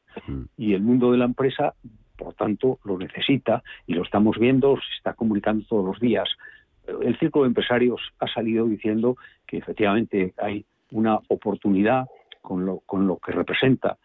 Y 0.57 0.73
el 0.73 0.81
mundo 0.81 1.11
de 1.11 1.17
la 1.17 1.25
empresa, 1.25 1.73
por 2.17 2.33
tanto, 2.33 2.79
lo 2.83 2.97
necesita 2.97 3.63
y 3.85 3.93
lo 3.93 4.03
estamos 4.03 4.37
viendo, 4.37 4.75
se 4.77 4.97
está 4.97 5.13
comunicando 5.13 5.65
todos 5.67 5.85
los 5.85 5.99
días. 5.99 6.29
El 7.01 7.17
Círculo 7.19 7.43
de 7.43 7.49
Empresarios 7.49 8.01
ha 8.19 8.27
salido 8.27 8.65
diciendo 8.65 9.15
que 9.45 9.57
efectivamente 9.57 10.33
hay 10.37 10.65
una 10.91 11.19
oportunidad 11.27 12.07
con 12.41 12.65
lo, 12.65 12.79
con 12.79 13.07
lo 13.07 13.17
que 13.17 13.31
representa 13.31 13.97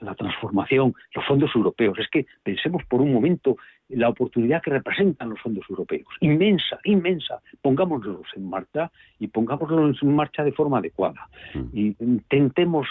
la 0.00 0.14
transformación, 0.14 0.94
los 1.14 1.24
fondos 1.26 1.50
europeos. 1.54 1.98
Es 1.98 2.08
que 2.08 2.26
pensemos 2.42 2.82
por 2.88 3.00
un 3.00 3.12
momento 3.12 3.56
la 3.88 4.08
oportunidad 4.08 4.62
que 4.62 4.70
representan 4.70 5.30
los 5.30 5.40
fondos 5.40 5.64
europeos. 5.68 6.08
Inmensa, 6.20 6.78
inmensa. 6.84 7.40
Pongámoslos 7.62 8.26
en 8.36 8.48
marcha 8.48 8.90
y 9.18 9.28
pongámoslos 9.28 10.02
en 10.02 10.14
marcha 10.14 10.44
de 10.44 10.52
forma 10.52 10.78
adecuada. 10.78 11.28
Y 11.72 11.96
intentemos 12.02 12.86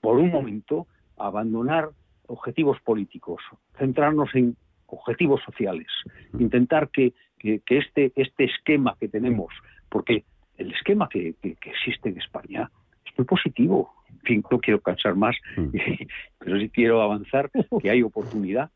por 0.00 0.18
un 0.18 0.30
momento 0.30 0.86
abandonar 1.16 1.90
objetivos 2.26 2.80
políticos, 2.80 3.42
centrarnos 3.78 4.34
en 4.34 4.56
objetivos 4.86 5.40
sociales, 5.44 5.86
intentar 6.38 6.88
que, 6.88 7.12
que, 7.38 7.60
que 7.60 7.78
este, 7.78 8.12
este 8.16 8.44
esquema 8.44 8.96
que 8.98 9.08
tenemos, 9.08 9.52
porque 9.88 10.24
el 10.56 10.72
esquema 10.72 11.08
que, 11.08 11.34
que, 11.42 11.54
que 11.56 11.70
existe 11.70 12.08
en 12.08 12.18
España 12.18 12.70
es 13.14 13.18
muy 13.18 13.26
positivo. 13.26 13.94
En 14.10 14.20
fin, 14.20 14.44
no 14.50 14.58
quiero 14.58 14.80
cansar 14.80 15.14
más, 15.14 15.36
pero 16.38 16.58
sí 16.58 16.68
quiero 16.70 17.02
avanzar 17.02 17.50
que 17.80 17.90
hay 17.90 18.02
oportunidad 18.02 18.70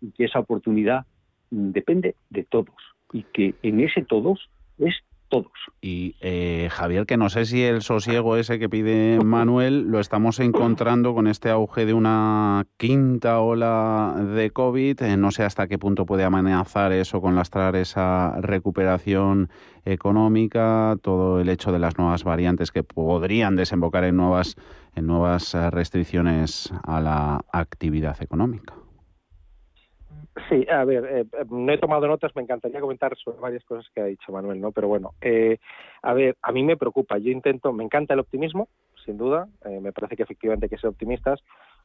y 0.00 0.12
que 0.12 0.24
esa 0.24 0.38
oportunidad 0.38 1.06
depende 1.50 2.14
de 2.30 2.44
todos 2.44 2.74
y 3.12 3.24
que 3.24 3.54
en 3.62 3.80
ese 3.80 4.02
todos 4.02 4.48
es 4.78 4.94
todos. 5.30 5.52
Y 5.80 6.16
eh, 6.20 6.68
Javier, 6.70 7.06
que 7.06 7.16
no 7.16 7.30
sé 7.30 7.46
si 7.46 7.62
el 7.62 7.80
sosiego 7.80 8.36
ese 8.36 8.58
que 8.58 8.68
pide 8.68 9.18
Manuel 9.24 9.88
lo 9.88 10.00
estamos 10.00 10.38
encontrando 10.40 11.14
con 11.14 11.26
este 11.26 11.48
auge 11.48 11.86
de 11.86 11.94
una 11.94 12.66
quinta 12.76 13.40
ola 13.40 14.14
de 14.34 14.50
COVID. 14.50 15.00
Eh, 15.02 15.16
no 15.16 15.30
sé 15.30 15.44
hasta 15.44 15.68
qué 15.68 15.78
punto 15.78 16.04
puede 16.04 16.24
amenazar 16.24 16.92
eso 16.92 17.22
con 17.22 17.34
lastrar 17.34 17.76
esa 17.76 18.38
recuperación 18.40 19.48
económica, 19.86 20.96
todo 21.00 21.40
el 21.40 21.48
hecho 21.48 21.72
de 21.72 21.78
las 21.78 21.96
nuevas 21.96 22.24
variantes 22.24 22.70
que 22.70 22.82
podrían 22.82 23.56
desembocar 23.56 24.04
en 24.04 24.16
nuevas, 24.16 24.56
en 24.94 25.06
nuevas 25.06 25.54
restricciones 25.70 26.70
a 26.82 27.00
la 27.00 27.44
actividad 27.52 28.20
económica. 28.20 28.74
Sí, 30.48 30.66
a 30.70 30.84
ver, 30.84 31.04
eh, 31.04 31.24
no 31.50 31.72
he 31.72 31.78
tomado 31.78 32.06
notas, 32.06 32.34
me 32.34 32.42
encantaría 32.42 32.80
comentar 32.80 33.16
sobre 33.16 33.40
varias 33.40 33.64
cosas 33.64 33.86
que 33.94 34.00
ha 34.00 34.04
dicho 34.04 34.32
Manuel, 34.32 34.60
¿no? 34.60 34.72
Pero 34.72 34.88
bueno, 34.88 35.14
eh, 35.20 35.58
a 36.02 36.14
ver, 36.14 36.36
a 36.42 36.52
mí 36.52 36.62
me 36.62 36.76
preocupa, 36.76 37.18
yo 37.18 37.30
intento, 37.30 37.72
me 37.72 37.84
encanta 37.84 38.14
el 38.14 38.20
optimismo, 38.20 38.68
sin 39.04 39.16
duda, 39.16 39.48
eh, 39.64 39.80
me 39.80 39.92
parece 39.92 40.16
que 40.16 40.22
efectivamente 40.22 40.66
hay 40.66 40.70
que 40.70 40.78
ser 40.78 40.90
optimistas, 40.90 41.40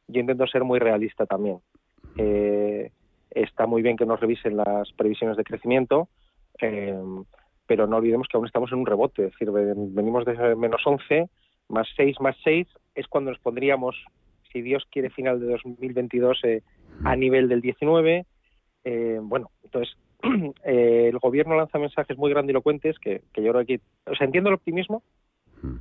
yo 0.07 0.19
intento 0.19 0.45
ser 0.47 0.63
muy 0.63 0.79
realista 0.79 1.25
también. 1.25 1.59
Eh, 2.17 2.91
está 3.31 3.65
muy 3.67 3.81
bien 3.81 3.97
que 3.97 4.05
nos 4.05 4.19
revisen 4.19 4.57
las 4.57 4.91
previsiones 4.93 5.37
de 5.37 5.43
crecimiento, 5.43 6.07
eh, 6.61 6.95
pero 7.67 7.87
no 7.87 7.97
olvidemos 7.97 8.27
que 8.27 8.37
aún 8.37 8.45
estamos 8.45 8.71
en 8.71 8.79
un 8.79 8.85
rebote, 8.85 9.25
es 9.25 9.31
decir, 9.31 9.51
venimos 9.51 10.25
de 10.25 10.55
menos 10.55 10.81
11, 10.85 11.29
más 11.69 11.87
6, 11.95 12.19
más 12.21 12.35
6, 12.43 12.67
es 12.95 13.07
cuando 13.07 13.31
nos 13.31 13.39
pondríamos, 13.39 13.95
si 14.51 14.61
Dios 14.61 14.85
quiere, 14.91 15.09
final 15.09 15.39
de 15.39 15.47
2022 15.47 16.43
eh, 16.43 16.61
a 17.03 17.15
nivel 17.15 17.49
del 17.49 17.61
19, 17.61 18.25
eh, 18.86 19.19
bueno, 19.21 19.49
entonces 19.63 19.97
eh, 20.63 21.09
el 21.09 21.17
gobierno 21.17 21.55
lanza 21.55 21.79
mensajes 21.79 22.17
muy 22.17 22.29
grandilocuentes 22.29 22.97
que, 22.99 23.23
que 23.33 23.41
yo 23.43 23.51
creo 23.51 23.65
que, 23.65 23.81
o 24.05 24.15
sea, 24.15 24.25
entiendo 24.25 24.49
el 24.49 24.55
optimismo, 24.55 25.03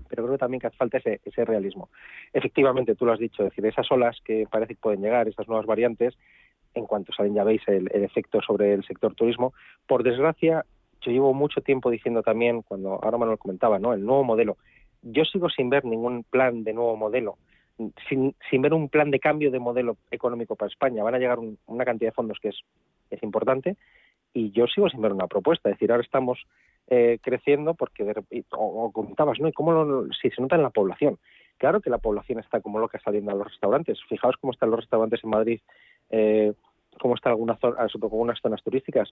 pero 0.08 0.24
creo 0.24 0.38
también 0.38 0.60
que 0.60 0.68
hace 0.68 0.78
falta 0.78 0.96
ese, 0.96 1.20
ese 1.22 1.44
realismo. 1.44 1.90
Efectivamente, 2.32 2.94
tú 2.94 3.04
lo 3.04 3.12
has 3.12 3.18
dicho, 3.18 3.42
es 3.42 3.50
decir, 3.50 3.66
esas 3.66 3.90
olas 3.92 4.18
que 4.24 4.46
parece 4.50 4.74
que 4.74 4.80
pueden 4.80 5.02
llegar, 5.02 5.28
esas 5.28 5.46
nuevas 5.46 5.66
variantes, 5.66 6.16
en 6.72 6.86
cuanto 6.86 7.12
salen 7.12 7.34
ya 7.34 7.44
veis 7.44 7.60
el, 7.66 7.90
el 7.92 8.02
efecto 8.02 8.40
sobre 8.40 8.72
el 8.72 8.82
sector 8.84 9.14
turismo. 9.14 9.52
Por 9.86 10.02
desgracia, 10.02 10.64
yo 11.02 11.12
llevo 11.12 11.34
mucho 11.34 11.60
tiempo 11.60 11.90
diciendo 11.90 12.22
también, 12.22 12.62
cuando 12.62 12.94
ahora 12.94 13.18
Manuel 13.18 13.38
comentaba, 13.38 13.78
¿no? 13.78 13.92
El 13.92 14.06
nuevo 14.06 14.24
modelo. 14.24 14.56
Yo 15.02 15.24
sigo 15.26 15.50
sin 15.50 15.68
ver 15.68 15.84
ningún 15.84 16.24
plan 16.24 16.64
de 16.64 16.72
nuevo 16.72 16.96
modelo 16.96 17.36
sin, 18.08 18.34
sin, 18.50 18.62
ver 18.62 18.72
un 18.72 18.88
plan 18.88 19.10
de 19.10 19.20
cambio 19.20 19.50
de 19.50 19.58
modelo 19.58 19.96
económico 20.10 20.56
para 20.56 20.70
España. 20.70 21.02
Van 21.02 21.14
a 21.14 21.18
llegar 21.18 21.38
un, 21.38 21.58
una 21.66 21.84
cantidad 21.84 22.10
de 22.10 22.14
fondos 22.14 22.38
que 22.40 22.48
es, 22.48 22.60
es, 23.10 23.22
importante 23.22 23.76
y 24.32 24.50
yo 24.50 24.66
sigo 24.66 24.88
sin 24.88 25.00
ver 25.00 25.12
una 25.12 25.26
propuesta. 25.26 25.68
Es 25.68 25.76
decir, 25.76 25.90
ahora 25.90 26.02
estamos 26.02 26.44
eh, 26.88 27.18
creciendo 27.22 27.74
porque, 27.74 28.04
de, 28.04 28.44
o, 28.50 28.84
o, 28.84 28.92
comentabas, 28.92 29.38
¿no? 29.40 29.48
¿Y 29.48 29.52
cómo 29.52 29.72
lo, 29.72 30.06
si 30.12 30.30
se 30.30 30.42
nota 30.42 30.56
en 30.56 30.62
la 30.62 30.70
población? 30.70 31.18
Claro 31.58 31.80
que 31.80 31.90
la 31.90 31.98
población 31.98 32.40
está 32.40 32.60
como 32.60 32.78
loca 32.78 33.00
saliendo 33.04 33.30
a 33.30 33.34
los 33.34 33.48
restaurantes. 33.48 33.98
Fijaos 34.08 34.36
cómo 34.40 34.52
están 34.52 34.70
los 34.70 34.80
restaurantes 34.80 35.22
en 35.22 35.30
Madrid, 35.30 35.60
eh, 36.10 36.52
cómo 37.00 37.14
están 37.14 37.30
algunas, 37.30 37.58
algunas 37.62 38.40
zonas 38.40 38.62
turísticas. 38.62 39.10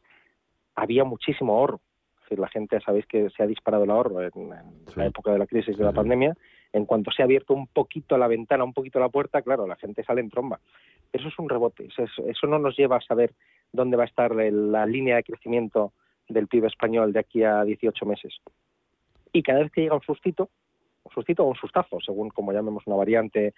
Había 0.75 1.05
muchísimo 1.05 1.55
ahorro. 1.55 1.81
Es 2.17 2.23
decir, 2.23 2.39
la 2.39 2.49
gente, 2.49 2.81
sabéis 2.81 3.07
que 3.07 3.31
se 3.31 3.43
ha 3.43 3.47
disparado 3.47 3.85
el 3.85 3.91
ahorro 3.91 4.21
en, 4.21 4.31
en 4.35 4.87
sí. 4.89 4.95
la 4.97 5.07
época 5.07 5.33
de 5.33 5.39
la 5.39 5.47
crisis 5.47 5.77
de 5.77 5.85
la 5.85 5.93
pandemia 5.93 6.37
en 6.73 6.87
cuanto 6.87 7.11
se 7.11 7.23
ha 7.23 7.27
abierto 7.27 7.55
un 7.55 7.67
poquito 7.67 8.17
la 8.17 8.29
ventana, 8.29 8.65
un 8.65 8.73
poquito 8.73 8.99
la 8.99 9.09
puerta, 9.09 9.43
claro, 9.43 9.67
la 9.67 9.77
gente 9.77 10.05
sale 10.05 10.21
en 10.21 10.31
tromba. 10.31 10.61
Eso 11.13 11.29
es 11.29 11.39
un 11.39 11.49
rebote, 11.49 11.87
eso, 11.87 12.47
no 12.47 12.59
nos 12.59 12.77
lleva 12.77 12.97
a 12.97 13.01
saber 13.01 13.35
dónde 13.73 13.97
va 13.97 14.05
a 14.05 14.07
estar 14.07 14.35
la 14.35 14.87
línea 14.87 15.17
de 15.17 15.25
crecimiento 15.25 15.93
del 16.29 16.49
PIB 16.49 16.67
español 16.67 17.13
de 17.13 17.21
aquí 17.21 17.43
a 17.43 17.63
18 17.65 18.07
meses. 18.07 18.35
Y 19.33 19.43
cada 19.43 19.61
vez 19.61 19.73
que 19.73 19.83
llega 19.83 19.95
un 19.95 20.03
sustito, 20.03 20.49
un 21.05 21.13
sustito 21.13 21.45
o 21.45 21.49
un 21.49 21.57
sustazo, 21.57 22.01
según 22.01 22.31
como 22.31 22.53
llamemos 22.53 22.87
una 22.87 22.97
variante, 22.97 23.55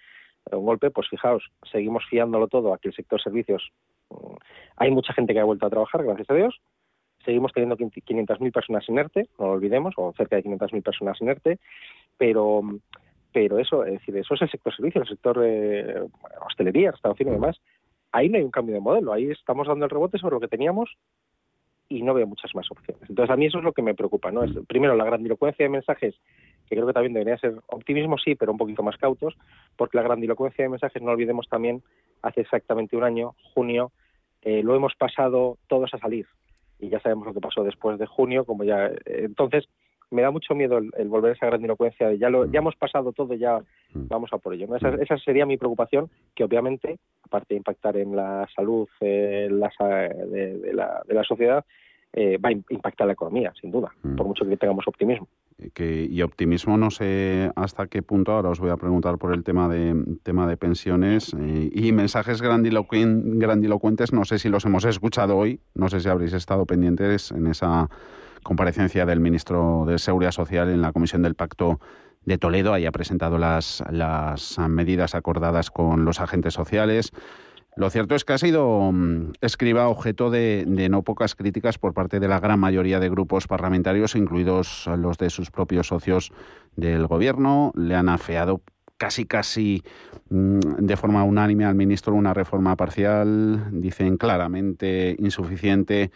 un 0.51 0.65
golpe, 0.65 0.91
pues 0.91 1.07
fijaos, 1.09 1.43
seguimos 1.71 2.03
fiándolo 2.09 2.47
todo 2.47 2.73
a 2.73 2.77
que 2.77 2.89
el 2.89 2.93
sector 2.93 3.21
servicios, 3.21 3.71
hay 4.75 4.91
mucha 4.91 5.13
gente 5.13 5.33
que 5.33 5.39
ha 5.39 5.45
vuelto 5.45 5.65
a 5.65 5.69
trabajar, 5.69 6.03
gracias 6.03 6.29
a 6.29 6.33
Dios, 6.33 6.61
seguimos 7.23 7.51
teniendo 7.53 7.77
500.000 7.77 8.51
personas 8.51 8.85
sin 8.85 8.99
ERTE, 8.99 9.27
no 9.39 9.47
lo 9.47 9.51
olvidemos, 9.53 9.93
o 9.97 10.13
cerca 10.13 10.35
de 10.35 10.43
500.000 10.43 10.83
personas 10.83 11.17
sin 11.17 11.29
ERTE, 11.29 11.59
pero 12.17 12.61
pero 13.35 13.59
eso, 13.59 13.83
es 13.83 13.91
decir, 13.91 14.15
eso 14.15 14.33
es 14.33 14.41
el 14.43 14.49
sector 14.49 14.73
servicios, 14.73 15.01
el 15.01 15.09
sector 15.09 15.41
eh, 15.43 16.07
hostelería, 16.47 16.91
restauración 16.91 17.27
y 17.27 17.31
demás. 17.33 17.59
Ahí 18.13 18.29
no 18.29 18.37
hay 18.37 18.45
un 18.45 18.49
cambio 18.49 18.75
de 18.75 18.79
modelo, 18.79 19.11
ahí 19.11 19.29
estamos 19.29 19.67
dando 19.67 19.83
el 19.83 19.91
rebote 19.91 20.17
sobre 20.17 20.35
lo 20.35 20.39
que 20.39 20.47
teníamos 20.47 20.95
y 21.89 22.01
no 22.01 22.13
veo 22.13 22.25
muchas 22.27 22.55
más 22.55 22.71
opciones. 22.71 23.09
Entonces, 23.09 23.29
a 23.29 23.35
mí 23.35 23.47
eso 23.47 23.57
es 23.57 23.65
lo 23.65 23.73
que 23.73 23.81
me 23.81 23.93
preocupa, 23.93 24.31
¿no? 24.31 24.45
Es, 24.45 24.51
primero, 24.67 24.95
la 24.95 25.03
grandilocuencia 25.03 25.65
de 25.65 25.69
mensajes, 25.69 26.15
que 26.65 26.75
creo 26.75 26.87
que 26.87 26.93
también 26.93 27.11
debería 27.11 27.37
ser 27.37 27.55
optimismo, 27.67 28.17
sí, 28.17 28.35
pero 28.35 28.53
un 28.53 28.57
poquito 28.57 28.83
más 28.83 28.95
cautos, 28.95 29.35
porque 29.75 29.97
la 29.97 30.03
grandilocuencia 30.03 30.63
de 30.63 30.69
mensajes, 30.69 31.01
no 31.01 31.11
olvidemos 31.11 31.49
también, 31.49 31.83
hace 32.21 32.39
exactamente 32.39 32.95
un 32.95 33.03
año, 33.03 33.35
junio, 33.53 33.91
eh, 34.43 34.63
lo 34.63 34.77
hemos 34.77 34.95
pasado 34.95 35.57
todos 35.67 35.93
a 35.93 35.97
salir. 35.97 36.25
Y 36.79 36.87
ya 36.87 37.01
sabemos 37.01 37.27
lo 37.27 37.33
que 37.33 37.41
pasó 37.41 37.65
después 37.65 37.99
de 37.99 38.05
junio, 38.05 38.45
como 38.45 38.63
ya... 38.63 38.85
Eh, 38.87 39.25
entonces, 39.25 39.67
me 40.15 40.21
da 40.21 40.31
mucho 40.31 40.55
miedo 40.55 40.77
el, 40.77 41.07
volver 41.09 41.31
a 41.31 41.33
esa 41.35 41.45
grandilocuencia 41.47 42.07
de 42.07 42.17
ya 42.17 42.29
lo 42.29 42.45
ya 42.45 42.59
hemos 42.59 42.75
pasado 42.75 43.11
todo 43.11 43.33
ya 43.35 43.59
vamos 43.93 44.31
a 44.33 44.37
por 44.37 44.53
ello 44.53 44.67
esa, 44.75 45.17
sería 45.17 45.45
mi 45.45 45.57
preocupación 45.57 46.09
que 46.33 46.43
obviamente 46.43 46.97
aparte 47.23 47.53
de 47.53 47.57
impactar 47.57 47.97
en 47.97 48.15
la 48.15 48.47
salud 48.55 48.87
eh, 49.01 49.47
de, 49.49 50.73
la, 50.73 51.01
de 51.05 51.13
la 51.13 51.23
sociedad 51.23 51.63
eh, 52.13 52.37
va 52.37 52.49
a 52.49 52.53
impactar 52.53 53.07
la 53.07 53.13
economía 53.13 53.53
sin 53.59 53.71
duda 53.71 53.93
por 54.15 54.25
mucho 54.25 54.45
que 54.45 54.55
tengamos 54.55 54.87
optimismo. 54.87 55.27
Que, 55.73 56.07
y 56.09 56.21
optimismo 56.21 56.77
no 56.77 56.89
sé 56.89 57.51
hasta 57.55 57.87
qué 57.87 58.01
punto 58.01 58.31
ahora 58.31 58.49
os 58.49 58.59
voy 58.59 58.69
a 58.69 58.77
preguntar 58.77 59.17
por 59.17 59.33
el 59.33 59.43
tema 59.43 59.67
de 59.67 59.95
tema 60.23 60.47
de 60.47 60.55
pensiones 60.55 61.33
eh, 61.33 61.69
y 61.73 61.91
mensajes 61.91 62.41
grandilocuentes 62.41 64.13
no 64.13 64.23
sé 64.23 64.39
si 64.39 64.47
los 64.47 64.65
hemos 64.65 64.85
escuchado 64.85 65.37
hoy 65.37 65.59
no 65.73 65.89
sé 65.89 65.99
si 65.99 66.07
habréis 66.07 66.33
estado 66.33 66.65
pendientes 66.65 67.31
en 67.31 67.47
esa 67.47 67.89
comparecencia 68.45 69.07
del 69.07 69.19
ministro 69.19 69.85
de 69.87 69.97
Seguridad 69.97 70.31
Social 70.31 70.69
en 70.69 70.79
la 70.79 70.93
Comisión 70.93 71.23
del 71.23 71.33
Pacto 71.33 71.79
de 72.25 72.37
Toledo. 72.37 72.73
Haya 72.73 72.91
presentado 72.91 73.39
las, 73.39 73.83
las 73.89 74.59
medidas 74.69 75.15
acordadas 75.15 75.71
con 75.71 76.05
los 76.05 76.21
agentes 76.21 76.53
sociales. 76.53 77.11
Lo 77.75 77.89
cierto 77.89 78.13
es 78.13 78.23
que 78.23 78.33
ha 78.33 78.37
sido 78.37 78.91
mm, 78.93 79.31
escriba 79.41 79.87
objeto 79.87 80.29
de, 80.29 80.63
no 80.91 81.01
pocas 81.01 81.33
críticas 81.33 81.79
por 81.79 81.95
parte 81.95 82.19
de 82.19 82.27
la 82.27 82.39
gran 82.39 82.59
mayoría 82.59 82.99
de 82.99 83.09
grupos 83.09 83.47
parlamentarios, 83.47 84.15
incluidos 84.15 84.87
los 84.95 85.17
de 85.17 85.31
sus 85.31 85.49
propios 85.49 85.87
socios 85.87 86.31
del 86.75 87.07
gobierno. 87.07 87.71
Le 87.75 87.95
han 87.95 88.09
afeado 88.09 88.61
casi 88.97 89.25
casi 89.25 89.81
mm, 90.29 90.59
de 90.85 90.97
forma 90.97 91.23
unánime 91.23 91.65
al 91.65 91.73
ministro 91.73 92.13
una 92.13 92.35
reforma 92.35 92.75
parcial, 92.75 93.69
dicen 93.71 94.17
claramente 94.17 95.15
insuficiente 95.17 96.11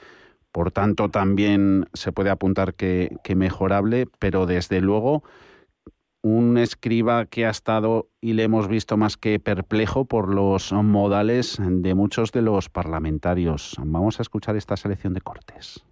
por 0.52 0.72
tanto, 0.72 1.10
también 1.10 1.88
se 1.93 2.12
puede 2.12 2.30
apuntar 2.30 2.74
que, 2.74 3.20
mejorable, 3.36 4.08
pero 4.20 4.45
desde 4.45 4.82
luego 4.82 5.24
un 6.22 6.58
escriba 6.58 7.26
que 7.28 7.45
ha 7.45 7.50
estado 7.50 8.10
y 8.20 8.34
le 8.34 8.43
hemos 8.43 8.68
visto 8.68 8.97
más 8.97 9.16
que 9.16 9.39
perplejo 9.39 10.04
por 10.04 10.34
los 10.34 10.74
modales 10.74 11.58
de 11.62 11.93
muchos 11.93 12.34
de 12.34 12.41
los 12.41 12.68
parlamentarios. 12.68 13.76
Vamos 13.80 14.20
a 14.20 14.24
escuchar 14.24 14.58
esta 14.58 14.76
selección 14.76 15.14
de 15.14 15.22
cortes. 15.22 15.86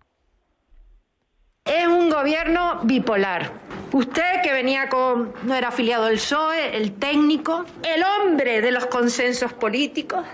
Es 1.64 1.88
un 1.88 2.10
gobierno 2.10 2.80
bipolar. 2.84 3.52
Usted 3.92 4.42
que 4.42 4.54
venía 4.54 4.90
con, 4.90 5.34
no 5.44 5.54
era 5.54 5.70
afiliado 5.70 6.06
del 6.06 6.16
PSOE, 6.16 6.78
el 6.78 6.94
técnico, 6.94 7.66
el 7.84 8.04
hombre 8.04 8.62
de 8.62 8.72
los 8.72 8.86
consensos 8.86 9.54
políticos, 9.54 10.26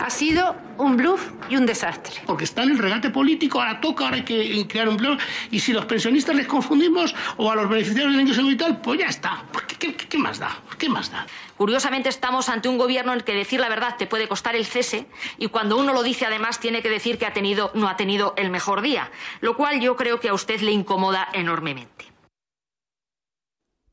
ha 0.00 0.10
sido 0.10 0.56
un 0.78 0.96
bluff 0.96 1.30
y 1.48 1.56
un 1.56 1.66
desastre. 1.66 2.22
Porque 2.26 2.44
está 2.44 2.62
en 2.62 2.70
el 2.70 2.78
regate 2.78 3.10
político, 3.10 3.60
ahora 3.60 3.80
toca, 3.80 4.04
ahora 4.04 4.16
hay 4.16 4.24
que 4.24 4.66
crear 4.68 4.88
un 4.88 4.94
empleo, 4.94 5.16
y 5.50 5.60
si 5.60 5.72
los 5.72 5.84
pensionistas 5.86 6.34
les 6.36 6.46
confundimos 6.46 7.14
o 7.36 7.50
a 7.50 7.56
los 7.56 7.68
beneficiarios 7.68 8.12
del 8.12 8.22
ingreso 8.22 8.44
vital, 8.46 8.80
pues 8.80 9.00
ya 9.00 9.06
está. 9.06 9.44
¿Qué, 9.78 9.94
qué, 9.94 10.18
más 10.18 10.38
da? 10.38 10.58
¿Qué 10.76 10.88
más 10.88 11.10
da? 11.10 11.26
Curiosamente 11.56 12.08
estamos 12.08 12.48
ante 12.48 12.68
un 12.68 12.78
gobierno 12.78 13.12
en 13.12 13.18
el 13.18 13.24
que 13.24 13.34
decir 13.34 13.60
la 13.60 13.68
verdad 13.68 13.96
te 13.96 14.06
puede 14.06 14.26
costar 14.26 14.56
el 14.56 14.66
cese 14.66 15.06
y 15.38 15.48
cuando 15.48 15.76
uno 15.76 15.92
lo 15.92 16.02
dice 16.02 16.26
además 16.26 16.58
tiene 16.58 16.82
que 16.82 16.90
decir 16.90 17.16
que 17.18 17.26
ha 17.26 17.32
tenido, 17.32 17.70
no 17.74 17.88
ha 17.88 17.96
tenido 17.96 18.34
el 18.36 18.50
mejor 18.50 18.82
día, 18.82 19.10
lo 19.40 19.56
cual 19.56 19.80
yo 19.80 19.94
creo 19.94 20.18
que 20.18 20.30
a 20.30 20.34
usted 20.34 20.60
le 20.60 20.72
incomoda 20.72 21.28
enormemente. 21.32 22.07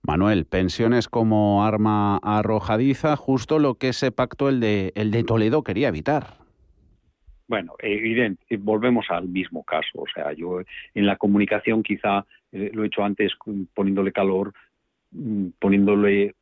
Manuel, 0.06 0.46
pensiones 0.46 1.08
como 1.08 1.66
arma 1.66 2.18
arrojadiza, 2.18 3.16
justo 3.16 3.60
lo 3.60 3.76
que 3.76 3.90
ese 3.90 4.12
pacto, 4.12 4.50
el 4.50 4.60
de, 4.60 4.92
el 4.96 5.12
de 5.12 5.24
Toledo, 5.24 5.64
quería 5.64 5.88
evitar. 5.88 6.38
Bueno, 7.48 7.74
evidente, 7.80 8.58
volvemos 8.58 9.06
al 9.10 9.28
mismo 9.28 9.64
caso. 9.64 10.02
O 10.02 10.08
sea, 10.14 10.34
yo 10.34 10.62
en 10.94 11.06
la 11.06 11.16
comunicación 11.16 11.84
quizá 11.84 12.26
eh, 12.52 12.72
lo 12.74 12.84
he 12.84 12.88
hecho 12.88 13.04
antes 13.04 13.34
poniéndole 13.74 14.12
calor, 14.12 14.54
mm, 15.12 15.48
poniéndole, 15.60 16.36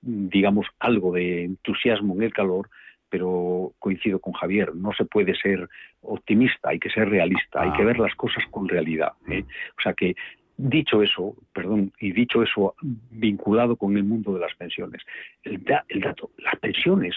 digamos, 0.00 0.66
algo 0.78 1.12
de 1.12 1.44
entusiasmo 1.44 2.14
en 2.14 2.22
el 2.22 2.32
calor, 2.32 2.70
pero 3.10 3.72
coincido 3.78 4.20
con 4.20 4.32
Javier, 4.32 4.74
no 4.74 4.92
se 4.92 5.04
puede 5.04 5.34
ser 5.34 5.68
optimista, 6.00 6.70
hay 6.70 6.78
que 6.78 6.90
ser 6.90 7.10
realista, 7.10 7.62
hay 7.62 7.72
que 7.72 7.82
ah. 7.82 7.86
ver 7.86 7.98
las 7.98 8.14
cosas 8.14 8.44
con 8.50 8.68
realidad. 8.68 9.12
¿eh? 9.28 9.44
O 9.78 9.82
sea 9.82 9.92
que 9.92 10.14
Dicho 10.62 11.02
eso, 11.02 11.34
perdón, 11.54 11.90
y 12.00 12.12
dicho 12.12 12.42
eso 12.42 12.74
vinculado 12.82 13.76
con 13.76 13.96
el 13.96 14.04
mundo 14.04 14.34
de 14.34 14.40
las 14.40 14.54
pensiones, 14.56 15.00
el, 15.42 15.64
dato, 15.64 16.32
las 16.36 16.54
pensiones, 16.56 17.14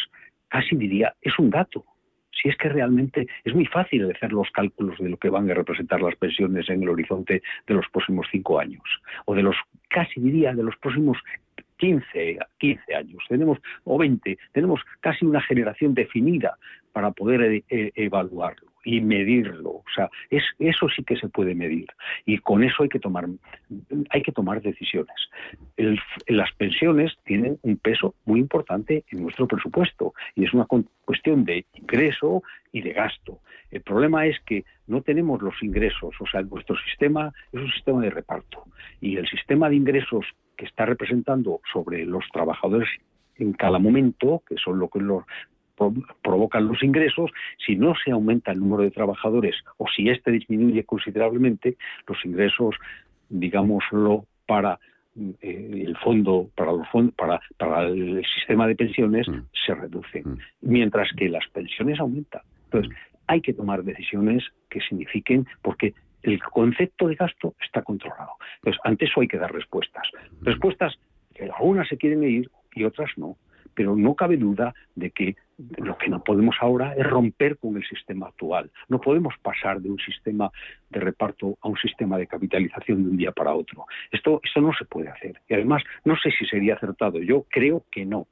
casi 0.47 0.77
diría, 0.77 1.13
es 1.21 1.37
un 1.37 1.49
dato. 1.49 1.83
Si 2.31 2.47
es 2.47 2.55
que 2.55 2.69
realmente 2.69 3.27
es 3.43 3.53
muy 3.53 3.65
fácil 3.65 4.09
hacer 4.09 4.31
los 4.31 4.49
cálculos 4.51 4.97
de 4.97 5.09
lo 5.09 5.17
que 5.17 5.29
van 5.29 5.51
a 5.51 5.55
representar 5.55 6.01
las 6.01 6.15
pensiones 6.15 6.69
en 6.69 6.83
el 6.83 6.89
horizonte 6.89 7.41
de 7.67 7.73
los 7.73 7.85
próximos 7.89 8.27
cinco 8.31 8.59
años, 8.59 8.83
o 9.25 9.35
de 9.35 9.43
los, 9.43 9.57
casi 9.89 10.21
diría, 10.21 10.53
de 10.53 10.63
los 10.63 10.77
próximos 10.77 11.17
15, 11.79 12.39
15 12.59 12.95
años, 12.95 13.25
tenemos, 13.27 13.57
o 13.83 13.97
20, 13.97 14.37
tenemos 14.53 14.79
casi 15.01 15.25
una 15.25 15.41
generación 15.41 15.93
definida 15.93 16.57
para 16.93 17.11
poder 17.11 17.41
eh, 17.41 17.63
eh, 17.67 17.91
evaluarlo 17.95 18.72
y 18.83 19.01
medirlo. 19.01 19.69
O 19.69 19.85
sea, 19.95 20.09
es, 20.29 20.43
eso 20.59 20.87
sí 20.89 21.03
que 21.03 21.15
se 21.15 21.29
puede 21.29 21.55
medir. 21.55 21.87
Y 22.25 22.37
con 22.39 22.63
eso 22.63 22.83
hay 22.83 22.89
que 22.89 22.99
tomar, 22.99 23.25
hay 24.09 24.21
que 24.21 24.31
tomar 24.31 24.61
decisiones. 24.61 25.15
las 26.27 26.51
pensiones 26.53 27.13
tienen 27.25 27.57
un 27.61 27.77
peso 27.77 28.15
muy 28.25 28.39
importante 28.39 29.03
en 29.09 29.23
nuestro 29.23 29.47
presupuesto 29.47 30.13
y 30.35 30.45
es 30.45 30.53
una 30.53 30.67
cuestión 31.05 31.45
de 31.45 31.65
ingreso 31.73 32.43
y 32.71 32.81
de 32.81 32.93
gasto. 32.93 33.39
El 33.71 33.81
problema 33.81 34.25
es 34.25 34.39
que 34.41 34.65
no 34.87 35.01
tenemos 35.01 35.41
los 35.41 35.61
ingresos, 35.63 36.13
o 36.19 36.27
sea, 36.27 36.41
nuestro 36.41 36.75
sistema 36.77 37.31
es 37.51 37.61
un 37.61 37.71
sistema 37.71 38.01
de 38.01 38.09
reparto 38.09 38.65
y 39.01 39.17
el 39.17 39.27
sistema 39.27 39.69
de 39.69 39.77
ingresos 39.77 40.25
que 40.57 40.65
está 40.65 40.85
representando 40.85 41.61
sobre 41.71 42.05
los 42.05 42.23
trabajadores 42.31 42.89
en 43.37 43.53
cada 43.53 43.79
momento, 43.79 44.43
que 44.47 44.57
son 44.57 44.77
lo 44.79 44.89
que 44.89 44.99
los 44.99 45.23
provocan 46.21 46.67
los 46.67 46.83
ingresos, 46.83 47.31
si 47.65 47.75
no 47.75 47.93
se 48.03 48.11
aumenta 48.11 48.51
el 48.51 48.59
número 48.59 48.83
de 48.83 48.91
trabajadores 48.91 49.55
o 49.77 49.87
si 49.87 50.09
éste 50.09 50.31
disminuye 50.31 50.83
considerablemente, 50.83 51.77
los 52.07 52.23
ingresos, 52.25 52.75
digámoslo, 53.29 54.25
para 54.45 54.79
eh, 55.15 55.83
el 55.85 55.95
fondo 55.97 56.49
para 56.55 56.71
los 56.71 56.87
para, 57.15 57.39
para 57.57 57.83
el 57.83 58.25
sistema 58.35 58.67
de 58.67 58.75
pensiones 58.75 59.27
mm. 59.27 59.41
se 59.65 59.75
reducen, 59.75 60.23
mm. 60.23 60.37
mientras 60.61 61.09
que 61.15 61.29
las 61.29 61.47
pensiones 61.49 61.99
aumentan. 61.99 62.41
Entonces, 62.65 62.95
hay 63.27 63.41
que 63.41 63.53
tomar 63.53 63.83
decisiones 63.83 64.43
que 64.69 64.81
signifiquen, 64.81 65.45
porque 65.61 65.93
el 66.23 66.41
concepto 66.41 67.07
de 67.07 67.15
gasto 67.15 67.53
está 67.63 67.81
controlado. 67.83 68.31
Entonces, 68.57 68.81
ante 68.83 69.05
eso 69.05 69.21
hay 69.21 69.27
que 69.27 69.37
dar 69.37 69.53
respuestas. 69.53 70.07
Mm. 70.13 70.45
Respuestas 70.45 70.95
que 71.35 71.45
algunas 71.45 71.87
se 71.87 71.97
quieren 71.97 72.23
ir 72.23 72.49
y 72.73 72.83
otras 72.83 73.11
no 73.17 73.37
pero 73.73 73.95
no 73.95 74.15
cabe 74.15 74.37
duda 74.37 74.73
de 74.95 75.11
que 75.11 75.35
lo 75.77 75.97
que 75.97 76.09
no 76.09 76.23
podemos 76.23 76.55
ahora 76.59 76.93
es 76.97 77.05
romper 77.05 77.57
con 77.57 77.77
el 77.77 77.85
sistema 77.85 78.27
actual. 78.27 78.71
No 78.89 78.99
podemos 78.99 79.35
pasar 79.41 79.81
de 79.81 79.89
un 79.89 79.99
sistema 79.99 80.51
de 80.89 80.99
reparto 80.99 81.57
a 81.61 81.67
un 81.67 81.77
sistema 81.77 82.17
de 82.17 82.27
capitalización 82.27 83.03
de 83.03 83.09
un 83.09 83.17
día 83.17 83.31
para 83.31 83.53
otro. 83.53 83.85
Esto, 84.11 84.41
esto 84.43 84.61
no 84.61 84.73
se 84.73 84.85
puede 84.85 85.09
hacer. 85.09 85.39
Y 85.47 85.53
además, 85.53 85.83
no 86.05 86.15
sé 86.17 86.31
si 86.31 86.45
sería 86.45 86.75
acertado. 86.75 87.19
Yo 87.19 87.45
creo 87.49 87.85
que 87.91 88.05
no. 88.05 88.27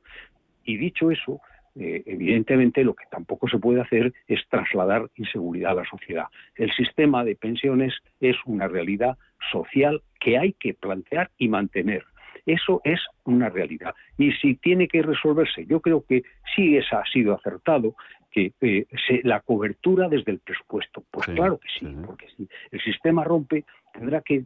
Y 0.64 0.78
dicho 0.78 1.12
eso, 1.12 1.42
eh, 1.76 2.04
evidentemente 2.06 2.84
lo 2.84 2.94
que 2.94 3.06
tampoco 3.10 3.48
se 3.48 3.58
puede 3.58 3.82
hacer 3.82 4.14
es 4.28 4.42
trasladar 4.50 5.10
inseguridad 5.16 5.72
a 5.72 5.76
la 5.76 5.86
sociedad. 5.86 6.26
El 6.56 6.72
sistema 6.74 7.24
de 7.24 7.36
pensiones 7.36 7.94
es 8.20 8.36
una 8.46 8.68
realidad 8.68 9.18
social 9.52 10.02
que 10.20 10.38
hay 10.38 10.54
que 10.54 10.74
plantear 10.74 11.32
y 11.38 11.48
mantener. 11.48 12.04
Eso 12.46 12.82
es 12.84 13.00
una 13.24 13.50
realidad. 13.50 13.94
Y 14.18 14.32
si 14.34 14.56
tiene 14.56 14.88
que 14.88 15.02
resolverse, 15.02 15.66
yo 15.66 15.80
creo 15.80 16.04
que 16.06 16.24
sí 16.56 16.78
es, 16.78 16.86
ha 16.92 17.04
sido 17.06 17.36
acertado 17.36 17.96
que 18.32 18.54
eh, 18.62 18.86
la 19.24 19.42
cobertura 19.42 20.08
desde 20.08 20.32
el 20.32 20.40
presupuesto. 20.40 21.04
Pues 21.12 21.28
claro 21.28 21.60
que 21.60 21.68
sí, 21.80 21.96
porque 22.06 22.28
si 22.38 22.48
el 22.72 22.82
sistema 22.82 23.24
rompe, 23.24 23.66
tendrá 23.94 24.22
que 24.22 24.46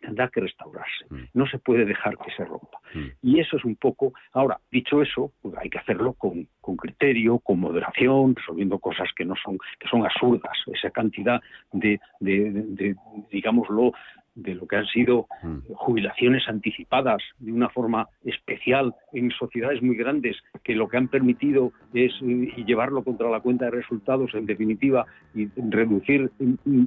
tendrá 0.00 0.28
que 0.28 0.40
restaurarse. 0.40 1.04
Mm. 1.08 1.24
No 1.34 1.46
se 1.46 1.58
puede 1.58 1.84
dejar 1.84 2.16
que 2.18 2.30
se 2.32 2.44
rompa. 2.44 2.78
Mm. 2.94 3.06
Y 3.22 3.40
eso 3.40 3.56
es 3.56 3.64
un 3.64 3.76
poco. 3.76 4.12
Ahora, 4.32 4.58
dicho 4.70 5.02
eso, 5.02 5.32
pues 5.40 5.54
hay 5.56 5.70
que 5.70 5.78
hacerlo 5.78 6.14
con, 6.14 6.48
criterio, 6.76 7.38
con 7.38 7.60
moderación, 7.60 8.34
resolviendo 8.34 8.78
cosas 8.78 9.08
que 9.16 9.24
no 9.24 9.34
son, 9.36 9.58
que 9.78 9.88
son 9.88 10.04
absurdas. 10.04 10.56
Esa 10.66 10.90
cantidad 10.90 11.40
de, 11.72 12.00
de 12.20 12.96
digámoslo, 13.30 13.92
de 14.34 14.54
lo 14.54 14.66
que 14.66 14.76
han 14.76 14.86
sido 14.86 15.26
jubilaciones 15.74 16.48
anticipadas 16.48 17.22
de 17.38 17.52
una 17.52 17.68
forma 17.68 18.08
especial 18.24 18.94
en 19.12 19.30
sociedades 19.30 19.82
muy 19.82 19.96
grandes 19.96 20.36
que 20.62 20.74
lo 20.74 20.88
que 20.88 20.96
han 20.96 21.08
permitido 21.08 21.72
es 21.92 22.12
eh, 22.22 22.64
llevarlo 22.66 23.04
contra 23.04 23.30
la 23.30 23.40
cuenta 23.40 23.66
de 23.66 23.70
resultados 23.70 24.34
en 24.34 24.46
definitiva 24.46 25.06
y 25.34 25.48
reducir 25.56 26.30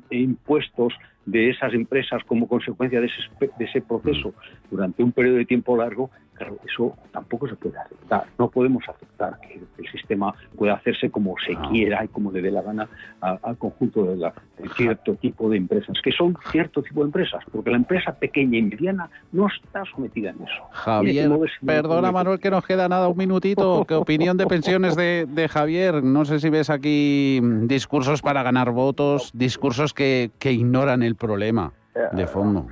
impuestos 0.10 0.94
de 1.28 1.50
esas 1.50 1.74
empresas 1.74 2.24
como 2.24 2.48
consecuencia 2.48 3.00
de 3.00 3.08
ese, 3.08 3.50
de 3.60 3.66
ese 3.66 3.82
proceso 3.82 4.34
durante 4.72 5.04
un 5.04 5.12
periodo 5.12 5.36
de 5.36 5.46
tiempo 5.46 5.76
largo, 5.76 6.10
claro, 6.34 6.58
eso 6.66 6.96
tampoco 7.12 7.48
se 7.50 7.56
puede 7.56 7.78
aceptar. 7.78 8.26
No 8.40 8.50
podemos 8.50 8.84
aceptar 8.88 9.38
que 9.42 9.60
el 9.78 9.92
sistema 9.92 10.34
pueda 10.56 10.76
hacerse 10.76 11.10
como 11.10 11.36
se 11.46 11.56
quiera 11.70 12.04
y 12.06 12.08
como 12.08 12.32
le 12.32 12.42
dé 12.42 12.50
la 12.50 12.62
gana 12.62 12.88
al 13.20 13.58
conjunto 13.58 14.06
de, 14.06 14.16
la, 14.16 14.34
cierto 14.76 15.16
tipo 15.16 15.50
de 15.50 15.58
empresas, 15.58 15.98
que 16.02 16.12
son 16.12 16.38
cierto 16.50 16.82
tipo 16.82 17.02
de 17.02 17.08
empresas, 17.08 17.44
porque 17.52 17.72
la 17.72 17.78
empresa 17.78 18.14
pequeña 18.14 18.58
y 18.58 18.62
mediana 18.62 19.10
no 19.34 19.48
está 19.48 19.84
sometida 19.94 20.30
en 20.30 20.44
eso. 20.44 20.64
Javier, 20.72 21.30
perdona 21.66 22.12
Manuel 22.12 22.40
que 22.40 22.50
nos 22.50 22.66
queda 22.66 22.88
nada, 22.88 23.10
un 23.10 23.18
minutito. 23.18 23.84
¿Qué 23.86 23.94
opinión 23.96 24.38
de 24.38 24.46
pensiones 24.46 24.96
de, 24.96 25.28
de 25.28 25.50
Javier? 25.50 26.04
No 26.04 26.24
sé 26.24 26.40
si 26.40 26.50
ves 26.50 26.70
aquí 26.70 27.42
discursos 27.64 28.22
para 28.22 28.44
ganar 28.44 28.72
votos, 28.72 29.32
discursos 29.34 29.94
que, 29.94 30.32
que 30.40 30.54
ignoran 30.54 31.04
el 31.04 31.17
problema 31.18 31.74
de 32.14 32.24
eh, 32.24 32.28
fondo. 32.28 32.68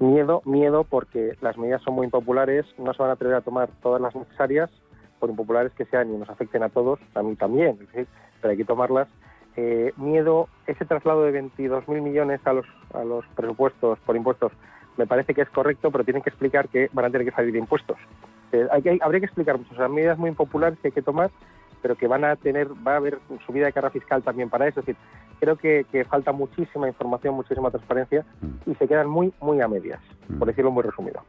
Miedo, 0.00 0.42
miedo 0.44 0.84
porque 0.84 1.36
las 1.40 1.56
medidas 1.56 1.82
son 1.82 1.94
muy 1.94 2.04
impopulares, 2.04 2.66
no 2.78 2.92
se 2.92 3.02
van 3.02 3.10
a 3.10 3.14
atrever 3.14 3.36
a 3.36 3.40
tomar 3.40 3.70
todas 3.82 4.00
las 4.00 4.14
necesarias, 4.14 4.70
por 5.18 5.30
impopulares 5.30 5.72
que 5.72 5.86
sean 5.86 6.12
y 6.12 6.16
nos 6.16 6.28
afecten 6.28 6.62
a 6.62 6.68
todos, 6.68 7.00
a 7.14 7.22
mí 7.22 7.34
también, 7.36 7.78
pero 7.92 8.50
hay 8.50 8.56
que 8.56 8.64
tomarlas. 8.64 9.08
Eh, 9.56 9.94
miedo, 9.96 10.48
ese 10.66 10.84
traslado 10.84 11.22
de 11.22 11.42
22.000 11.42 12.02
millones 12.02 12.40
a 12.44 12.52
los, 12.52 12.66
a 12.92 13.04
los 13.04 13.24
presupuestos 13.34 13.98
por 14.00 14.14
impuestos 14.14 14.52
me 14.96 15.06
parece 15.06 15.34
que 15.34 15.42
es 15.42 15.50
correcto, 15.50 15.90
pero 15.90 16.04
tienen 16.04 16.22
que 16.22 16.30
explicar 16.30 16.68
que 16.68 16.88
van 16.92 17.04
a 17.06 17.10
tener 17.10 17.26
que 17.26 17.34
salir 17.34 17.52
de 17.52 17.58
impuestos. 17.58 17.98
Eh, 18.52 18.66
hay 18.70 18.82
que, 18.82 18.98
habría 19.00 19.20
que 19.20 19.26
explicar 19.26 19.58
muchas 19.58 19.78
o 19.78 19.88
medidas 19.88 20.18
muy 20.18 20.30
impopulares 20.30 20.78
que 20.78 20.88
hay 20.88 20.92
que 20.92 21.02
tomar 21.02 21.30
pero 21.82 21.96
que 21.96 22.06
van 22.06 22.24
a 22.24 22.36
tener, 22.36 22.68
va 22.86 22.94
a 22.94 22.96
haber 22.96 23.18
subida 23.46 23.66
de 23.66 23.72
carga 23.72 23.90
fiscal 23.90 24.22
también 24.22 24.50
para 24.50 24.68
eso. 24.68 24.80
Es 24.80 24.86
decir, 24.86 25.00
creo 25.40 25.56
que, 25.56 26.06
falta 26.08 26.32
muchísima 26.32 26.88
información, 26.88 27.34
muchísima 27.34 27.70
transparencia 27.70 28.24
y 28.66 28.74
se 28.74 28.88
quedan 28.88 29.08
muy, 29.08 29.32
muy 29.40 29.60
a 29.60 29.68
medias, 29.68 30.00
por 30.38 30.48
decirlo 30.48 30.70
muy 30.70 30.82
resumido. 30.82 31.22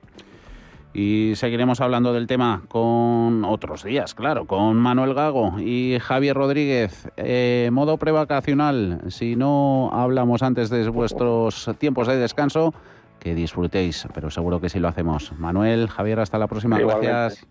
Y 0.94 1.34
seguiremos 1.36 1.80
hablando 1.80 2.12
del 2.12 2.26
tema 2.26 2.64
con 2.70 3.46
otros 3.46 3.84
días, 3.84 4.16
claro, 4.16 4.46
con 4.46 4.78
Manuel 4.78 5.14
Gago 5.14 5.60
y 5.60 6.00
Javier 6.02 6.36
Rodríguez. 6.36 7.08
Eh, 7.18 7.70
modo 7.72 7.98
prevacacional, 7.98 9.02
si 9.10 9.36
no 9.36 9.92
hablamos 9.94 10.42
antes 10.42 10.70
de 10.72 10.90
vuestros 10.90 11.70
tiempos 11.78 12.08
de 12.08 12.18
descanso, 12.18 12.74
que 13.20 13.36
disfrutéis, 13.36 14.08
pero 14.14 14.32
seguro 14.32 14.60
que 14.60 14.70
sí 14.70 14.80
lo 14.80 14.88
hacemos. 14.88 15.34
Manuel, 15.38 15.88
Javier, 15.88 16.20
hasta 16.20 16.40
la 16.40 16.48
próxima. 16.48 16.80
Gracias. 16.80 17.46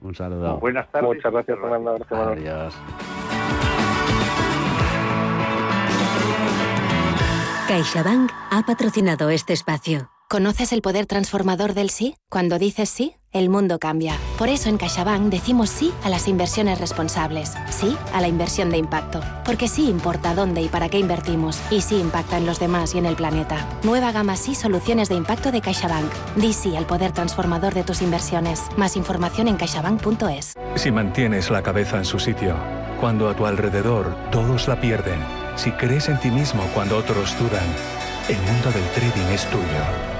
Un 0.00 0.14
saludo. 0.14 0.58
Buenas 0.58 0.90
tardes. 0.90 1.08
Muchas 1.16 1.32
gracias, 1.32 1.58
Fernando. 1.58 1.98
Adiós. 2.10 2.74
CaixaBank 7.68 8.32
ha 8.50 8.62
patrocinado 8.66 9.30
este 9.30 9.52
espacio. 9.52 10.10
¿Conoces 10.32 10.72
el 10.72 10.80
poder 10.80 11.06
transformador 11.06 11.74
del 11.74 11.90
sí? 11.90 12.14
Cuando 12.30 12.60
dices 12.60 12.88
sí, 12.88 13.16
el 13.32 13.48
mundo 13.48 13.80
cambia. 13.80 14.14
Por 14.38 14.48
eso 14.48 14.68
en 14.68 14.76
CaixaBank 14.76 15.22
decimos 15.22 15.70
sí 15.70 15.92
a 16.04 16.08
las 16.08 16.28
inversiones 16.28 16.78
responsables, 16.78 17.54
sí 17.68 17.96
a 18.14 18.20
la 18.20 18.28
inversión 18.28 18.70
de 18.70 18.76
impacto, 18.76 19.20
porque 19.44 19.66
sí 19.66 19.90
importa 19.90 20.36
dónde 20.36 20.62
y 20.62 20.68
para 20.68 20.88
qué 20.88 21.00
invertimos, 21.00 21.58
y 21.72 21.80
sí 21.80 21.96
impacta 21.96 22.38
en 22.38 22.46
los 22.46 22.60
demás 22.60 22.94
y 22.94 22.98
en 22.98 23.06
el 23.06 23.16
planeta. 23.16 23.68
Nueva 23.82 24.12
gama 24.12 24.36
sí 24.36 24.54
soluciones 24.54 25.08
de 25.08 25.16
impacto 25.16 25.50
de 25.50 25.62
CaixaBank. 25.62 26.12
Di 26.36 26.52
sí 26.52 26.76
al 26.76 26.86
poder 26.86 27.10
transformador 27.10 27.74
de 27.74 27.82
tus 27.82 28.00
inversiones. 28.00 28.62
Más 28.76 28.96
información 28.96 29.48
en 29.48 29.56
caixabank.es. 29.56 30.54
Si 30.76 30.92
mantienes 30.92 31.50
la 31.50 31.64
cabeza 31.64 31.98
en 31.98 32.04
su 32.04 32.20
sitio, 32.20 32.54
cuando 33.00 33.28
a 33.28 33.34
tu 33.34 33.46
alrededor 33.46 34.14
todos 34.30 34.68
la 34.68 34.80
pierden, 34.80 35.18
si 35.56 35.72
crees 35.72 36.08
en 36.08 36.20
ti 36.20 36.30
mismo 36.30 36.62
cuando 36.72 36.98
otros 36.98 37.36
dudan, 37.36 37.66
el 38.28 38.38
mundo 38.42 38.70
del 38.70 38.88
trading 38.90 39.34
es 39.34 39.44
tuyo. 39.50 40.19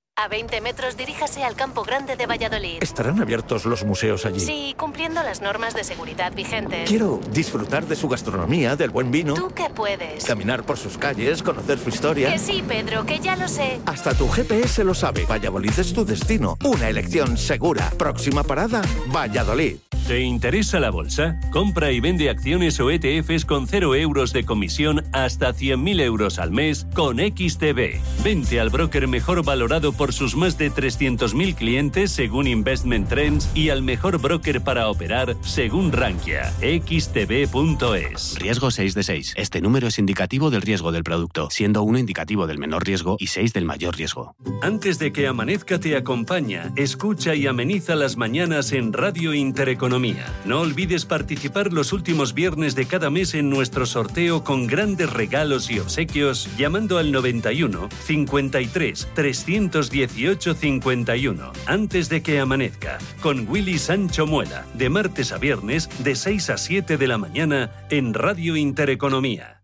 A 0.21 0.27
20 0.27 0.61
metros 0.61 0.97
diríjase 0.97 1.43
al 1.43 1.55
Campo 1.55 1.81
Grande 1.81 2.15
de 2.15 2.27
Valladolid. 2.27 2.77
¿Estarán 2.79 3.19
abiertos 3.19 3.65
los 3.65 3.83
museos 3.83 4.27
allí? 4.27 4.39
Sí, 4.39 4.75
cumpliendo 4.77 5.23
las 5.23 5.41
normas 5.41 5.73
de 5.73 5.83
seguridad 5.83 6.31
vigentes. 6.35 6.87
Quiero 6.87 7.19
disfrutar 7.31 7.87
de 7.87 7.95
su 7.95 8.07
gastronomía, 8.07 8.75
del 8.75 8.91
buen 8.91 9.09
vino. 9.09 9.33
¿Tú 9.33 9.51
qué 9.55 9.71
puedes? 9.73 10.23
Caminar 10.23 10.61
por 10.61 10.77
sus 10.77 10.99
calles, 10.99 11.41
conocer 11.41 11.79
su 11.79 11.89
historia. 11.89 12.31
Que 12.31 12.37
sí, 12.37 12.63
Pedro, 12.67 13.03
que 13.03 13.19
ya 13.19 13.35
lo 13.35 13.47
sé. 13.47 13.79
Hasta 13.87 14.13
tu 14.13 14.29
GPS 14.29 14.83
lo 14.83 14.93
sabe. 14.93 15.25
Valladolid 15.25 15.73
es 15.79 15.91
tu 15.91 16.05
destino. 16.05 16.55
Una 16.63 16.87
elección 16.87 17.35
segura. 17.35 17.89
Próxima 17.97 18.43
parada, 18.43 18.83
Valladolid. 19.07 19.77
¿Te 20.07 20.19
interesa 20.19 20.79
la 20.79 20.89
bolsa? 20.89 21.39
Compra 21.51 21.91
y 21.91 22.01
vende 22.01 22.29
acciones 22.29 22.77
o 22.81 22.91
ETFs 22.91 23.45
con 23.45 23.65
0 23.65 23.95
euros 23.95 24.33
de 24.33 24.43
comisión 24.43 25.05
hasta 25.13 25.53
100.000 25.53 26.01
euros 26.01 26.37
al 26.37 26.51
mes 26.51 26.85
con 26.93 27.17
XTB. 27.17 28.01
Vente 28.21 28.59
al 28.59 28.69
broker 28.71 29.07
mejor 29.07 29.45
valorado 29.45 29.93
por 29.93 30.10
sus 30.11 30.35
más 30.35 30.57
de 30.57 30.71
300.000 30.71 31.55
clientes 31.55 32.11
según 32.11 32.47
Investment 32.47 33.09
Trends 33.09 33.49
y 33.55 33.69
al 33.69 33.81
mejor 33.83 34.19
broker 34.19 34.61
para 34.61 34.89
operar 34.89 35.35
según 35.41 35.91
Rankia. 35.91 36.51
XTB.es. 36.61 38.35
Riesgo 38.39 38.71
6 38.71 38.93
de 38.93 39.03
6. 39.03 39.33
Este 39.37 39.61
número 39.61 39.87
es 39.87 39.99
indicativo 39.99 40.49
del 40.49 40.61
riesgo 40.61 40.91
del 40.91 41.03
producto, 41.03 41.49
siendo 41.49 41.83
1 41.83 41.99
indicativo 41.99 42.47
del 42.47 42.59
menor 42.59 42.85
riesgo 42.85 43.17
y 43.19 43.27
6 43.27 43.53
del 43.53 43.65
mayor 43.65 43.95
riesgo. 43.95 44.35
Antes 44.61 44.99
de 44.99 45.11
que 45.11 45.27
amanezca 45.27 45.79
te 45.79 45.95
acompaña, 45.95 46.71
escucha 46.75 47.35
y 47.35 47.47
ameniza 47.47 47.95
las 47.95 48.17
mañanas 48.17 48.71
en 48.71 48.93
Radio 48.93 49.33
Intereconomía 49.33 50.01
no 50.45 50.61
olvides 50.61 51.05
participar 51.05 51.73
los 51.73 51.93
últimos 51.93 52.33
viernes 52.33 52.75
de 52.75 52.85
cada 52.85 53.09
mes 53.09 53.33
en 53.33 53.49
nuestro 53.49 53.85
sorteo 53.85 54.43
con 54.43 54.67
grandes 54.67 55.11
regalos 55.11 55.69
y 55.69 55.79
obsequios 55.79 56.49
llamando 56.57 56.97
al 56.97 57.11
91 57.11 57.89
53 58.05 59.07
318 59.13 60.00
51 60.07 61.51
antes 61.65 62.09
de 62.09 62.21
que 62.23 62.39
amanezca 62.39 62.97
con 63.21 63.47
Willy 63.47 63.77
Sancho 63.77 64.25
Muela 64.25 64.65
de 64.73 64.89
martes 64.89 65.31
a 65.31 65.37
viernes 65.37 65.89
de 66.03 66.15
6 66.15 66.49
a 66.49 66.57
7 66.57 66.97
de 66.97 67.07
la 67.07 67.17
mañana 67.17 67.85
en 67.89 68.13
Radio 68.13 68.55
Intereconomía. 68.55 69.63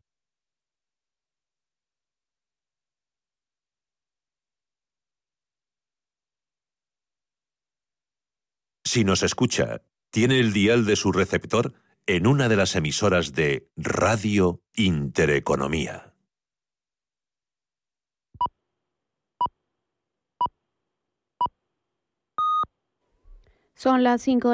Si 8.85 9.03
nos 9.03 9.23
escucha 9.23 9.81
tiene 10.11 10.39
el 10.39 10.53
dial 10.53 10.85
de 10.85 10.95
su 10.95 11.11
receptor 11.11 11.73
en 12.05 12.25
una 12.25 12.47
de 12.49 12.55
las 12.55 12.75
emisoras 12.75 13.33
de 13.33 13.69
Radio 13.75 14.61
Intereconomía. 14.73 16.16
Son 23.77 24.01
las 24.03 24.23
5 24.23 24.39
de 24.39 24.41